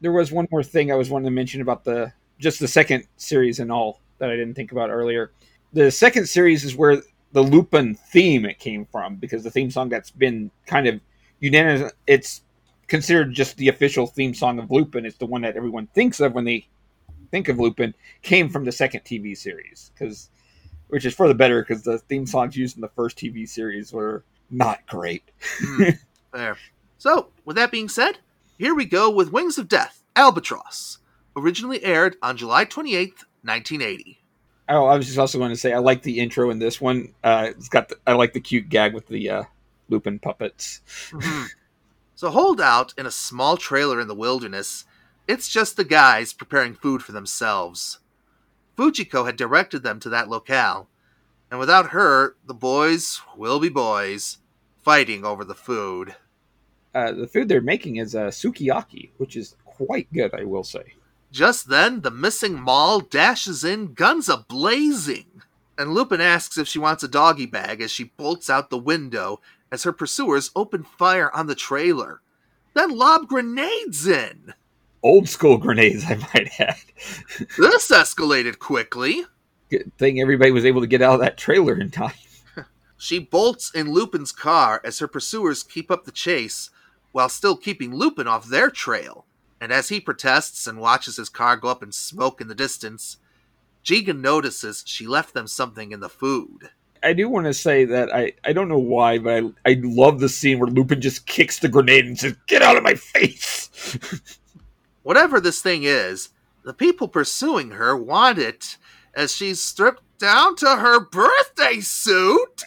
There 0.00 0.12
was 0.12 0.30
one 0.30 0.46
more 0.52 0.62
thing 0.62 0.92
I 0.92 0.94
was 0.94 1.10
wanting 1.10 1.24
to 1.24 1.32
mention 1.32 1.62
about 1.62 1.82
the 1.82 2.12
just 2.38 2.60
the 2.60 2.68
second 2.68 3.08
series 3.16 3.58
and 3.58 3.72
all 3.72 3.98
that 4.18 4.30
I 4.30 4.36
didn't 4.36 4.54
think 4.54 4.70
about 4.70 4.88
earlier. 4.88 5.32
The 5.72 5.90
second 5.90 6.28
series 6.28 6.62
is 6.62 6.76
where 6.76 7.02
the 7.32 7.42
Lupin 7.42 7.94
theme 7.94 8.44
it 8.44 8.58
came 8.58 8.86
from 8.86 9.16
because 9.16 9.44
the 9.44 9.50
theme 9.50 9.70
song 9.70 9.88
that's 9.88 10.10
been 10.10 10.50
kind 10.66 10.86
of 10.86 11.00
unanimous. 11.38 11.92
It's 12.06 12.42
considered 12.88 13.32
just 13.32 13.56
the 13.56 13.68
official 13.68 14.06
theme 14.06 14.34
song 14.34 14.58
of 14.58 14.70
Lupin. 14.70 15.06
It's 15.06 15.18
the 15.18 15.26
one 15.26 15.42
that 15.42 15.56
everyone 15.56 15.86
thinks 15.88 16.20
of 16.20 16.34
when 16.34 16.44
they 16.44 16.66
think 17.30 17.48
of 17.48 17.58
Lupin. 17.58 17.94
Came 18.22 18.48
from 18.48 18.64
the 18.64 18.72
second 18.72 19.02
TV 19.04 19.36
series 19.36 19.92
because, 19.94 20.30
which 20.88 21.04
is 21.04 21.14
for 21.14 21.28
the 21.28 21.34
better 21.34 21.62
because 21.62 21.82
the 21.82 21.98
theme 21.98 22.26
songs 22.26 22.56
used 22.56 22.76
in 22.76 22.80
the 22.80 22.88
first 22.88 23.16
TV 23.16 23.48
series 23.48 23.92
were 23.92 24.24
not 24.50 24.86
great. 24.86 25.30
Hmm, 25.60 25.90
there. 26.32 26.56
So, 26.98 27.28
with 27.44 27.56
that 27.56 27.70
being 27.70 27.88
said, 27.88 28.18
here 28.58 28.74
we 28.74 28.84
go 28.84 29.08
with 29.08 29.32
Wings 29.32 29.56
of 29.56 29.68
Death, 29.68 30.02
Albatross, 30.14 30.98
originally 31.34 31.82
aired 31.82 32.16
on 32.22 32.36
July 32.36 32.64
28th, 32.64 33.24
1980. 33.42 34.19
Oh, 34.70 34.84
I 34.86 34.96
was 34.96 35.06
just 35.06 35.18
also 35.18 35.38
going 35.38 35.50
to 35.50 35.56
say 35.56 35.72
I 35.72 35.78
like 35.78 36.02
the 36.02 36.20
intro 36.20 36.50
in 36.50 36.60
this 36.60 36.80
one. 36.80 37.12
Uh, 37.24 37.48
it's 37.50 37.68
got 37.68 37.88
the, 37.88 37.96
I 38.06 38.12
like 38.12 38.32
the 38.32 38.40
cute 38.40 38.68
gag 38.68 38.94
with 38.94 39.08
the 39.08 39.28
uh, 39.28 39.42
Lupin 39.88 40.18
puppets. 40.20 40.80
Mhm. 41.10 41.48
so, 42.14 42.30
hold 42.30 42.60
out 42.60 42.94
in 42.96 43.04
a 43.04 43.10
small 43.10 43.56
trailer 43.56 44.00
in 44.00 44.06
the 44.08 44.14
wilderness. 44.14 44.84
It's 45.26 45.48
just 45.48 45.76
the 45.76 45.84
guys 45.84 46.32
preparing 46.32 46.74
food 46.74 47.02
for 47.02 47.10
themselves. 47.12 47.98
Fujiko 48.78 49.26
had 49.26 49.36
directed 49.36 49.82
them 49.82 49.98
to 50.00 50.08
that 50.08 50.28
locale, 50.28 50.88
and 51.50 51.58
without 51.58 51.90
her, 51.90 52.36
the 52.46 52.54
boys 52.54 53.20
will 53.36 53.58
be 53.60 53.68
boys. 53.68 54.38
fighting 54.82 55.24
over 55.24 55.44
the 55.44 55.54
food. 55.54 56.14
Uh, 56.94 57.12
the 57.12 57.26
food 57.26 57.48
they're 57.48 57.60
making 57.60 57.96
is 57.96 58.14
uh, 58.14 58.28
sukiyaki, 58.28 59.10
which 59.18 59.36
is 59.36 59.56
quite 59.64 60.10
good, 60.12 60.32
I 60.34 60.44
will 60.44 60.64
say. 60.64 60.94
Just 61.30 61.68
then, 61.68 62.00
the 62.00 62.10
missing 62.10 62.60
Maul 62.60 63.00
dashes 63.00 63.62
in, 63.62 63.94
guns 63.94 64.28
a 64.28 64.38
blazing. 64.38 65.42
And 65.78 65.94
Lupin 65.94 66.20
asks 66.20 66.58
if 66.58 66.66
she 66.66 66.78
wants 66.78 67.02
a 67.02 67.08
doggy 67.08 67.46
bag 67.46 67.80
as 67.80 67.90
she 67.90 68.04
bolts 68.04 68.50
out 68.50 68.68
the 68.68 68.78
window 68.78 69.40
as 69.72 69.84
her 69.84 69.92
pursuers 69.92 70.50
open 70.56 70.82
fire 70.82 71.30
on 71.34 71.46
the 71.46 71.54
trailer. 71.54 72.20
Then 72.74 72.96
lob 72.96 73.28
grenades 73.28 74.06
in. 74.06 74.54
Old 75.02 75.28
school 75.28 75.56
grenades, 75.56 76.04
I 76.08 76.16
might 76.16 76.50
add. 76.58 76.76
This 77.58 77.90
escalated 77.90 78.58
quickly. 78.58 79.24
Good 79.70 79.92
thing 79.98 80.20
everybody 80.20 80.50
was 80.50 80.64
able 80.64 80.80
to 80.80 80.86
get 80.86 81.00
out 81.00 81.14
of 81.14 81.20
that 81.20 81.38
trailer 81.38 81.78
in 81.78 81.90
time. 81.90 82.14
She 83.02 83.18
bolts 83.18 83.74
in 83.74 83.90
Lupin's 83.90 84.30
car 84.30 84.78
as 84.84 84.98
her 84.98 85.08
pursuers 85.08 85.62
keep 85.62 85.90
up 85.90 86.04
the 86.04 86.12
chase 86.12 86.68
while 87.12 87.30
still 87.30 87.56
keeping 87.56 87.94
Lupin 87.94 88.28
off 88.28 88.46
their 88.46 88.68
trail. 88.68 89.24
And 89.60 89.72
as 89.72 89.90
he 89.90 90.00
protests 90.00 90.66
and 90.66 90.80
watches 90.80 91.16
his 91.16 91.28
car 91.28 91.56
go 91.56 91.68
up 91.68 91.82
in 91.82 91.92
smoke 91.92 92.40
in 92.40 92.48
the 92.48 92.54
distance, 92.54 93.18
Jigen 93.84 94.20
notices 94.20 94.82
she 94.86 95.06
left 95.06 95.34
them 95.34 95.46
something 95.46 95.92
in 95.92 96.00
the 96.00 96.08
food. 96.08 96.70
I 97.02 97.12
do 97.12 97.28
want 97.28 97.46
to 97.46 97.54
say 97.54 97.84
that 97.86 98.14
I, 98.14 98.32
I 98.44 98.52
don't 98.52 98.68
know 98.68 98.78
why, 98.78 99.18
but 99.18 99.44
I, 99.64 99.70
I 99.70 99.80
love 99.82 100.20
the 100.20 100.28
scene 100.28 100.58
where 100.58 100.68
Lupin 100.68 101.00
just 101.00 101.26
kicks 101.26 101.58
the 101.58 101.68
grenade 101.68 102.06
and 102.06 102.18
says, 102.18 102.36
Get 102.46 102.62
out 102.62 102.76
of 102.76 102.82
my 102.82 102.94
face! 102.94 103.98
Whatever 105.02 105.40
this 105.40 105.62
thing 105.62 105.82
is, 105.84 106.30
the 106.62 106.74
people 106.74 107.08
pursuing 107.08 107.70
her 107.70 107.96
want 107.96 108.38
it 108.38 108.76
as 109.14 109.34
she's 109.34 109.62
stripped 109.62 110.02
down 110.18 110.56
to 110.56 110.76
her 110.76 111.00
birthday 111.00 111.80
suit. 111.80 112.64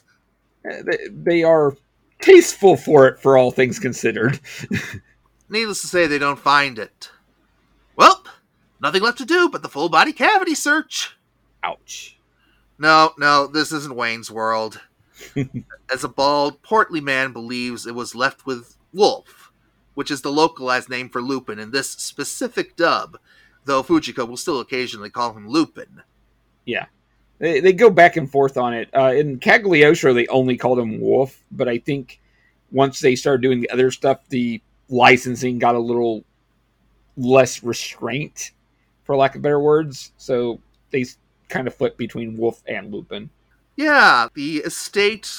Uh, 0.68 0.82
they, 0.84 0.98
they 1.10 1.44
are 1.44 1.78
tasteful 2.22 2.76
for 2.76 3.08
it, 3.08 3.20
for 3.20 3.38
all 3.38 3.52
things 3.52 3.78
considered. 3.78 4.40
Needless 5.54 5.82
to 5.82 5.88
say, 5.88 6.08
they 6.08 6.18
don't 6.18 6.40
find 6.40 6.80
it. 6.80 7.12
Well, 7.96 8.24
nothing 8.82 9.04
left 9.04 9.20
to 9.20 9.26
do 9.26 9.50
but 9.50 9.62
the 9.62 9.70
full 9.70 9.88
body 9.88 10.12
cavity 10.12 10.56
search. 10.56 11.16
Ouch. 11.64 12.18
No, 12.80 13.14
no, 13.20 13.46
this 13.46 13.72
isn't 13.72 13.96
Wayne's 13.96 14.32
World. 14.32 14.82
As 15.94 16.04
a 16.04 16.08
bald, 16.08 16.64
portly 16.64 17.02
man 17.02 17.34
believes 17.34 17.86
it 17.86 17.94
was 17.94 18.16
left 18.16 18.48
with 18.48 18.78
Wolf, 18.94 19.52
which 19.94 20.10
is 20.10 20.24
the 20.24 20.32
localized 20.32 20.90
name 20.90 21.08
for 21.08 21.22
Lupin 21.22 21.60
in 21.60 21.70
this 21.70 21.92
specific 21.92 22.76
dub, 22.76 23.20
though 23.66 23.84
Fujiko 23.84 24.28
will 24.28 24.38
still 24.38 24.60
occasionally 24.60 25.12
call 25.12 25.34
him 25.34 25.48
Lupin. 25.48 26.02
Yeah. 26.66 26.88
They, 27.38 27.60
they 27.60 27.74
go 27.74 27.92
back 27.92 28.18
and 28.18 28.30
forth 28.30 28.58
on 28.58 28.74
it. 28.74 28.90
Uh, 28.92 29.14
in 29.14 29.38
Cagliostro, 29.38 30.16
they 30.16 30.26
only 30.28 30.58
called 30.58 30.80
him 30.80 31.00
Wolf, 31.00 31.44
but 31.52 31.70
I 31.70 31.78
think 31.78 32.20
once 32.72 33.02
they 33.02 33.16
started 33.16 33.44
doing 33.44 33.62
the 33.62 33.70
other 33.70 33.92
stuff, 33.92 34.28
the 34.30 34.60
licensing 34.90 35.60
got 35.60 35.76
a 35.76 35.80
little 35.80 36.24
less 37.18 37.64
restraint, 37.64 38.52
for 39.04 39.16
lack 39.16 39.36
of 39.36 39.42
better 39.42 39.60
words. 39.60 40.12
So 40.18 40.60
they 40.92 41.06
kind 41.50 41.68
of 41.68 41.76
flipped 41.76 41.98
between 41.98 42.38
Wolf 42.38 42.62
and 42.68 42.92
Lupin. 42.92 43.30
Yeah, 43.76 44.28
the 44.34 44.58
estate 44.58 45.32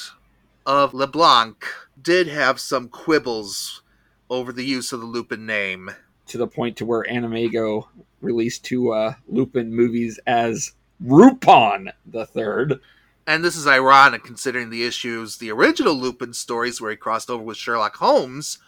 of 0.67 0.95
LeBlanc 0.95 1.65
did 2.01 2.27
have 2.29 2.59
some 2.61 2.89
quibbles 2.89 3.83
over 4.31 4.53
the 4.53 4.65
use 4.65 4.93
of 4.93 5.01
the 5.01 5.07
Lupin 5.07 5.47
name. 5.47 5.91
To 6.29 6.39
the 6.39 6.47
point 6.47 6.77
to 6.79 6.87
where 6.87 7.05
AnimEigo 7.05 7.87
released 8.21 8.65
two 8.65 8.93
uh, 8.93 9.15
Lupin 9.29 9.75
movies 9.75 10.19
as 10.27 10.73
Rupan 11.05 11.93
the 12.07 12.27
Third. 12.27 12.81
And 13.27 13.45
this 13.45 13.57
is 13.57 13.67
ironic 13.67 14.25
considering 14.25 14.71
the 14.71 14.87
issues 14.87 15.37
the 15.37 15.51
original 15.51 15.95
Lupin 15.95 16.33
stories 16.33 16.81
where 16.81 16.91
he 16.91 16.97
crossed 16.97 17.31
over 17.31 17.43
with 17.43 17.57
Sherlock 17.57 17.97
Holmes 17.97 18.59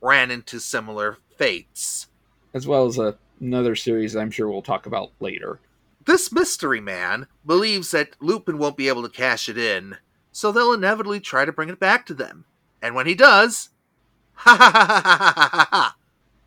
ran 0.00 0.30
into 0.30 0.58
similar 0.60 1.18
fates. 1.36 2.06
as 2.54 2.66
well 2.66 2.86
as 2.86 2.98
a, 2.98 3.16
another 3.40 3.74
series 3.76 4.16
I'm 4.16 4.30
sure 4.30 4.48
we'll 4.48 4.62
talk 4.62 4.86
about 4.86 5.12
later. 5.20 5.60
This 6.04 6.30
mystery 6.32 6.80
man 6.80 7.26
believes 7.44 7.90
that 7.90 8.16
Lupin 8.20 8.58
won't 8.58 8.76
be 8.76 8.88
able 8.88 9.02
to 9.02 9.08
cash 9.08 9.48
it 9.48 9.58
in, 9.58 9.96
so 10.32 10.52
they'll 10.52 10.72
inevitably 10.72 11.20
try 11.20 11.44
to 11.44 11.52
bring 11.52 11.68
it 11.68 11.80
back 11.80 12.06
to 12.06 12.14
them. 12.14 12.44
And 12.80 12.94
when 12.94 13.06
he 13.06 13.14
does, 13.14 13.70
ha 14.34 14.56
ha 14.56 14.70
ha 14.70 14.90
ha 15.02 15.02
ha 15.04 15.30
ha 15.34 15.48
ha 15.50 15.68
ha. 15.70 15.96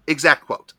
Exact 0.07 0.45
quote. 0.45 0.73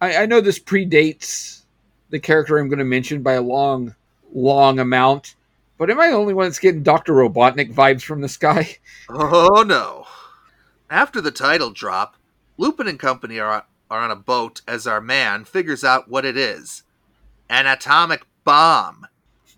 I, 0.00 0.22
I 0.22 0.26
know 0.26 0.40
this 0.40 0.58
predates 0.58 1.62
the 2.10 2.20
character 2.20 2.58
I'm 2.58 2.68
going 2.68 2.78
to 2.78 2.84
mention 2.84 3.22
by 3.22 3.32
a 3.34 3.42
long, 3.42 3.94
long 4.32 4.78
amount, 4.78 5.34
but 5.76 5.90
am 5.90 5.98
I 6.00 6.08
the 6.08 6.14
only 6.14 6.34
one 6.34 6.46
that's 6.46 6.58
getting 6.60 6.82
Dr. 6.82 7.14
Robotnik 7.14 7.74
vibes 7.74 8.02
from 8.02 8.20
this 8.20 8.36
guy? 8.36 8.76
Oh 9.10 9.64
no. 9.66 10.06
After 10.90 11.20
the 11.20 11.30
title 11.30 11.70
drop, 11.70 12.16
Lupin 12.56 12.86
and 12.86 12.98
company 12.98 13.38
are, 13.38 13.66
are 13.90 14.00
on 14.00 14.10
a 14.10 14.16
boat 14.16 14.60
as 14.68 14.86
our 14.86 15.00
man 15.00 15.44
figures 15.44 15.82
out 15.82 16.08
what 16.08 16.24
it 16.24 16.36
is 16.36 16.82
an 17.48 17.66
atomic 17.66 18.26
bomb. 18.44 19.06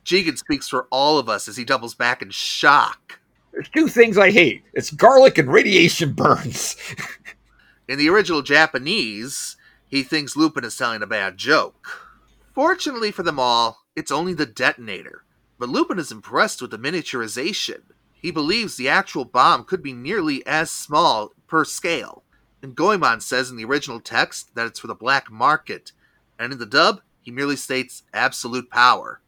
Jigen 0.04 0.36
speaks 0.36 0.68
for 0.68 0.86
all 0.90 1.18
of 1.18 1.28
us 1.28 1.48
as 1.48 1.56
he 1.56 1.64
doubles 1.64 1.94
back 1.94 2.22
in 2.22 2.30
shock. 2.30 3.20
There's 3.52 3.68
two 3.68 3.88
things 3.88 4.18
I 4.18 4.30
hate 4.30 4.64
it's 4.72 4.90
garlic 4.90 5.38
and 5.38 5.52
radiation 5.52 6.12
burns. 6.12 6.76
In 7.88 7.98
the 7.98 8.08
original 8.08 8.42
Japanese, 8.42 9.56
he 9.88 10.02
thinks 10.02 10.36
Lupin 10.36 10.64
is 10.64 10.76
telling 10.76 11.02
a 11.02 11.06
bad 11.06 11.38
joke. 11.38 12.10
Fortunately 12.52 13.10
for 13.10 13.22
them 13.22 13.38
all, 13.38 13.84
it's 13.94 14.10
only 14.10 14.34
the 14.34 14.46
detonator. 14.46 15.24
But 15.58 15.68
Lupin 15.68 15.98
is 15.98 16.12
impressed 16.12 16.60
with 16.60 16.70
the 16.70 16.78
miniaturization. 16.78 17.82
He 18.20 18.30
believes 18.30 18.76
the 18.76 18.88
actual 18.88 19.24
bomb 19.24 19.64
could 19.64 19.82
be 19.82 19.92
nearly 19.92 20.44
as 20.46 20.70
small 20.70 21.32
per 21.46 21.64
scale. 21.64 22.22
And 22.62 22.74
Goemon 22.74 23.20
says 23.20 23.50
in 23.50 23.56
the 23.56 23.64
original 23.64 24.00
text 24.00 24.54
that 24.54 24.66
it's 24.66 24.80
for 24.80 24.86
the 24.86 24.94
black 24.94 25.30
market, 25.30 25.92
and 26.38 26.52
in 26.52 26.58
the 26.58 26.66
dub, 26.66 27.00
he 27.20 27.30
merely 27.30 27.56
states 27.56 28.02
absolute 28.12 28.70
power. 28.70 29.20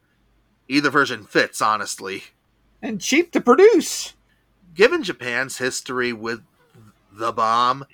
Either 0.67 0.89
version 0.89 1.23
fits, 1.23 1.61
honestly. 1.61 2.23
and 2.81 3.01
cheap 3.01 3.31
to 3.31 3.41
produce. 3.41 4.13
Given 4.73 5.03
Japan's 5.03 5.57
history 5.57 6.13
with 6.13 6.41
the 7.11 7.31
bomb, 7.31 7.85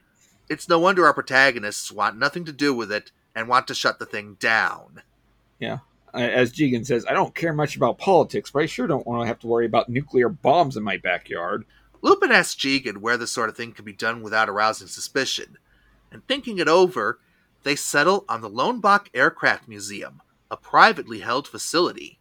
it's 0.50 0.70
no 0.70 0.78
wonder 0.80 1.06
our 1.06 1.14
protagonists 1.14 1.91
want 1.91 2.18
nothing 2.18 2.46
to 2.46 2.52
do 2.52 2.74
with 2.74 2.91
it 2.91 3.12
and 3.34 3.48
want 3.48 3.68
to 3.68 3.76
shut 3.76 3.98
the 4.00 4.06
thing 4.06 4.36
down. 4.39 5.02
Yeah. 5.60 5.80
As 6.16 6.53
Jigen 6.53 6.86
says, 6.86 7.05
I 7.05 7.13
don't 7.13 7.36
care 7.36 7.53
much 7.53 7.76
about 7.76 7.97
politics, 7.97 8.51
but 8.51 8.63
I 8.63 8.66
sure 8.66 8.88
don't 8.88 9.05
want 9.05 9.22
to 9.22 9.28
have 9.28 9.39
to 9.39 9.47
worry 9.47 9.66
about 9.66 9.89
nuclear 9.89 10.30
bombs 10.30 10.78
in 10.78 10.84
my 10.84 10.97
backyard. 10.97 11.66
Lupin 12.01 12.32
asks 12.32 12.55
Jigen 12.61 12.97
where 12.97 13.18
this 13.18 13.32
sort 13.32 13.49
of 13.49 13.57
thing 13.57 13.72
can 13.72 13.86
be 13.86 13.93
done 13.93 14.22
without 14.22 14.49
arousing 14.49 14.88
suspicion, 14.88 15.57
and 16.11 16.26
thinking 16.28 16.59
it 16.59 16.68
over, 16.68 17.20
they 17.63 17.76
settle 17.76 18.26
on 18.30 18.41
the 18.41 18.49
Lohnbach 18.49 19.07
Aircraft 19.13 19.68
Museum, 19.68 20.22
a 20.49 20.55
privately 20.55 21.20
held 21.20 21.47
facility. 21.47 22.20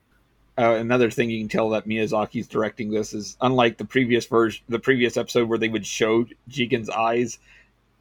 Uh, 0.56 0.76
another 0.76 1.10
thing 1.10 1.30
you 1.30 1.40
can 1.40 1.48
tell 1.48 1.68
that 1.70 1.86
Miyazaki's 1.86 2.46
directing 2.46 2.90
this 2.90 3.12
is 3.12 3.36
unlike 3.40 3.76
the 3.76 3.84
previous 3.84 4.24
version, 4.26 4.64
the 4.68 4.78
previous 4.78 5.16
episode 5.16 5.48
where 5.48 5.58
they 5.58 5.68
would 5.68 5.86
show 5.86 6.26
Jigen's 6.48 6.88
eyes. 6.88 7.38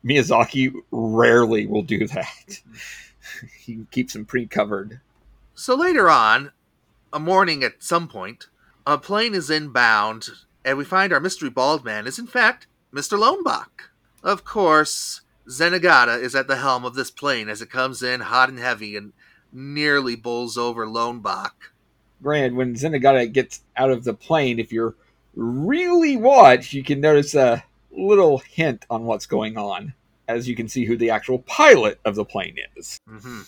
Miyazaki 0.06 0.74
rarely 0.91 1.66
will 1.66 1.82
do 1.82 2.08
that. 2.08 2.60
he 3.60 3.86
keeps 3.91 4.14
them 4.14 4.26
pre-covered. 4.26 5.00
So 5.56 5.76
later 5.76 6.10
on, 6.10 6.51
a 7.12 7.20
morning 7.20 7.64
at 7.64 7.84
some 7.84 8.08
point, 8.08 8.47
a 8.88 8.97
plane 8.97 9.36
is 9.36 9.49
inbound, 9.49 10.30
and 10.66 10.78
we 10.78 10.84
find 10.84 11.14
our 11.14 11.20
mystery 11.20 11.49
bald 11.49 11.86
man 11.86 12.08
is 12.08 12.18
in 12.18 12.28
fact 12.28 12.68
Mr. 12.93 13.18
Lohnbach. 13.18 13.89
Of 14.24 14.43
course, 14.43 15.22
Zenigata 15.47 16.20
is 16.20 16.34
at 16.34 16.47
the 16.47 16.58
helm 16.58 16.86
of 16.86 16.95
this 16.95 17.12
plane 17.12 17.49
as 17.49 17.62
it 17.62 17.70
comes 17.70 18.01
in 18.01 18.22
hot 18.22 18.49
and 18.49 18.60
heavy 18.60 18.95
and 18.95 19.14
nearly 19.51 20.16
bowls 20.16 20.58
over 20.58 20.88
Lohnbach. 20.88 21.51
Granted, 22.22 22.56
when 22.56 22.76
Zenigata 22.76 23.32
gets 23.32 23.62
out 23.78 23.91
of 23.91 24.06
the 24.06 24.14
plane, 24.14 24.60
if 24.60 24.72
you're 24.72 24.95
really 25.36 26.18
watch, 26.18 26.74
you 26.74 26.84
can 26.84 26.99
notice 26.99 27.36
a 27.36 27.64
little 27.91 28.39
hint 28.39 28.86
on 28.89 29.04
what's 29.04 29.26
going 29.26 29.58
on, 29.58 29.93
as 30.28 30.47
you 30.47 30.56
can 30.56 30.68
see 30.68 30.86
who 30.86 30.97
the 30.97 31.10
actual 31.10 31.39
pilot 31.39 31.99
of 32.06 32.16
the 32.16 32.26
plane 32.26 32.56
is. 32.76 32.99
hmm 33.08 33.41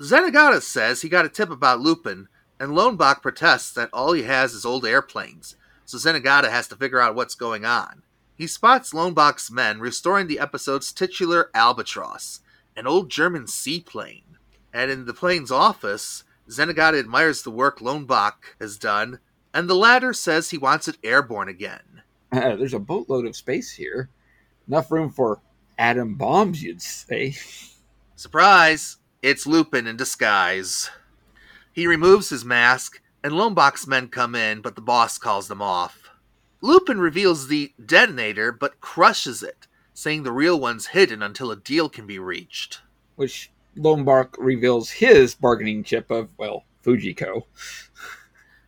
Zenigata 0.00 0.62
says 0.62 1.02
he 1.02 1.08
got 1.08 1.26
a 1.26 1.28
tip 1.28 1.50
about 1.50 1.80
Lupin, 1.80 2.28
and 2.58 2.72
Lohnbach 2.72 3.22
protests 3.22 3.72
that 3.72 3.90
all 3.92 4.12
he 4.12 4.22
has 4.22 4.54
is 4.54 4.64
old 4.64 4.86
airplanes, 4.86 5.56
so 5.84 5.98
Zenigata 5.98 6.50
has 6.50 6.68
to 6.68 6.76
figure 6.76 7.00
out 7.00 7.14
what's 7.14 7.34
going 7.34 7.64
on. 7.64 8.02
He 8.36 8.46
spots 8.46 8.92
Lohnbach's 8.92 9.50
men 9.50 9.80
restoring 9.80 10.26
the 10.26 10.38
episode's 10.38 10.92
titular 10.92 11.50
albatross, 11.54 12.40
an 12.76 12.86
old 12.86 13.10
German 13.10 13.46
seaplane. 13.46 14.38
And 14.72 14.90
in 14.90 15.04
the 15.04 15.14
plane's 15.14 15.50
office, 15.50 16.24
Zenigata 16.48 16.98
admires 16.98 17.42
the 17.42 17.50
work 17.50 17.80
Lohnbach 17.80 18.56
has 18.58 18.78
done, 18.78 19.20
and 19.52 19.68
the 19.68 19.74
latter 19.74 20.12
says 20.12 20.50
he 20.50 20.58
wants 20.58 20.88
it 20.88 20.96
airborne 21.04 21.48
again. 21.48 22.02
Uh, 22.32 22.56
there's 22.56 22.74
a 22.74 22.78
boatload 22.78 23.26
of 23.26 23.36
space 23.36 23.70
here. 23.72 24.08
Enough 24.66 24.90
room 24.90 25.10
for 25.10 25.40
atom 25.78 26.14
bombs, 26.14 26.62
you'd 26.62 26.80
say. 26.80 27.36
Surprise! 28.16 28.96
It's 29.22 29.46
Lupin 29.46 29.86
in 29.86 29.96
disguise. 29.96 30.90
He 31.72 31.86
removes 31.86 32.30
his 32.30 32.44
mask, 32.44 33.00
and 33.22 33.32
Lohnbach's 33.32 33.86
men 33.86 34.08
come 34.08 34.34
in, 34.34 34.60
but 34.60 34.74
the 34.74 34.82
boss 34.82 35.16
calls 35.16 35.46
them 35.46 35.62
off. 35.62 36.10
Lupin 36.60 36.98
reveals 36.98 37.46
the 37.46 37.72
detonator 37.84 38.50
but 38.50 38.80
crushes 38.80 39.40
it, 39.40 39.68
saying 39.94 40.24
the 40.24 40.32
real 40.32 40.58
one's 40.58 40.88
hidden 40.88 41.22
until 41.22 41.52
a 41.52 41.56
deal 41.56 41.88
can 41.88 42.04
be 42.04 42.18
reached. 42.18 42.80
Which 43.14 43.52
Lombok 43.76 44.36
reveals 44.40 44.90
his 44.90 45.36
bargaining 45.36 45.84
chip 45.84 46.10
of, 46.10 46.30
well, 46.36 46.64
Fujiko. 46.84 47.44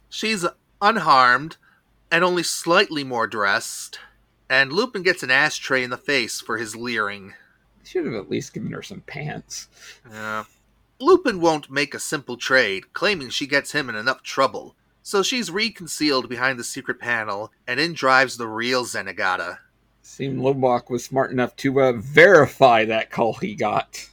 She's 0.09 0.47
unharmed 0.81 1.57
and 2.13 2.23
only 2.23 2.45
slightly 2.45 3.03
more 3.03 3.27
dressed, 3.27 3.99
and 4.49 4.73
Lupin 4.73 5.03
gets 5.03 5.25
an 5.25 5.33
ashtray 5.33 5.83
in 5.83 5.91
the 5.91 5.97
face 5.97 6.41
for 6.41 6.59
his 6.59 6.77
leering. 6.77 7.35
Should 7.85 8.07
have 8.07 8.15
at 8.15 8.31
least 8.31 8.55
given 8.55 8.73
her 8.73 8.83
some 8.83 9.03
pants. 9.03 9.69
Yeah. 10.11 10.45
Lupin 11.01 11.41
won't 11.41 11.71
make 11.71 11.95
a 11.95 12.01
simple 12.01 12.37
trade, 12.37 12.93
claiming 12.93 13.29
she 13.29 13.47
gets 13.47 13.73
him 13.73 13.89
in 13.89 13.95
enough 13.95 14.23
trouble, 14.23 14.75
so 15.03 15.23
she's 15.23 15.51
reconcealed 15.51 16.29
behind 16.29 16.59
the 16.59 16.65
secret 16.65 16.99
panel, 16.99 17.53
and 17.67 17.79
in 17.79 17.93
drives 17.93 18.37
the 18.37 18.47
real 18.47 18.85
Zenigata. 18.85 19.59
Seemed 20.03 20.41
Lombok 20.41 20.89
was 20.89 21.05
smart 21.05 21.31
enough 21.31 21.57
to 21.57 21.81
uh, 21.81 21.93
verify 21.93 22.85
that 22.85 23.11
call 23.11 23.35
he 23.35 23.55
got. 23.55 24.09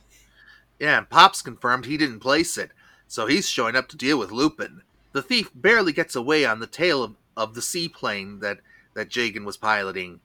Yeah, 0.79 0.97
and 0.97 1.09
Pops 1.09 1.41
confirmed 1.41 1.85
he 1.85 1.97
didn't 1.97 2.19
place 2.19 2.57
it, 2.57 2.71
so 3.07 3.27
he's 3.27 3.47
showing 3.47 3.75
up 3.75 3.87
to 3.89 3.97
deal 3.97 4.17
with 4.17 4.31
Lupin. 4.31 4.81
The 5.11 5.21
thief 5.21 5.51
barely 5.53 5.93
gets 5.93 6.15
away 6.15 6.45
on 6.45 6.59
the 6.59 6.67
tail 6.67 7.03
of, 7.03 7.15
of 7.37 7.53
the 7.53 7.61
seaplane 7.61 8.39
that, 8.39 8.59
that 8.95 9.09
Jigen 9.09 9.45
was 9.45 9.57
piloting. 9.57 10.21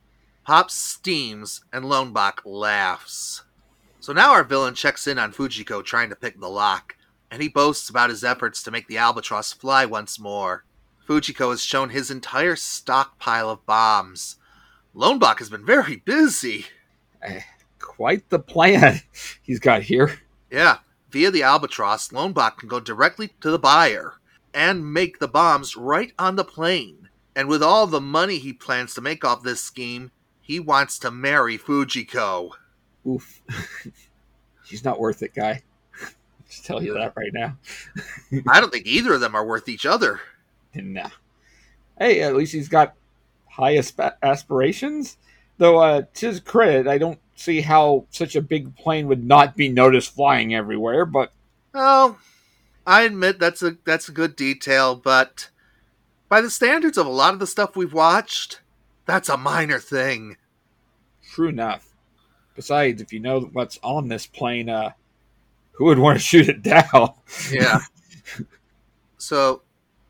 Pops 0.47 0.74
steams, 0.74 1.64
and 1.72 1.84
Lombok 1.84 2.40
laughs. 2.44 3.42
So 3.99 4.12
now 4.12 4.30
our 4.30 4.44
villain 4.44 4.76
checks 4.76 5.09
in 5.09 5.18
on 5.18 5.32
Fujiko 5.32 5.84
trying 5.84 6.09
to 6.11 6.14
pick 6.14 6.38
the 6.38 6.49
lock, 6.49 6.94
and 7.32 7.42
he 7.42 7.49
boasts 7.49 7.90
about 7.90 8.11
his 8.11 8.22
efforts 8.22 8.62
to 8.62 8.70
make 8.70 8.86
the 8.86 8.97
albatross 8.97 9.53
fly 9.53 9.84
once 9.86 10.20
more. 10.20 10.62
Fujiko 11.09 11.51
has 11.51 11.64
shown 11.64 11.90
his 11.90 12.12
entire 12.12 12.55
stockpile 12.55 13.51
of 13.51 13.66
bombs. 13.66 14.36
Lombok 14.94 15.40
has 15.40 15.51
been 15.51 15.66
very 15.66 15.97
busy. 15.97 16.66
Eh, 17.22 17.40
quite 17.80 18.30
the 18.30 18.38
plan 18.38 19.01
he's 19.42 19.59
got 19.59 19.82
here. 19.82 20.20
Yeah, 20.49 20.78
via 21.11 21.32
the 21.32 21.42
albatross, 21.42 22.12
Lombok 22.12 22.61
can 22.61 22.68
go 22.68 22.78
directly 22.78 23.32
to 23.40 23.51
the 23.51 23.59
buyer 23.59 24.14
and 24.55 24.92
make 24.92 25.18
the 25.18 25.26
bombs 25.26 25.76
right 25.76 26.12
on 26.20 26.36
the 26.36 26.44
plane. 26.44 27.09
And 27.34 27.49
with 27.49 27.64
all 27.64 27.88
the 27.88 28.01
money 28.01 28.38
he 28.38 28.53
plans 28.53 28.94
to 28.94 29.01
make 29.01 29.24
off 29.24 29.42
this 29.42 29.61
scheme, 29.61 30.12
he 30.47 30.61
wants 30.61 30.99
to 31.01 31.11
marry 31.11 31.59
Fujiko. 31.59 32.51
Oof. 33.07 33.42
She's 34.64 34.84
not 34.84 35.01
worth 35.01 35.22
it, 35.22 35.34
guy. 35.34 35.62
Just 36.49 36.64
tell 36.64 36.82
you 36.82 36.94
that 36.94 37.14
right 37.16 37.32
now. 37.32 37.57
I 38.49 38.61
don't 38.61 38.72
think 38.72 38.86
either 38.86 39.14
of 39.14 39.20
them 39.20 39.34
are 39.34 39.44
worth 39.44 39.68
each 39.68 39.84
other. 39.84 40.20
Nah. 40.72 41.11
Hey, 41.99 42.22
at 42.22 42.36
least 42.36 42.53
he's 42.53 42.68
got 42.68 42.94
high 43.49 43.76
asp- 43.76 44.01
aspirations. 44.22 45.16
Though, 45.59 45.78
uh, 45.78 46.03
to 46.14 46.26
his 46.26 46.40
credit, 46.40 46.86
I 46.86 46.99
don't 46.99 47.18
see 47.34 47.62
how 47.62 48.07
such 48.11 48.36
a 48.36 48.42
big 48.42 48.76
plane 48.76 49.09
would 49.09 49.24
not 49.24 49.57
be 49.57 49.68
noticed 49.68 50.14
flying 50.14 50.55
everywhere. 50.55 51.07
But 51.07 51.32
Oh, 51.74 52.18
I 52.86 53.03
admit 53.03 53.40
that's 53.40 53.62
a 53.62 53.78
that's 53.84 54.09
a 54.09 54.12
good 54.12 54.36
detail, 54.36 54.94
but 54.94 55.51
by 56.28 56.40
the 56.40 56.51
standards 56.51 56.99
of 56.99 57.07
a 57.07 57.11
lot 57.11 57.34
of 57.34 57.40
the 57.40 57.47
stuff 57.47 57.74
we've 57.74 57.92
watched, 57.92 58.61
that's 59.07 59.29
a 59.29 59.37
minor 59.37 59.79
thing. 59.79 60.37
true 61.31 61.49
enough. 61.49 61.95
Besides, 62.55 63.03
if 63.03 63.13
you 63.13 63.21
know 63.21 63.41
what's 63.53 63.79
on 63.83 64.09
this 64.09 64.27
plane, 64.27 64.69
uh, 64.69 64.93
who 65.73 65.85
would 65.87 65.99
want 65.99 66.19
to 66.19 66.25
shoot 66.25 66.49
it 66.49 66.63
down? 66.63 67.13
Yeah. 67.53 67.81
so, 69.19 69.63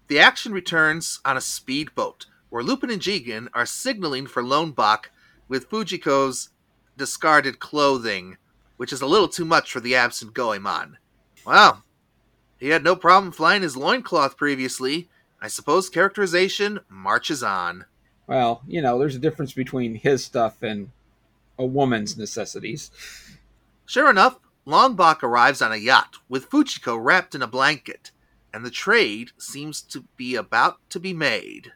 the 0.08 0.18
action 0.20 0.52
returns 0.52 1.20
on 1.24 1.36
a 1.36 1.40
speedboat 1.40 2.26
where 2.48 2.62
Lupin 2.62 2.90
and 2.90 3.02
Jigen 3.02 3.48
are 3.52 3.66
signaling 3.66 4.26
for 4.26 4.42
Lombok 4.42 5.10
with 5.48 5.68
Fujiko's 5.68 6.50
discarded 6.96 7.58
clothing, 7.58 8.36
which 8.76 8.92
is 8.92 9.02
a 9.02 9.06
little 9.06 9.28
too 9.28 9.44
much 9.44 9.72
for 9.72 9.80
the 9.80 9.96
absent 9.96 10.32
Goemon. 10.32 10.98
Wow. 11.44 11.82
He 12.58 12.68
had 12.68 12.84
no 12.84 12.96
problem 12.96 13.32
flying 13.32 13.62
his 13.62 13.76
loincloth 13.76 14.36
previously. 14.36 15.08
I 15.42 15.48
suppose 15.48 15.90
characterization 15.90 16.80
marches 16.88 17.42
on. 17.42 17.84
Well, 18.26 18.62
you 18.66 18.82
know, 18.82 18.98
there's 18.98 19.16
a 19.16 19.20
difference 19.20 19.52
between 19.52 19.94
his 19.94 20.24
stuff 20.24 20.62
and 20.62 20.90
a 21.58 21.64
woman's 21.64 22.16
necessities. 22.16 22.90
Sure 23.84 24.10
enough, 24.10 24.38
Longbok 24.66 25.22
arrives 25.22 25.62
on 25.62 25.72
a 25.72 25.76
yacht 25.76 26.16
with 26.28 26.50
Fujiko 26.50 26.98
wrapped 27.00 27.34
in 27.34 27.42
a 27.42 27.46
blanket, 27.46 28.10
and 28.52 28.64
the 28.64 28.70
trade 28.70 29.30
seems 29.38 29.80
to 29.82 30.04
be 30.16 30.34
about 30.34 30.78
to 30.90 30.98
be 30.98 31.12
made. 31.12 31.72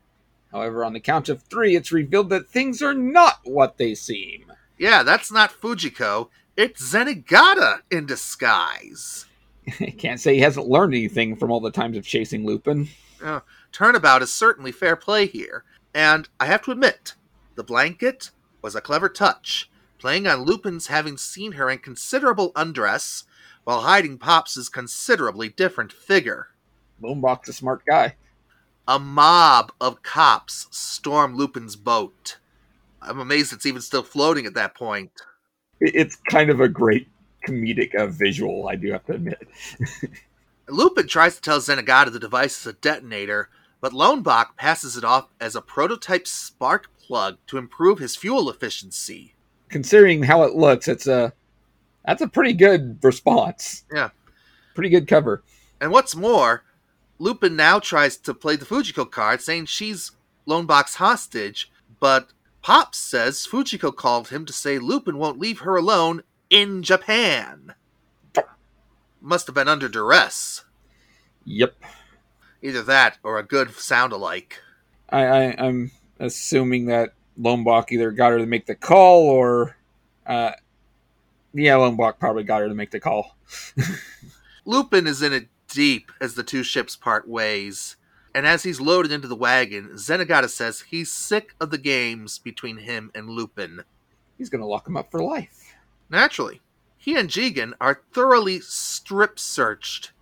However, 0.51 0.85
on 0.85 0.93
the 0.93 1.01
count 1.01 1.29
of 1.29 1.43
three, 1.43 1.77
it's 1.77 1.93
revealed 1.93 2.31
that 2.31 2.49
things 2.49 2.83
are 2.83 2.95
not 2.95 3.39
what 3.45 3.79
they 3.79 3.95
seem. 3.95 4.53
Yeah, 4.77 5.05
that's 5.05 5.31
not 5.31 5.53
Fujiko, 5.53 6.31
it's 6.57 6.93
Zenigata 6.93 7.83
in 7.91 8.07
disguise. 8.07 9.27
Can't 9.99 10.19
say 10.19 10.35
he 10.35 10.41
hasn't 10.41 10.67
learned 10.67 10.95
anything 10.95 11.37
from 11.37 11.53
all 11.53 11.61
the 11.61 11.71
times 11.71 11.97
of 11.97 12.05
chasing 12.05 12.45
Lupin. 12.45 12.89
Uh, 13.23 13.41
turnabout 13.71 14.23
is 14.23 14.33
certainly 14.33 14.73
fair 14.73 14.97
play 14.97 15.27
here, 15.27 15.65
and 15.95 16.29
I 16.39 16.47
have 16.47 16.63
to 16.63 16.71
admit, 16.71 17.15
the 17.55 17.65
blanket 17.65 18.31
was 18.63 18.75
a 18.75 18.81
clever 18.81 19.09
touch, 19.09 19.71
playing 19.99 20.27
on 20.27 20.43
Lupin's 20.43 20.87
having 20.87 21.17
seen 21.17 21.53
her 21.53 21.69
in 21.71 21.79
considerable 21.79 22.53
undress 22.57 23.25
while 23.65 23.83
hiding 23.83 24.19
Pops's 24.19 24.69
considerably 24.69 25.49
different 25.49 25.93
figure. 25.93 26.49
Boombox 27.03 27.49
a 27.49 27.53
smart 27.53 27.83
guy. 27.89 28.17
A 28.89 28.99
mob 28.99 29.73
of 29.81 30.03
cops 30.03 30.67
storm 30.71 31.37
Lupin's 31.37 31.77
boat. 31.77 32.39
I'm 33.03 33.19
amazed 33.19 33.53
it's 33.53 33.67
even 33.67 33.81
still 33.81 34.03
floating 34.03 34.47
at 34.47 34.55
that 34.55 34.75
point. 34.75 35.13
It's 35.81 36.17
kind 36.29 36.51
of 36.51 36.61
a 36.61 36.69
great 36.69 37.09
comedic 37.47 37.95
uh, 37.95 38.07
visual, 38.07 38.69
I 38.69 38.77
do 38.77 38.93
have 38.93 39.05
to 39.07 39.15
admit. 39.15 39.49
Lupin 40.69 41.07
tries 41.09 41.37
to 41.37 41.41
tell 41.41 41.61
Zenigata 41.61 42.13
the 42.13 42.19
device 42.19 42.61
is 42.61 42.67
a 42.67 42.73
detonator, 42.75 43.49
but 43.81 43.93
Lonebach 43.93 44.57
passes 44.57 44.97
it 44.97 45.05
off 45.05 45.29
as 45.41 45.57
a 45.57 45.63
prototype 45.63 46.27
spark 46.27 46.89
plug 46.99 47.39
to 47.47 47.59
improve 47.59 47.99
his 47.99 48.17
fuel 48.17 48.51
efficiency. 48.51 49.35
Considering 49.69 50.23
how 50.23 50.43
it 50.43 50.55
looks, 50.55 50.89
it's 50.89 51.07
a 51.07 51.33
that's 52.05 52.23
a 52.23 52.29
pretty 52.29 52.53
good 52.53 52.99
response. 53.03 53.85
Yeah. 53.93 54.11
Pretty 54.75 54.91
good 54.91 55.07
cover. 55.07 55.43
And 55.81 55.93
what's 55.93 56.17
more, 56.17 56.65
Lupin 57.19 57.57
now 57.57 57.79
tries 57.79 58.17
to 58.19 58.35
play 58.35 58.57
the 58.57 58.65
Fujiko 58.65 59.11
card, 59.11 59.41
saying 59.43 59.67
she's 59.67 60.13
Lonebach's 60.47 60.97
hostage, 60.97 61.71
but 62.01 62.33
Pops 62.63 62.99
says 62.99 63.47
Fujiko 63.47 63.95
called 63.95 64.29
him 64.29 64.45
to 64.47 64.53
say 64.53 64.79
Lupin 64.79 65.19
won't 65.19 65.39
leave 65.39 65.61
her 65.61 65.77
alone 65.77 66.23
in 66.49 66.83
Japan. 66.83 67.75
Must 69.21 69.47
have 69.47 69.55
been 69.55 69.69
under 69.69 69.89
duress. 69.89 70.65
Yep. 71.45 71.75
Either 72.63 72.83
that 72.83 73.19
or 73.23 73.39
a 73.39 73.43
good 73.43 73.75
sound 73.75 74.13
alike. 74.13 74.61
I, 75.09 75.25
I 75.25 75.67
I'm 75.67 75.91
assuming 76.19 76.87
that 76.87 77.15
Lombok 77.37 77.91
either 77.93 78.11
got 78.11 78.33
her 78.33 78.39
to 78.39 78.47
make 78.47 78.67
the 78.67 78.75
call 78.75 79.23
or 79.29 79.77
uh 80.27 80.53
yeah, 81.53 81.77
Lombok 81.77 82.21
probably 82.21 82.45
got 82.45 82.61
her 82.61 82.69
to 82.69 82.75
make 82.75 82.91
the 82.91 83.01
call. 83.01 83.37
Lupin 84.65 85.07
is 85.07 85.23
in 85.23 85.33
it 85.33 85.49
deep 85.69 86.13
as 86.21 86.35
the 86.35 86.43
two 86.43 86.63
ships 86.63 86.97
part 86.97 87.27
ways. 87.27 87.97
And 88.33 88.47
as 88.47 88.63
he's 88.63 88.81
loaded 88.81 89.11
into 89.11 89.27
the 89.27 89.35
wagon, 89.35 89.91
Zenigata 89.95 90.49
says 90.49 90.83
he's 90.83 91.11
sick 91.11 91.55
of 91.61 91.71
the 91.71 91.79
games 91.79 92.39
between 92.39 92.79
him 92.79 93.11
and 93.15 93.29
Lupin. 93.29 93.83
He's 94.39 94.49
gonna 94.49 94.67
lock 94.67 94.87
him 94.87 94.97
up 94.97 95.11
for 95.11 95.21
life. 95.21 95.75
Naturally, 96.09 96.61
he 96.97 97.17
and 97.17 97.29
Jigen 97.29 97.73
are 97.81 98.03
thoroughly 98.13 98.61
strip 98.61 99.39
searched, 99.39 100.13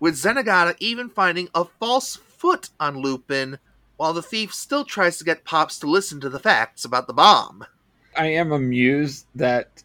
with 0.00 0.14
Zenigata 0.14 0.74
even 0.80 1.08
finding 1.08 1.48
a 1.54 1.66
false 1.66 2.16
foot 2.16 2.70
on 2.80 2.98
Lupin, 2.98 3.58
while 3.96 4.14
the 4.14 4.22
thief 4.22 4.52
still 4.52 4.84
tries 4.84 5.18
to 5.18 5.24
get 5.24 5.44
Pops 5.44 5.78
to 5.78 5.86
listen 5.86 6.20
to 6.20 6.30
the 6.30 6.38
facts 6.38 6.84
about 6.84 7.06
the 7.06 7.12
bomb. 7.12 7.66
I 8.16 8.28
am 8.28 8.50
amused 8.50 9.26
that 9.34 9.84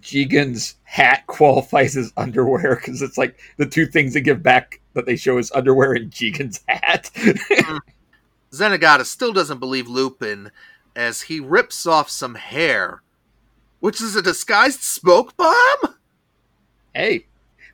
Jigen's 0.00 0.74
hat 0.82 1.24
qualifies 1.26 1.96
as 1.96 2.12
underwear 2.16 2.76
because 2.76 3.00
it's 3.00 3.16
like 3.16 3.38
the 3.56 3.66
two 3.66 3.86
things 3.86 4.14
they 4.14 4.20
give 4.20 4.42
back 4.42 4.80
that 4.94 5.06
they 5.06 5.16
show 5.16 5.38
is 5.38 5.52
underwear 5.52 5.94
and 5.94 6.10
Jigen's 6.10 6.60
hat. 6.68 7.10
Hmm. 7.64 7.78
Zenigata 8.52 9.06
still 9.06 9.32
doesn't 9.32 9.60
believe 9.60 9.88
Lupin 9.88 10.50
as 10.94 11.22
he 11.22 11.40
rips 11.40 11.86
off 11.86 12.10
some 12.10 12.34
hair, 12.34 13.02
which 13.80 14.02
is 14.02 14.14
a 14.14 14.20
disguised 14.20 14.82
smoke 14.82 15.34
bomb? 15.36 15.94
hey, 16.94 17.26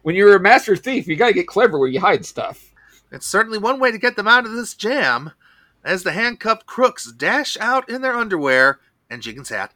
when 0.03 0.15
you're 0.15 0.37
a 0.37 0.41
master 0.41 0.77
thief, 0.77 1.07
you 1.07 1.17
gotta 1.17 1.33
get 1.33 1.47
clever 1.47 1.79
where 1.79 1.89
you 1.89 2.01
hide 2.01 2.25
stuff. 2.25 2.73
It's 3.11 3.27
certainly 3.27 3.59
one 3.59 3.81
way 3.81 3.91
to 3.91 3.99
get 3.99 4.17
them 4.17 4.29
out 4.29 4.47
of 4.47 4.53
this 4.53 4.75
jam, 4.75 5.33
as 5.85 6.03
the 6.03 6.13
handcuffed 6.13 6.67
crooks 6.67 7.11
dash 7.13 7.57
out 7.59 7.89
in 7.89 8.03
their 8.03 8.17
underwear 8.17 8.81
and 9.09 9.23
Jigen's 9.23 9.49
hat, 9.49 9.73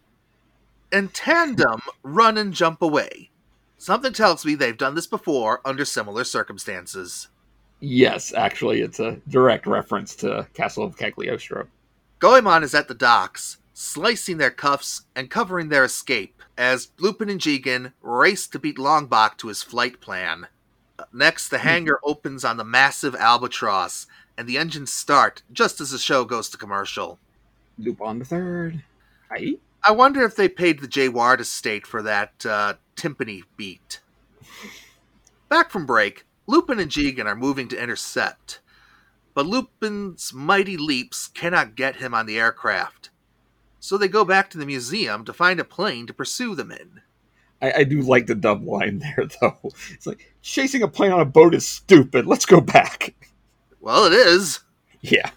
and 0.91 1.15
tandem 1.15 1.81
run 2.03 2.37
and 2.37 2.53
jump 2.53 2.83
away. 2.83 3.31
Something 3.79 4.13
tells 4.13 4.45
me 4.45 4.55
they've 4.55 4.77
done 4.77 4.95
this 4.95 5.07
before 5.07 5.61
under 5.65 5.85
similar 5.85 6.25
circumstances. 6.25 7.29
Yes, 7.81 8.33
actually, 8.33 8.81
it's 8.83 9.01
a 9.01 9.21
direct 9.29 9.67
reference 9.67 10.15
to 10.17 10.47
Castle 10.55 10.85
of 10.85 10.97
Cagliostro. 10.97 11.67
Goemon 12.21 12.63
is 12.63 12.75
at 12.75 12.87
the 12.87 12.95
docks, 12.95 13.59
slicing 13.83 14.39
their 14.39 14.51
cuffs 14.51 15.03
and 15.17 15.29
covering 15.29 15.69
their 15.69 15.85
escape, 15.85 16.41
as 16.57 16.91
Lupin 16.99 17.29
and 17.29 17.41
Jigen 17.41 17.93
race 18.01 18.47
to 18.47 18.59
beat 18.59 18.77
Longbok 18.77 19.37
to 19.39 19.49
his 19.49 19.63
flight 19.63 20.01
plan. 20.01 20.47
Next, 21.13 21.49
the 21.49 21.59
hangar 21.59 21.99
opens 22.05 22.45
on 22.45 22.57
the 22.57 22.65
massive 22.65 23.17
Albatross, 23.17 24.07
and 24.39 24.49
the 24.49 24.57
engines 24.57 24.93
start 24.93 25.43
just 25.53 25.81
as 25.81 25.91
the 25.91 25.99
show 25.99 26.25
goes 26.25 26.49
to 26.51 26.57
commercial. 26.57 27.19
Lupin 27.77 28.21
the 28.21 28.25
Third. 28.25 28.83
Aye. 29.31 29.59
I 29.83 29.91
wonder 29.91 30.23
if 30.23 30.37
they 30.37 30.49
paid 30.49 30.81
the 30.81 30.87
Jay 30.87 31.09
Ward 31.09 31.41
estate 31.41 31.87
for 31.87 32.03
that 32.03 32.47
uh, 32.47 32.75
timpani 32.95 33.43
beat. 33.57 34.01
Back 35.49 35.71
from 35.71 35.87
break, 35.87 36.25
Lupin 36.47 36.79
and 36.79 36.91
Jigen 36.91 37.27
are 37.27 37.35
moving 37.35 37.67
to 37.69 37.83
intercept, 37.83 38.61
but 39.35 39.47
Lupin's 39.47 40.33
mighty 40.33 40.77
leaps 40.77 41.27
cannot 41.27 41.75
get 41.75 41.97
him 41.97 42.15
on 42.15 42.27
the 42.27 42.39
aircraft. 42.39 43.02
So 43.83 43.99
they 43.99 44.07
go 44.07 44.25
back 44.25 44.49
to 44.51 44.59
the 44.59 44.65
museum 44.65 45.25
to 45.25 45.33
find 45.33 45.59
a 45.59 45.65
plane 45.65 46.07
to 46.07 46.15
pursue 46.15 46.55
them 46.55 46.71
in. 46.71 47.01
I, 47.61 47.73
I 47.79 47.85
do 47.85 48.01
like 48.01 48.27
the 48.27 48.37
dub 48.37 48.63
line 48.63 49.01
there, 49.01 49.27
though. 49.41 49.59
It's 49.91 50.07
like 50.07 50.33
chasing 50.41 50.83
a 50.83 50.89
plane 50.89 51.11
on 51.11 51.19
a 51.19 51.25
boat 51.25 51.53
is 51.53 51.67
stupid. 51.67 52.25
Let's 52.25 52.47
go 52.47 52.61
back. 52.61 53.13
Well, 53.81 54.05
it 54.05 54.13
is. 54.13 54.61
Yeah. 55.01 55.31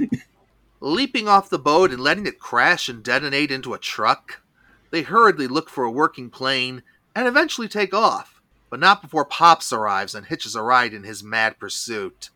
Leaping 0.80 1.28
off 1.28 1.50
the 1.50 1.58
boat 1.60 1.92
and 1.92 2.00
letting 2.00 2.26
it 2.26 2.40
crash 2.40 2.88
and 2.88 3.00
detonate 3.00 3.52
into 3.52 3.74
a 3.74 3.78
truck, 3.78 4.42
they 4.90 5.02
hurriedly 5.02 5.46
look 5.46 5.70
for 5.70 5.84
a 5.84 5.90
working 5.90 6.30
plane 6.30 6.82
and 7.14 7.28
eventually 7.28 7.68
take 7.68 7.94
off, 7.94 8.42
but 8.70 8.80
not 8.80 9.02
before 9.02 9.24
Pops 9.24 9.72
arrives 9.72 10.16
and 10.16 10.26
hitches 10.26 10.56
a 10.56 10.62
ride 10.62 10.92
in 10.92 11.04
his 11.04 11.22
mad 11.22 11.60
pursuit. 11.60 12.30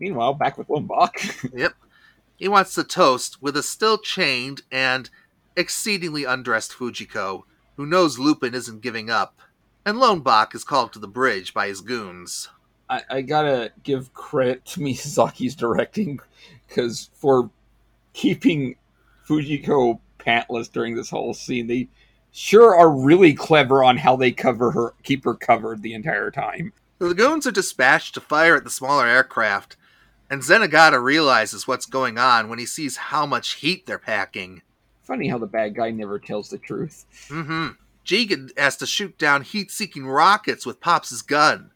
Meanwhile, 0.00 0.34
back 0.34 0.58
with 0.58 0.68
Lombok. 0.68 1.14
Yep. 1.54 1.74
He 2.38 2.46
wants 2.46 2.74
to 2.74 2.84
toast 2.84 3.42
with 3.42 3.56
a 3.56 3.64
still 3.64 3.98
chained 3.98 4.62
and 4.70 5.10
exceedingly 5.56 6.24
undressed 6.24 6.72
Fujiko, 6.72 7.42
who 7.76 7.84
knows 7.84 8.18
Lupin 8.18 8.54
isn't 8.54 8.80
giving 8.80 9.10
up, 9.10 9.40
and 9.84 9.98
Lonebach 9.98 10.54
is 10.54 10.62
called 10.62 10.92
to 10.92 11.00
the 11.00 11.08
bridge 11.08 11.52
by 11.52 11.66
his 11.66 11.80
goons. 11.80 12.48
I, 12.88 13.02
I 13.10 13.22
gotta 13.22 13.72
give 13.82 14.14
credit 14.14 14.64
to 14.66 14.80
Miyazaki's 14.80 15.56
directing 15.56 16.20
because 16.68 17.10
for 17.12 17.50
keeping 18.12 18.76
Fujiko 19.26 19.98
pantless 20.18 20.70
during 20.70 20.94
this 20.94 21.10
whole 21.10 21.34
scene, 21.34 21.66
they 21.66 21.88
sure 22.30 22.76
are 22.76 22.90
really 22.90 23.34
clever 23.34 23.82
on 23.82 23.96
how 23.96 24.14
they 24.14 24.30
cover 24.30 24.70
her, 24.70 24.94
keep 25.02 25.24
her 25.24 25.34
covered 25.34 25.82
the 25.82 25.94
entire 25.94 26.30
time. 26.30 26.72
The 26.98 27.14
goons 27.14 27.46
are 27.46 27.52
dispatched 27.52 28.14
to 28.14 28.20
fire 28.20 28.56
at 28.56 28.64
the 28.64 28.70
smaller 28.70 29.06
aircraft, 29.06 29.76
and 30.30 30.42
Zenigata 30.42 31.02
realizes 31.02 31.66
what's 31.66 31.86
going 31.86 32.18
on 32.18 32.48
when 32.48 32.58
he 32.58 32.66
sees 32.66 32.96
how 32.96 33.26
much 33.26 33.54
heat 33.54 33.86
they're 33.86 33.98
packing. 33.98 34.62
Funny 35.02 35.28
how 35.28 35.38
the 35.38 35.46
bad 35.46 35.74
guy 35.74 35.90
never 35.90 36.18
tells 36.18 36.50
the 36.50 36.58
truth. 36.58 37.06
Mm-hmm. 37.28 37.68
Jigen 38.04 38.56
has 38.58 38.76
to 38.76 38.86
shoot 38.86 39.18
down 39.18 39.42
heat-seeking 39.42 40.06
rockets 40.06 40.64
with 40.64 40.80
Pops' 40.80 41.22
gun. 41.22 41.70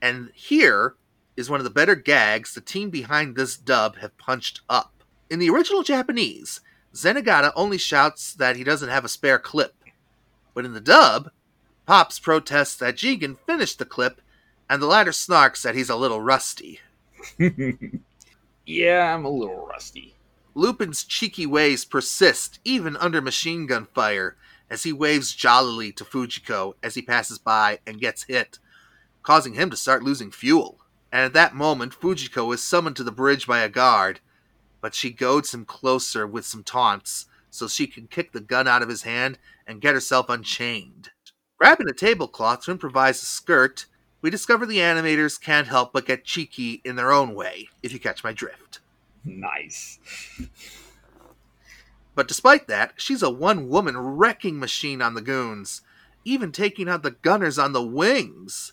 And 0.00 0.30
here 0.34 0.94
is 1.36 1.50
one 1.50 1.60
of 1.60 1.64
the 1.64 1.70
better 1.70 1.94
gags 1.94 2.54
the 2.54 2.60
team 2.60 2.90
behind 2.90 3.36
this 3.36 3.56
dub 3.56 3.96
have 3.98 4.16
punched 4.18 4.60
up. 4.68 5.02
In 5.30 5.38
the 5.38 5.50
original 5.50 5.82
Japanese, 5.82 6.60
Zenigata 6.94 7.52
only 7.54 7.78
shouts 7.78 8.34
that 8.34 8.56
he 8.56 8.64
doesn't 8.64 8.88
have 8.88 9.04
a 9.04 9.08
spare 9.08 9.38
clip. 9.38 9.74
But 10.54 10.64
in 10.64 10.74
the 10.74 10.80
dub, 10.80 11.30
Pops 11.86 12.18
protests 12.18 12.76
that 12.76 12.96
Jigen 12.96 13.38
finished 13.46 13.78
the 13.78 13.84
clip, 13.84 14.20
and 14.68 14.82
the 14.82 14.86
latter 14.86 15.12
snarks 15.12 15.62
that 15.62 15.74
he's 15.74 15.88
a 15.88 15.96
little 15.96 16.20
rusty. 16.20 16.80
yeah, 18.66 19.14
I'm 19.14 19.24
a 19.24 19.30
little 19.30 19.66
rusty. 19.66 20.14
Lupin's 20.54 21.04
cheeky 21.04 21.46
ways 21.46 21.84
persist 21.84 22.58
even 22.64 22.96
under 22.96 23.20
machine 23.20 23.66
gun 23.66 23.86
fire 23.94 24.36
as 24.70 24.82
he 24.82 24.92
waves 24.92 25.34
jollily 25.34 25.92
to 25.92 26.04
Fujiko 26.04 26.74
as 26.82 26.94
he 26.94 27.02
passes 27.02 27.38
by 27.38 27.78
and 27.86 28.00
gets 28.00 28.24
hit, 28.24 28.58
causing 29.22 29.54
him 29.54 29.70
to 29.70 29.76
start 29.76 30.02
losing 30.02 30.30
fuel. 30.30 30.78
And 31.10 31.22
at 31.22 31.32
that 31.32 31.54
moment, 31.54 31.94
Fujiko 31.94 32.52
is 32.52 32.62
summoned 32.62 32.96
to 32.96 33.04
the 33.04 33.12
bridge 33.12 33.46
by 33.46 33.60
a 33.60 33.68
guard, 33.68 34.20
but 34.80 34.94
she 34.94 35.10
goads 35.10 35.54
him 35.54 35.64
closer 35.64 36.26
with 36.26 36.44
some 36.44 36.62
taunts 36.62 37.26
so 37.50 37.66
she 37.66 37.86
can 37.86 38.06
kick 38.06 38.32
the 38.32 38.40
gun 38.40 38.68
out 38.68 38.82
of 38.82 38.88
his 38.88 39.02
hand 39.02 39.38
and 39.66 39.80
get 39.80 39.94
herself 39.94 40.28
unchained. 40.28 41.10
Grabbing 41.58 41.88
a 41.88 41.92
tablecloth 41.92 42.64
to 42.64 42.70
improvise 42.70 43.22
a 43.22 43.26
skirt, 43.26 43.86
we 44.20 44.30
discover 44.30 44.66
the 44.66 44.78
animators 44.78 45.40
can't 45.40 45.68
help 45.68 45.92
but 45.92 46.06
get 46.06 46.24
cheeky 46.24 46.80
in 46.84 46.96
their 46.96 47.12
own 47.12 47.34
way, 47.34 47.68
if 47.82 47.92
you 47.92 48.00
catch 48.00 48.24
my 48.24 48.32
drift. 48.32 48.80
Nice. 49.24 49.98
But 52.14 52.26
despite 52.26 52.66
that, 52.66 52.94
she's 52.96 53.22
a 53.22 53.30
one 53.30 53.68
woman 53.68 53.96
wrecking 53.96 54.58
machine 54.58 55.00
on 55.00 55.14
the 55.14 55.20
goons, 55.20 55.82
even 56.24 56.50
taking 56.50 56.88
out 56.88 57.04
the 57.04 57.12
gunners 57.12 57.58
on 57.58 57.72
the 57.72 57.82
wings. 57.82 58.72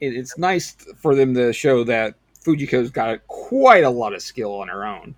It's 0.00 0.38
nice 0.38 0.74
for 0.96 1.14
them 1.14 1.34
to 1.34 1.52
show 1.52 1.84
that 1.84 2.14
Fujiko's 2.42 2.90
got 2.90 3.26
quite 3.26 3.84
a 3.84 3.90
lot 3.90 4.14
of 4.14 4.22
skill 4.22 4.54
on 4.54 4.68
her 4.68 4.86
own. 4.86 5.14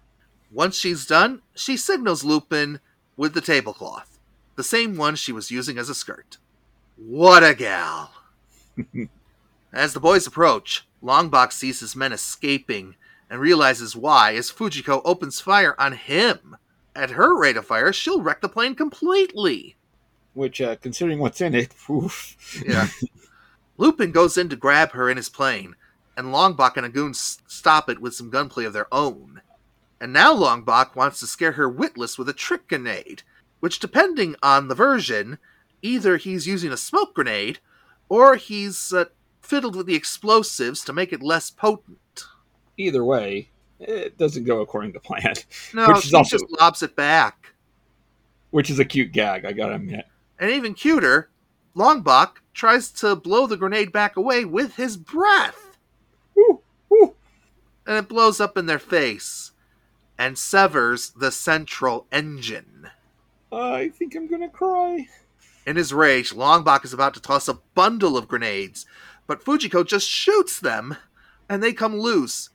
Once 0.52 0.76
she's 0.76 1.06
done, 1.06 1.42
she 1.54 1.76
signals 1.76 2.24
Lupin 2.24 2.80
with 3.16 3.34
the 3.34 3.40
tablecloth, 3.40 4.18
the 4.56 4.64
same 4.64 4.96
one 4.96 5.16
she 5.16 5.32
was 5.32 5.50
using 5.50 5.78
as 5.78 5.88
a 5.88 5.94
skirt. 5.94 6.38
What 6.96 7.44
a 7.44 7.54
gal! 7.54 8.10
as 9.78 9.92
the 9.92 10.00
boys 10.00 10.26
approach, 10.26 10.86
Longbach 11.02 11.52
sees 11.52 11.80
his 11.80 11.94
men 11.94 12.12
escaping 12.12 12.94
and 13.28 13.40
realizes 13.40 13.96
why 13.96 14.34
as 14.34 14.50
Fujiko 14.50 15.02
opens 15.04 15.40
fire 15.40 15.74
on 15.78 15.92
him. 15.92 16.56
At 16.94 17.10
her 17.10 17.38
rate 17.38 17.56
of 17.56 17.66
fire, 17.66 17.92
she'll 17.92 18.22
wreck 18.22 18.40
the 18.40 18.48
plane 18.48 18.74
completely. 18.74 19.76
Which, 20.34 20.60
uh, 20.60 20.76
considering 20.76 21.18
what's 21.18 21.40
in 21.40 21.54
it, 21.54 21.74
oof. 21.90 22.62
Yeah. 22.66 22.88
Lupin 23.76 24.12
goes 24.12 24.38
in 24.38 24.48
to 24.48 24.56
grab 24.56 24.92
her 24.92 25.10
in 25.10 25.16
his 25.16 25.28
plane, 25.28 25.76
and 26.16 26.28
Longbach 26.28 26.76
and 26.76 26.86
a 26.86 26.88
goon 26.88 27.12
stop 27.12 27.90
it 27.90 28.00
with 28.00 28.14
some 28.14 28.30
gunplay 28.30 28.64
of 28.64 28.72
their 28.72 28.92
own. 28.92 29.42
And 30.00 30.12
now 30.12 30.34
Longbach 30.34 30.96
wants 30.96 31.20
to 31.20 31.26
scare 31.26 31.52
her 31.52 31.68
witless 31.68 32.16
with 32.16 32.28
a 32.28 32.34
trick 32.34 32.68
grenade, 32.68 33.22
which, 33.60 33.78
depending 33.78 34.36
on 34.42 34.68
the 34.68 34.74
version, 34.74 35.38
either 35.82 36.16
he's 36.16 36.46
using 36.46 36.72
a 36.72 36.76
smoke 36.76 37.14
grenade 37.14 37.58
or 38.08 38.36
he's 38.36 38.92
uh, 38.92 39.06
fiddled 39.46 39.76
with 39.76 39.86
the 39.86 39.94
explosives 39.94 40.84
to 40.84 40.92
make 40.92 41.12
it 41.12 41.22
less 41.22 41.50
potent. 41.50 42.24
Either 42.76 43.04
way, 43.04 43.50
it 43.80 44.18
doesn't 44.18 44.44
go 44.44 44.60
according 44.60 44.92
to 44.94 45.00
plan. 45.00 45.34
No, 45.74 45.88
Which 45.88 45.98
is 45.98 46.04
she 46.04 46.14
also- 46.16 46.38
just 46.38 46.50
lobs 46.60 46.82
it 46.82 46.96
back. 46.96 47.52
Which 48.50 48.70
is 48.70 48.78
a 48.78 48.84
cute 48.84 49.12
gag, 49.12 49.44
I 49.44 49.52
gotta 49.52 49.74
admit. 49.76 50.06
And 50.38 50.50
even 50.50 50.74
cuter, 50.74 51.30
Longbach 51.74 52.36
tries 52.54 52.90
to 52.92 53.16
blow 53.16 53.46
the 53.46 53.56
grenade 53.56 53.92
back 53.92 54.16
away 54.16 54.44
with 54.44 54.76
his 54.76 54.96
breath. 54.96 55.76
Woo, 56.34 56.60
woo. 56.88 57.14
And 57.86 57.96
it 57.98 58.08
blows 58.08 58.40
up 58.40 58.56
in 58.56 58.66
their 58.66 58.78
face 58.78 59.52
and 60.18 60.38
severs 60.38 61.10
the 61.10 61.30
central 61.30 62.06
engine. 62.10 62.88
I 63.52 63.90
think 63.90 64.14
I'm 64.14 64.26
gonna 64.26 64.48
cry. 64.48 65.08
In 65.66 65.76
his 65.76 65.92
rage, 65.92 66.32
Longbach 66.32 66.84
is 66.84 66.92
about 66.92 67.12
to 67.14 67.20
toss 67.20 67.48
a 67.48 67.58
bundle 67.74 68.16
of 68.16 68.28
grenades, 68.28 68.86
but 69.26 69.44
Fujiko 69.44 69.86
just 69.86 70.08
shoots 70.08 70.60
them, 70.60 70.96
and 71.48 71.62
they 71.62 71.72
come 71.72 71.98
loose, 71.98 72.50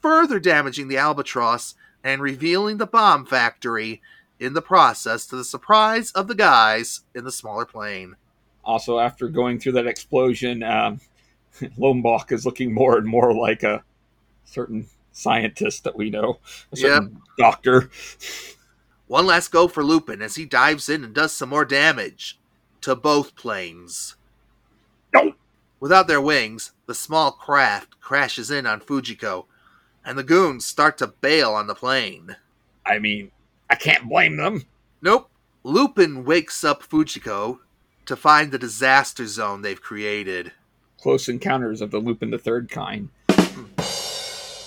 further 0.00 0.38
damaging 0.38 0.88
the 0.88 0.98
Albatross 0.98 1.74
and 2.02 2.22
revealing 2.22 2.76
the 2.76 2.86
bomb 2.86 3.26
factory 3.26 4.00
in 4.38 4.52
the 4.52 4.62
process 4.62 5.26
to 5.26 5.36
the 5.36 5.44
surprise 5.44 6.12
of 6.12 6.28
the 6.28 6.34
guys 6.34 7.00
in 7.14 7.24
the 7.24 7.32
smaller 7.32 7.64
plane. 7.64 8.16
Also, 8.64 8.98
after 8.98 9.28
going 9.28 9.58
through 9.58 9.72
that 9.72 9.86
explosion, 9.86 10.62
um, 10.62 11.00
Lombok 11.76 12.32
is 12.32 12.44
looking 12.44 12.72
more 12.72 12.98
and 12.98 13.06
more 13.06 13.34
like 13.34 13.62
a 13.62 13.82
certain 14.44 14.86
scientist 15.12 15.84
that 15.84 15.96
we 15.96 16.10
know, 16.10 16.38
a 16.72 16.76
certain 16.76 17.22
doctor. 17.38 17.90
One 19.06 19.26
last 19.26 19.52
go 19.52 19.68
for 19.68 19.84
Lupin 19.84 20.20
as 20.20 20.34
he 20.34 20.44
dives 20.44 20.88
in 20.88 21.04
and 21.04 21.14
does 21.14 21.32
some 21.32 21.48
more 21.48 21.64
damage 21.64 22.38
to 22.82 22.94
both 22.94 23.36
planes. 23.36 24.16
No. 25.14 25.34
Without 25.78 26.06
their 26.06 26.20
wings, 26.20 26.72
the 26.86 26.94
small 26.94 27.32
craft 27.32 28.00
crashes 28.00 28.50
in 28.50 28.66
on 28.66 28.80
Fujiko, 28.80 29.44
and 30.04 30.16
the 30.16 30.24
goons 30.24 30.64
start 30.64 30.96
to 30.98 31.06
bail 31.06 31.52
on 31.52 31.66
the 31.66 31.74
plane. 31.74 32.36
I 32.84 32.98
mean, 32.98 33.30
I 33.68 33.74
can't 33.74 34.08
blame 34.08 34.36
them. 34.36 34.64
Nope. 35.02 35.30
Lupin 35.62 36.24
wakes 36.24 36.62
up 36.64 36.82
Fujiko 36.82 37.58
to 38.06 38.16
find 38.16 38.52
the 38.52 38.58
disaster 38.58 39.26
zone 39.26 39.62
they've 39.62 39.82
created. 39.82 40.52
Close 41.00 41.28
encounters 41.28 41.80
of 41.80 41.90
the 41.90 41.98
Lupin 41.98 42.30
the 42.30 42.38
Third 42.38 42.70
kind. 42.70 43.10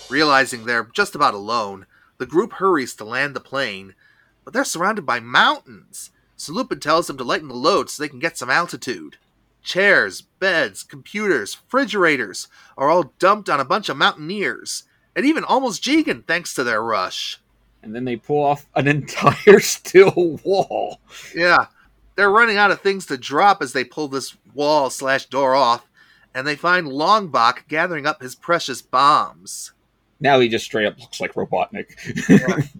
Realizing 0.09 0.65
they're 0.65 0.89
just 0.93 1.15
about 1.15 1.33
alone, 1.33 1.85
the 2.17 2.25
group 2.25 2.53
hurries 2.53 2.93
to 2.95 3.05
land 3.05 3.35
the 3.35 3.39
plane, 3.39 3.95
but 4.43 4.53
they're 4.53 4.65
surrounded 4.65 5.05
by 5.05 5.19
mountains, 5.19 6.11
so 6.35 6.51
Lupin 6.53 6.79
tells 6.79 7.07
them 7.07 7.17
to 7.17 7.23
lighten 7.23 7.47
the 7.47 7.53
load 7.55 7.89
so 7.89 8.03
they 8.03 8.09
can 8.09 8.19
get 8.19 8.37
some 8.37 8.49
altitude. 8.49 9.17
Chairs, 9.63 10.21
beds, 10.21 10.83
computers, 10.83 11.57
refrigerators 11.63 12.47
are 12.77 12.89
all 12.89 13.13
dumped 13.19 13.49
on 13.49 13.59
a 13.59 13.65
bunch 13.65 13.89
of 13.89 13.97
mountaineers, 13.97 14.83
and 15.15 15.25
even 15.25 15.43
almost 15.43 15.83
Jigen 15.83 16.25
thanks 16.25 16.53
to 16.55 16.63
their 16.63 16.81
rush. 16.81 17.39
And 17.83 17.95
then 17.95 18.05
they 18.05 18.15
pull 18.15 18.43
off 18.43 18.65
an 18.75 18.87
entire 18.87 19.59
steel 19.59 20.39
wall. 20.43 20.99
Yeah. 21.35 21.67
They're 22.15 22.31
running 22.31 22.57
out 22.57 22.71
of 22.71 22.81
things 22.81 23.05
to 23.05 23.17
drop 23.17 23.61
as 23.61 23.71
they 23.71 23.85
pull 23.85 24.09
this 24.09 24.35
wall 24.53 24.89
slash 24.89 25.25
door 25.27 25.55
off, 25.55 25.87
and 26.33 26.45
they 26.45 26.55
find 26.55 26.87
Longbach 26.87 27.67
gathering 27.67 28.05
up 28.05 28.21
his 28.21 28.35
precious 28.35 28.81
bombs. 28.81 29.71
Now 30.19 30.39
he 30.39 30.49
just 30.49 30.65
straight 30.65 30.85
up 30.85 30.99
looks 30.99 31.21
like 31.21 31.33
Robotnik. 31.33 32.69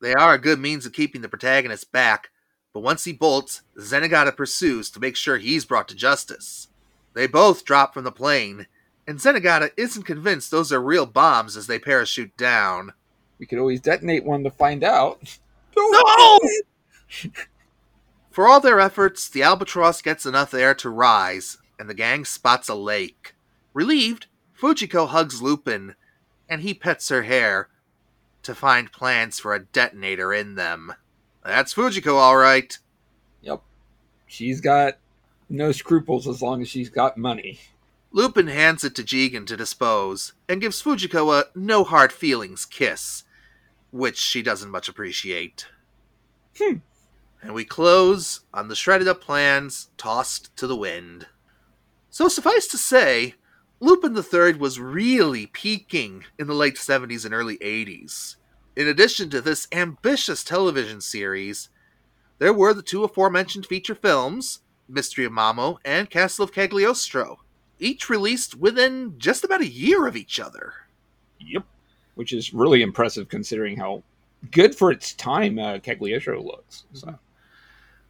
They 0.00 0.14
are 0.14 0.34
a 0.34 0.38
good 0.38 0.58
means 0.58 0.84
of 0.86 0.92
keeping 0.92 1.22
the 1.22 1.28
protagonist 1.28 1.90
back, 1.90 2.30
but 2.76 2.82
once 2.82 3.04
he 3.04 3.12
bolts, 3.14 3.62
Zenigata 3.78 4.36
pursues 4.36 4.90
to 4.90 5.00
make 5.00 5.16
sure 5.16 5.38
he's 5.38 5.64
brought 5.64 5.88
to 5.88 5.94
justice. 5.94 6.68
They 7.14 7.26
both 7.26 7.64
drop 7.64 7.94
from 7.94 8.04
the 8.04 8.12
plane, 8.12 8.66
and 9.06 9.18
Zenigata 9.18 9.70
isn't 9.78 10.02
convinced 10.02 10.50
those 10.50 10.70
are 10.74 10.82
real 10.82 11.06
bombs 11.06 11.56
as 11.56 11.68
they 11.68 11.78
parachute 11.78 12.36
down. 12.36 12.92
we 13.38 13.46
could 13.46 13.58
always 13.58 13.80
detonate 13.80 14.26
one 14.26 14.44
to 14.44 14.50
find 14.50 14.84
out. 14.84 15.38
No! 15.74 16.38
For 18.30 18.46
all 18.46 18.60
their 18.60 18.78
efforts, 18.78 19.26
the 19.26 19.42
albatross 19.42 20.02
gets 20.02 20.26
enough 20.26 20.52
air 20.52 20.74
to 20.74 20.90
rise, 20.90 21.56
and 21.78 21.88
the 21.88 21.94
gang 21.94 22.26
spots 22.26 22.68
a 22.68 22.74
lake. 22.74 23.34
Relieved, 23.72 24.26
Fujiko 24.54 25.08
hugs 25.08 25.40
Lupin, 25.40 25.94
and 26.46 26.60
he 26.60 26.74
pets 26.74 27.08
her 27.08 27.22
hair 27.22 27.70
to 28.42 28.54
find 28.54 28.92
plans 28.92 29.38
for 29.38 29.54
a 29.54 29.64
detonator 29.64 30.34
in 30.34 30.56
them. 30.56 30.92
That's 31.46 31.72
Fujiko, 31.72 32.14
all 32.14 32.36
right. 32.36 32.76
Yep. 33.42 33.62
She's 34.26 34.60
got 34.60 34.98
no 35.48 35.70
scruples 35.70 36.26
as 36.26 36.42
long 36.42 36.60
as 36.60 36.68
she's 36.68 36.90
got 36.90 37.16
money. 37.16 37.60
Lupin 38.10 38.48
hands 38.48 38.82
it 38.82 38.94
to 38.96 39.04
Jigen 39.04 39.46
to 39.46 39.56
dispose, 39.56 40.32
and 40.48 40.60
gives 40.60 40.82
Fujiko 40.82 41.38
a 41.38 41.46
no 41.54 41.84
hard 41.84 42.12
feelings 42.12 42.64
kiss, 42.64 43.24
which 43.92 44.16
she 44.16 44.42
doesn't 44.42 44.70
much 44.70 44.88
appreciate. 44.88 45.66
Hmm. 46.58 46.78
And 47.42 47.54
we 47.54 47.64
close 47.64 48.40
on 48.52 48.68
the 48.68 48.74
shredded 48.74 49.06
up 49.06 49.20
plans 49.20 49.90
tossed 49.96 50.56
to 50.56 50.66
the 50.66 50.76
wind. 50.76 51.26
So 52.10 52.26
suffice 52.26 52.66
to 52.68 52.78
say, 52.78 53.34
Lupin 53.78 54.16
III 54.16 54.54
was 54.54 54.80
really 54.80 55.46
peaking 55.46 56.24
in 56.38 56.46
the 56.46 56.54
late 56.54 56.76
70s 56.76 57.24
and 57.24 57.34
early 57.34 57.58
80s. 57.58 58.36
In 58.76 58.88
addition 58.88 59.30
to 59.30 59.40
this 59.40 59.66
ambitious 59.72 60.44
television 60.44 61.00
series, 61.00 61.70
there 62.38 62.52
were 62.52 62.74
the 62.74 62.82
two 62.82 63.04
aforementioned 63.04 63.64
feature 63.64 63.94
films, 63.94 64.60
Mystery 64.86 65.24
of 65.24 65.32
Mamo 65.32 65.78
and 65.82 66.10
Castle 66.10 66.44
of 66.44 66.52
Cagliostro, 66.52 67.38
each 67.78 68.10
released 68.10 68.54
within 68.54 69.14
just 69.18 69.44
about 69.44 69.62
a 69.62 69.68
year 69.68 70.06
of 70.06 70.14
each 70.14 70.38
other. 70.38 70.74
Yep. 71.40 71.64
Which 72.16 72.34
is 72.34 72.52
really 72.52 72.82
impressive 72.82 73.28
considering 73.30 73.78
how 73.78 74.02
good 74.50 74.74
for 74.74 74.92
its 74.92 75.14
time 75.14 75.58
uh, 75.58 75.78
Cagliostro 75.78 76.42
looks. 76.42 76.84
So. 76.92 77.18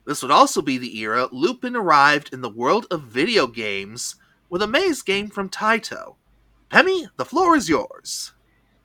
This 0.04 0.22
would 0.22 0.32
also 0.32 0.62
be 0.62 0.78
the 0.78 0.98
era 0.98 1.28
Lupin 1.30 1.76
arrived 1.76 2.32
in 2.32 2.40
the 2.40 2.50
world 2.50 2.86
of 2.90 3.02
video 3.02 3.46
games 3.46 4.16
with 4.50 4.62
a 4.62 4.66
maze 4.66 5.02
game 5.02 5.28
from 5.28 5.48
Taito. 5.48 6.16
Pemmy, 6.70 7.08
the 7.16 7.24
floor 7.24 7.56
is 7.56 7.68
yours. 7.68 8.32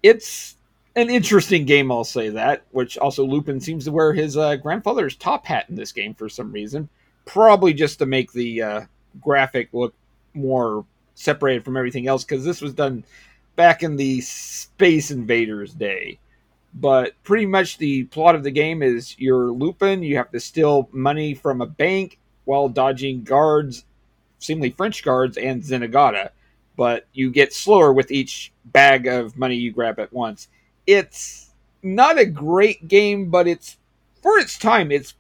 It's 0.03 0.55
an 0.95 1.09
interesting 1.09 1.65
game, 1.65 1.91
I'll 1.91 2.03
say 2.03 2.29
that, 2.29 2.63
which 2.71 2.97
also 2.97 3.25
Lupin 3.25 3.59
seems 3.59 3.85
to 3.85 3.91
wear 3.91 4.13
his 4.13 4.37
uh, 4.37 4.55
grandfather's 4.57 5.15
top 5.15 5.45
hat 5.45 5.65
in 5.69 5.75
this 5.75 5.91
game 5.91 6.13
for 6.13 6.29
some 6.29 6.51
reason. 6.51 6.89
Probably 7.25 7.73
just 7.73 7.99
to 7.99 8.05
make 8.05 8.31
the 8.31 8.61
uh, 8.61 8.81
graphic 9.21 9.69
look 9.73 9.93
more 10.33 10.85
separated 11.15 11.63
from 11.63 11.77
everything 11.77 12.07
else, 12.07 12.23
because 12.23 12.43
this 12.43 12.61
was 12.61 12.73
done 12.73 13.03
back 13.55 13.83
in 13.83 13.95
the 13.95 14.21
Space 14.21 15.11
Invaders 15.11 15.73
day. 15.73 16.19
But 16.73 17.13
pretty 17.23 17.45
much 17.45 17.77
the 17.77 18.05
plot 18.05 18.35
of 18.35 18.43
the 18.43 18.51
game 18.51 18.81
is 18.81 19.15
you're 19.19 19.51
Lupin, 19.51 20.03
you 20.03 20.17
have 20.17 20.31
to 20.31 20.39
steal 20.39 20.89
money 20.91 21.33
from 21.33 21.61
a 21.61 21.65
bank 21.65 22.17
while 22.45 22.69
dodging 22.69 23.23
guards, 23.23 23.85
seemingly 24.39 24.71
French 24.71 25.03
guards, 25.03 25.37
and 25.37 25.61
Zenigata. 25.61 26.29
But 26.77 27.07
you 27.13 27.29
get 27.29 27.53
slower 27.53 27.91
with 27.91 28.09
each 28.09 28.51
bag 28.65 29.05
of 29.05 29.37
money 29.37 29.55
you 29.55 29.71
grab 29.71 29.99
at 29.99 30.13
once. 30.13 30.47
It's 30.87 31.51
not 31.83 32.19
a 32.19 32.25
great 32.25 32.87
game, 32.87 33.29
but 33.29 33.47
it's 33.47 33.77
for 34.21 34.37
its 34.37 34.57
time, 34.57 34.91
it's 34.91 35.15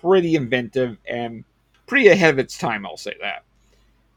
pretty 0.00 0.34
inventive 0.34 0.98
and 1.08 1.44
pretty 1.86 2.08
ahead 2.08 2.34
of 2.34 2.38
its 2.38 2.58
time. 2.58 2.84
I'll 2.86 2.96
say 2.96 3.14
that. 3.20 3.44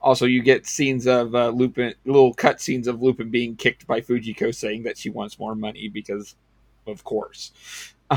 Also, 0.02 0.26
you 0.26 0.42
get 0.42 0.68
scenes 0.68 1.08
of 1.08 1.34
uh, 1.34 1.50
Lupin, 1.50 1.94
little 2.06 2.34
cut 2.34 2.60
scenes 2.60 2.88
of 2.88 3.02
Lupin 3.02 3.30
being 3.30 3.56
kicked 3.56 3.88
by 3.88 4.02
Fujiko, 4.02 4.54
saying 4.54 4.84
that 4.84 4.98
she 4.98 5.10
wants 5.10 5.40
more 5.40 5.56
money 5.56 5.88
because, 5.88 6.36
of 6.88 7.04
course. 7.06 7.52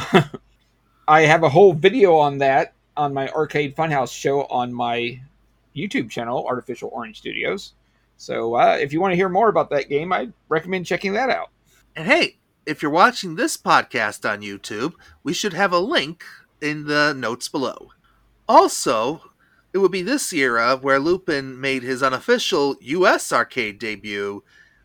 I 1.08 1.20
have 1.22 1.44
a 1.44 1.48
whole 1.48 1.72
video 1.72 2.16
on 2.16 2.38
that 2.38 2.74
on 2.96 3.14
my 3.14 3.28
Arcade 3.28 3.76
Funhouse 3.76 4.12
show 4.12 4.46
on 4.46 4.72
my 4.72 5.20
YouTube 5.76 6.10
channel, 6.10 6.44
Artificial 6.46 6.90
Orange 6.92 7.18
Studios. 7.18 7.74
So, 8.16 8.56
uh, 8.56 8.76
if 8.80 8.92
you 8.92 9.00
want 9.00 9.12
to 9.12 9.16
hear 9.16 9.28
more 9.28 9.48
about 9.48 9.70
that 9.70 9.88
game, 9.88 10.12
I 10.12 10.30
recommend 10.48 10.86
checking 10.86 11.12
that 11.12 11.30
out. 11.30 11.50
And 11.94 12.08
hey, 12.08 12.36
if 12.66 12.82
you're 12.82 12.90
watching 12.90 13.36
this 13.36 13.56
podcast 13.56 14.28
on 14.28 14.42
YouTube, 14.42 14.94
we 15.22 15.32
should 15.32 15.52
have 15.52 15.72
a 15.72 15.78
link 15.78 16.24
in 16.60 16.86
the 16.86 17.14
notes 17.16 17.48
below. 17.48 17.92
Also, 18.48 19.30
it 19.72 19.78
would 19.78 19.92
be 19.92 20.02
this 20.02 20.32
era 20.32 20.76
where 20.76 20.98
Lupin 20.98 21.60
made 21.60 21.84
his 21.84 22.02
unofficial 22.02 22.76
US 22.80 23.32
arcade 23.32 23.78
debut 23.78 24.42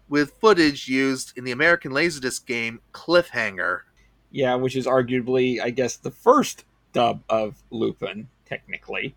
with 0.08 0.34
footage 0.40 0.88
used 0.88 1.36
in 1.38 1.44
the 1.44 1.52
American 1.52 1.92
Laserdisc 1.92 2.46
game 2.46 2.82
Cliffhanger. 2.94 3.82
Yeah, 4.30 4.56
which 4.56 4.76
is 4.76 4.86
arguably, 4.86 5.62
I 5.62 5.72
guess, 5.72 5.98
the 5.98 6.12
first 6.12 6.66
dub 6.94 7.24
of 7.30 7.64
Lupin, 7.72 8.28
technically. 8.46 9.16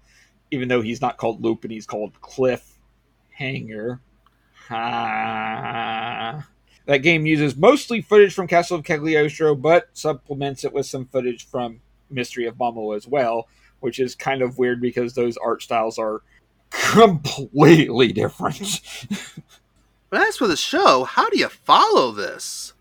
Even 0.51 0.69
though 0.69 0.81
he's 0.81 1.01
not 1.01 1.19
called 1.19 1.43
Lupin, 1.43 1.71
he's 1.71 1.87
called 1.87 2.12
Cliffhanger. 2.21 3.99
Ha. 4.69 6.47
That 6.87 6.99
game 6.99 7.26
uses 7.26 7.57
mostly 7.57 8.03
footage 8.03 8.35
from 8.35 8.47
Castle 8.47 8.78
of 8.78 8.85
Cagliostro, 8.85 9.55
but 9.55 9.89
supplements 9.95 10.64
it 10.64 10.72
with 10.72 10.87
some 10.87 11.07
footage 11.07 11.47
from 11.47 11.80
Mystery 12.11 12.47
of 12.47 12.57
Mamo 12.57 12.95
as 12.97 13.07
well, 13.07 13.49
which 13.80 13.99
is 13.99 14.14
kind 14.14 14.43
of 14.43 14.59
weird 14.59 14.80
because 14.80 15.14
those 15.14 15.37
art 15.39 15.62
styles 15.62 15.99
are 15.99 16.22
completely 16.70 18.12
different. 18.12 18.80
But 20.14 20.28
as 20.28 20.37
for 20.37 20.47
the 20.47 20.57
show, 20.57 21.03
how 21.03 21.28
do 21.28 21.37
you 21.37 21.49
follow 21.49 22.12
this? 22.12 22.72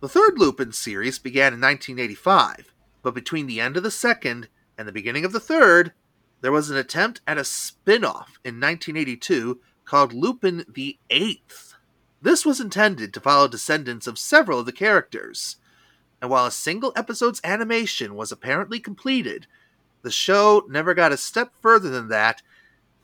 The 0.00 0.08
third 0.08 0.38
Lupin 0.38 0.70
series 0.70 1.18
began 1.18 1.52
in 1.52 1.60
1985, 1.60 2.72
but 3.02 3.12
between 3.12 3.48
the 3.48 3.60
end 3.60 3.76
of 3.76 3.82
the 3.82 3.90
second 3.90 4.46
and 4.78 4.86
the 4.86 4.92
beginning 4.92 5.24
of 5.24 5.32
the 5.32 5.40
third, 5.40 5.92
there 6.42 6.52
was 6.52 6.70
an 6.70 6.76
attempt 6.76 7.22
at 7.26 7.38
a 7.38 7.44
spin 7.44 8.04
off 8.04 8.38
in 8.44 8.60
1982 8.60 9.58
called 9.84 10.12
Lupin 10.12 10.64
the 10.68 10.96
Eighth. 11.10 11.73
This 12.24 12.46
was 12.46 12.58
intended 12.58 13.12
to 13.12 13.20
follow 13.20 13.48
descendants 13.48 14.06
of 14.06 14.18
several 14.18 14.58
of 14.60 14.64
the 14.64 14.72
characters, 14.72 15.58
and 16.22 16.30
while 16.30 16.46
a 16.46 16.50
single 16.50 16.90
episode's 16.96 17.38
animation 17.44 18.14
was 18.14 18.32
apparently 18.32 18.80
completed, 18.80 19.46
the 20.00 20.10
show 20.10 20.64
never 20.66 20.94
got 20.94 21.12
a 21.12 21.18
step 21.18 21.52
further 21.60 21.90
than 21.90 22.08
that, 22.08 22.40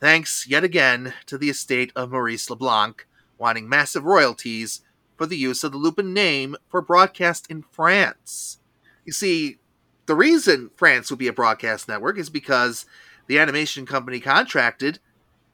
thanks 0.00 0.46
yet 0.48 0.64
again 0.64 1.12
to 1.26 1.36
the 1.36 1.50
estate 1.50 1.92
of 1.94 2.10
Maurice 2.10 2.48
LeBlanc 2.48 3.06
wanting 3.36 3.68
massive 3.68 4.04
royalties 4.04 4.80
for 5.18 5.26
the 5.26 5.36
use 5.36 5.62
of 5.64 5.72
the 5.72 5.78
Lupin 5.78 6.14
name 6.14 6.56
for 6.70 6.80
broadcast 6.80 7.46
in 7.50 7.60
France. 7.60 8.56
You 9.04 9.12
see, 9.12 9.58
the 10.06 10.14
reason 10.14 10.70
France 10.76 11.10
would 11.10 11.18
be 11.18 11.28
a 11.28 11.32
broadcast 11.34 11.88
network 11.88 12.16
is 12.16 12.30
because 12.30 12.86
the 13.26 13.38
animation 13.38 13.84
company 13.84 14.18
contracted 14.18 14.98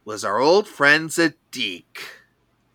was 0.05 0.25
our 0.25 0.39
old 0.39 0.69
friends 0.69 1.19
at 1.19 1.35
DiC. 1.51 2.16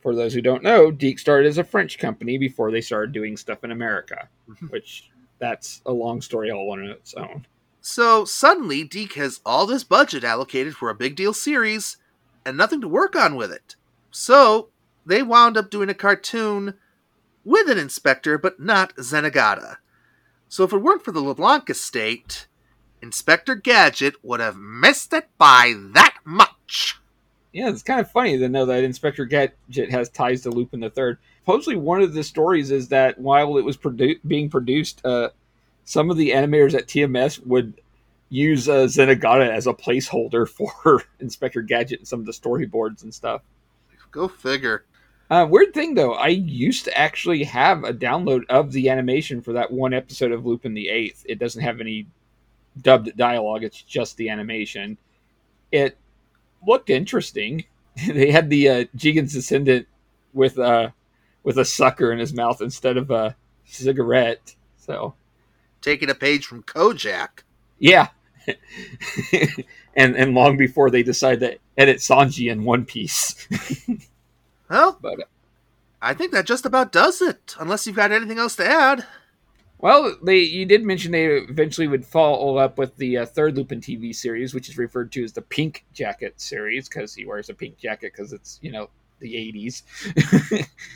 For 0.01 0.15
those 0.15 0.33
who 0.33 0.41
don't 0.41 0.63
know, 0.63 0.91
DiC 0.91 1.19
started 1.19 1.47
as 1.47 1.57
a 1.57 1.63
French 1.63 1.99
company 1.99 2.37
before 2.37 2.71
they 2.71 2.81
started 2.81 3.11
doing 3.11 3.37
stuff 3.37 3.63
in 3.63 3.71
America, 3.71 4.27
mm-hmm. 4.49 4.67
which 4.67 5.09
that's 5.39 5.81
a 5.85 5.91
long 5.91 6.21
story 6.21 6.51
all 6.51 6.71
on 6.71 6.83
its 6.85 7.13
own. 7.13 7.45
So 7.81 8.25
suddenly, 8.25 8.83
DiC 8.83 9.13
has 9.13 9.41
all 9.45 9.65
this 9.65 9.83
budget 9.83 10.23
allocated 10.23 10.75
for 10.75 10.89
a 10.89 10.95
big 10.95 11.15
deal 11.15 11.33
series 11.33 11.97
and 12.45 12.57
nothing 12.57 12.81
to 12.81 12.87
work 12.87 13.15
on 13.15 13.35
with 13.35 13.51
it. 13.51 13.75
So 14.09 14.69
they 15.05 15.23
wound 15.23 15.57
up 15.57 15.69
doing 15.69 15.89
a 15.89 15.95
cartoon 15.95 16.75
with 17.43 17.69
an 17.69 17.77
inspector, 17.77 18.37
but 18.37 18.59
not 18.59 18.95
Zenigata. 18.97 19.77
So 20.47 20.63
if 20.63 20.73
it 20.73 20.77
weren't 20.79 21.03
for 21.03 21.11
the 21.11 21.21
LeBlanc 21.21 21.69
estate, 21.69 22.47
Inspector 23.01 23.55
Gadget 23.55 24.23
would 24.23 24.39
have 24.39 24.57
missed 24.57 25.13
it 25.13 25.29
by 25.37 25.73
that 25.93 26.17
much. 26.23 27.00
Yeah, 27.53 27.69
it's 27.69 27.83
kind 27.83 27.99
of 27.99 28.09
funny 28.09 28.37
to 28.37 28.47
know 28.47 28.65
that 28.65 28.83
Inspector 28.83 29.23
Gadget 29.25 29.91
has 29.91 30.09
ties 30.09 30.41
to 30.43 30.49
Lupin 30.49 30.79
the 30.79 30.89
Third. 30.89 31.17
Supposedly, 31.41 31.75
one 31.75 32.01
of 32.01 32.13
the 32.13 32.23
stories 32.23 32.71
is 32.71 32.87
that 32.89 33.19
while 33.19 33.57
it 33.57 33.65
was 33.65 33.75
produ- 33.77 34.19
being 34.25 34.49
produced, 34.49 35.05
uh, 35.05 35.29
some 35.83 36.09
of 36.09 36.17
the 36.17 36.31
animators 36.31 36.73
at 36.73 36.87
TMS 36.87 37.45
would 37.45 37.81
use 38.29 38.69
uh, 38.69 38.85
Zenigata 38.85 39.49
as 39.49 39.67
a 39.67 39.73
placeholder 39.73 40.47
for 40.83 41.03
Inspector 41.19 41.61
Gadget 41.63 41.99
and 41.99 42.07
some 42.07 42.21
of 42.21 42.25
the 42.25 42.31
storyboards 42.31 43.03
and 43.03 43.13
stuff. 43.13 43.41
Go 44.11 44.27
figure. 44.27 44.85
Uh, 45.29 45.45
weird 45.49 45.73
thing 45.73 45.93
though, 45.93 46.13
I 46.13 46.27
used 46.27 46.83
to 46.85 46.97
actually 46.97 47.43
have 47.45 47.85
a 47.85 47.93
download 47.93 48.43
of 48.49 48.73
the 48.73 48.89
animation 48.89 49.41
for 49.41 49.53
that 49.53 49.71
one 49.71 49.93
episode 49.93 50.33
of 50.33 50.45
Lupin 50.45 50.73
the 50.73 50.89
Eighth. 50.89 51.25
It 51.27 51.39
doesn't 51.39 51.61
have 51.61 51.79
any 51.79 52.07
dubbed 52.81 53.15
dialogue; 53.15 53.63
it's 53.63 53.81
just 53.81 54.17
the 54.17 54.27
animation. 54.27 54.97
It 55.71 55.97
looked 56.66 56.89
interesting. 56.89 57.66
they 58.07 58.32
had 58.32 58.49
the 58.49 58.70
uh, 58.70 58.86
Jigen's 58.95 59.34
descendant 59.34 59.88
with 60.34 60.57
uh 60.57 60.89
with 61.43 61.57
a 61.57 61.66
sucker 61.66 62.12
in 62.12 62.20
his 62.20 62.34
mouth 62.34 62.62
instead 62.62 62.97
of 62.97 63.12
a 63.12 63.36
cigarette. 63.66 64.55
So 64.78 65.14
Taking 65.82 66.09
a 66.09 66.16
page 66.16 66.45
from 66.45 66.64
Kojak. 66.64 67.43
yeah, 67.80 68.09
and 69.95 70.16
and 70.16 70.34
long 70.36 70.57
before 70.57 70.89
they 70.89 71.03
decide 71.03 71.39
to 71.39 71.57
edit 71.78 71.97
Sanji 71.97 72.51
in 72.51 72.64
One 72.64 72.86
Piece. 72.86 73.47
Well, 74.70 74.97
but 75.01 75.28
I 76.01 76.14
think 76.14 76.32
that 76.32 76.45
just 76.45 76.66
about 76.66 76.91
does 76.91 77.22
it. 77.22 77.55
Unless 77.59 77.88
you've 77.88 77.95
got 77.95 78.12
anything 78.12 78.38
else 78.39 78.55
to 78.57 78.66
add. 78.68 79.05
Well, 79.82 80.15
they 80.21 80.39
you 80.39 80.65
did 80.65 80.84
mention 80.84 81.11
they 81.11 81.25
eventually 81.25 81.88
would 81.88 82.05
follow 82.05 82.57
up 82.57 82.77
with 82.77 82.95
the 82.97 83.17
uh, 83.17 83.25
third 83.25 83.57
Lupin 83.57 83.82
TV 83.82 84.15
series, 84.15 84.53
which 84.53 84.69
is 84.69 84.77
referred 84.77 85.11
to 85.13 85.23
as 85.23 85.34
the 85.34 85.41
Pink 85.41 85.86
Jacket 85.91 86.39
series 86.39 86.88
because 86.88 87.15
he 87.15 87.25
wears 87.25 87.49
a 87.49 87.55
pink 87.55 87.77
jacket 87.77 88.13
because 88.15 88.32
it's 88.32 88.59
you 88.61 88.71
know 88.71 88.89
the 89.19 89.34
'80s. 89.34 89.82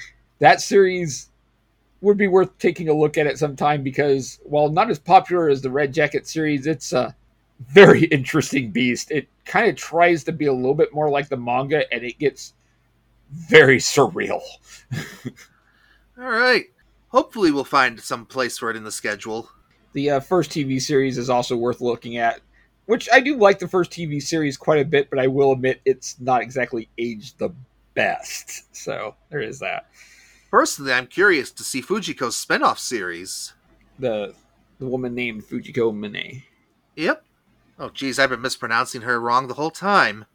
that 0.39 0.61
series 0.61 1.29
would 2.01 2.17
be 2.17 2.27
worth 2.27 2.55
taking 2.59 2.87
a 2.87 2.93
look 2.93 3.17
at 3.17 3.25
at 3.25 3.39
some 3.39 3.55
time 3.55 3.81
because 3.81 4.39
while 4.43 4.69
not 4.69 4.91
as 4.91 4.99
popular 4.99 5.49
as 5.49 5.63
the 5.63 5.71
Red 5.71 5.91
Jacket 5.91 6.27
series, 6.27 6.67
it's 6.67 6.93
a 6.93 7.15
very 7.67 8.03
interesting 8.11 8.69
beast. 8.69 9.09
It 9.09 9.27
kind 9.45 9.67
of 9.67 9.75
tries 9.75 10.23
to 10.25 10.31
be 10.31 10.45
a 10.45 10.53
little 10.53 10.75
bit 10.75 10.93
more 10.93 11.09
like 11.09 11.29
the 11.29 11.37
manga, 11.37 11.91
and 11.91 12.03
it 12.03 12.19
gets 12.19 12.53
very 13.31 13.77
surreal. 13.79 14.41
All 16.19 16.29
right. 16.29 16.65
Hopefully, 17.15 17.49
we'll 17.49 17.63
find 17.63 17.97
some 17.97 18.25
place 18.25 18.57
for 18.57 18.69
it 18.69 18.75
in 18.75 18.83
the 18.83 18.91
schedule. 18.91 19.49
The 19.93 20.09
uh, 20.09 20.19
first 20.19 20.51
TV 20.51 20.81
series 20.81 21.17
is 21.17 21.29
also 21.29 21.55
worth 21.55 21.79
looking 21.79 22.17
at, 22.17 22.41
which 22.87 23.07
I 23.09 23.21
do 23.21 23.37
like 23.37 23.57
the 23.57 23.69
first 23.69 23.89
TV 23.89 24.21
series 24.21 24.57
quite 24.57 24.81
a 24.81 24.85
bit, 24.85 25.09
but 25.09 25.17
I 25.17 25.27
will 25.27 25.53
admit 25.53 25.79
it's 25.85 26.19
not 26.19 26.41
exactly 26.41 26.89
aged 26.97 27.39
the 27.39 27.51
best. 27.93 28.75
So 28.75 29.15
there 29.29 29.39
is 29.39 29.59
that. 29.59 29.87
Personally, 30.51 30.91
I'm 30.91 31.07
curious 31.07 31.51
to 31.51 31.63
see 31.63 31.81
Fujiko's 31.81 32.35
spin-off 32.35 32.79
series. 32.79 33.53
The 33.97 34.35
the 34.79 34.85
woman 34.85 35.15
named 35.15 35.43
Fujiko 35.43 35.95
Mine. 35.95 36.43
Yep. 36.97 37.23
Oh, 37.79 37.91
geez, 37.91 38.19
I've 38.19 38.29
been 38.29 38.41
mispronouncing 38.41 39.03
her 39.03 39.21
wrong 39.21 39.47
the 39.47 39.53
whole 39.53 39.71
time. 39.71 40.25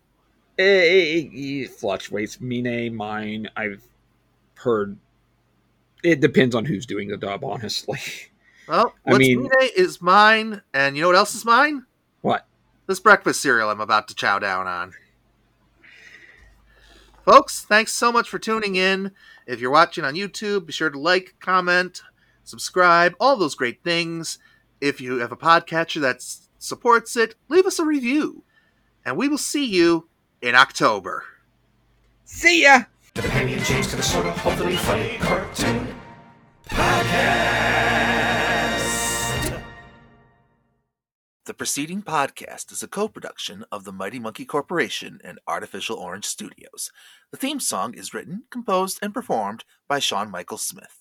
It, 0.56 0.64
it, 0.64 1.30
it 1.34 1.70
fluctuates. 1.72 2.40
Mine, 2.40 2.96
mine. 2.96 3.50
I've 3.54 3.82
heard. 4.54 4.96
It 6.02 6.20
depends 6.20 6.54
on 6.54 6.64
who's 6.64 6.86
doing 6.86 7.08
the 7.08 7.16
dub, 7.16 7.44
honestly. 7.44 8.00
Well, 8.68 8.94
I 9.06 9.18
mean- 9.18 9.42
mine 9.42 9.70
is 9.76 10.00
mine, 10.00 10.62
and 10.72 10.96
you 10.96 11.02
know 11.02 11.08
what 11.08 11.16
else 11.16 11.34
is 11.34 11.44
mine? 11.44 11.86
What? 12.20 12.46
This 12.86 13.00
breakfast 13.00 13.42
cereal 13.42 13.68
I'm 13.70 13.80
about 13.80 14.08
to 14.08 14.14
chow 14.14 14.38
down 14.38 14.66
on. 14.66 14.92
Folks, 17.24 17.62
thanks 17.62 17.92
so 17.92 18.10
much 18.10 18.28
for 18.28 18.38
tuning 18.38 18.76
in. 18.76 19.12
If 19.46 19.60
you're 19.60 19.70
watching 19.70 20.04
on 20.04 20.14
YouTube, 20.14 20.66
be 20.66 20.72
sure 20.72 20.90
to 20.90 20.98
like, 20.98 21.34
comment, 21.40 22.02
subscribe, 22.44 23.14
all 23.20 23.36
those 23.36 23.54
great 23.54 23.82
things. 23.82 24.38
If 24.80 25.00
you 25.00 25.18
have 25.18 25.32
a 25.32 25.36
podcatcher 25.36 26.00
that 26.00 26.24
supports 26.58 27.16
it, 27.16 27.34
leave 27.48 27.66
us 27.66 27.78
a 27.78 27.84
review. 27.84 28.42
And 29.04 29.16
we 29.16 29.28
will 29.28 29.38
see 29.38 29.64
you 29.64 30.08
in 30.40 30.54
October. 30.54 31.24
See 32.24 32.62
ya. 32.62 32.82
The 33.14 33.22
Companion 33.22 33.62
James 33.64 33.88
to 33.88 33.96
the 33.96 34.02
sort 34.02 34.26
of 34.26 34.36
hopefully 34.38 34.76
funny 34.76 35.18
cartoon 35.18 35.89
podcast. 36.70 37.60
The 41.46 41.54
preceding 41.54 42.02
podcast 42.02 42.70
is 42.70 42.82
a 42.82 42.88
co 42.88 43.08
production 43.08 43.64
of 43.72 43.84
the 43.84 43.92
Mighty 43.92 44.18
Monkey 44.18 44.44
Corporation 44.44 45.18
and 45.24 45.40
Artificial 45.48 45.96
Orange 45.96 46.26
Studios. 46.26 46.90
The 47.32 47.38
theme 47.38 47.60
song 47.60 47.94
is 47.94 48.14
written, 48.14 48.44
composed, 48.50 48.98
and 49.02 49.12
performed 49.12 49.64
by 49.88 49.98
Sean 49.98 50.30
Michael 50.30 50.58
Smith. 50.58 50.99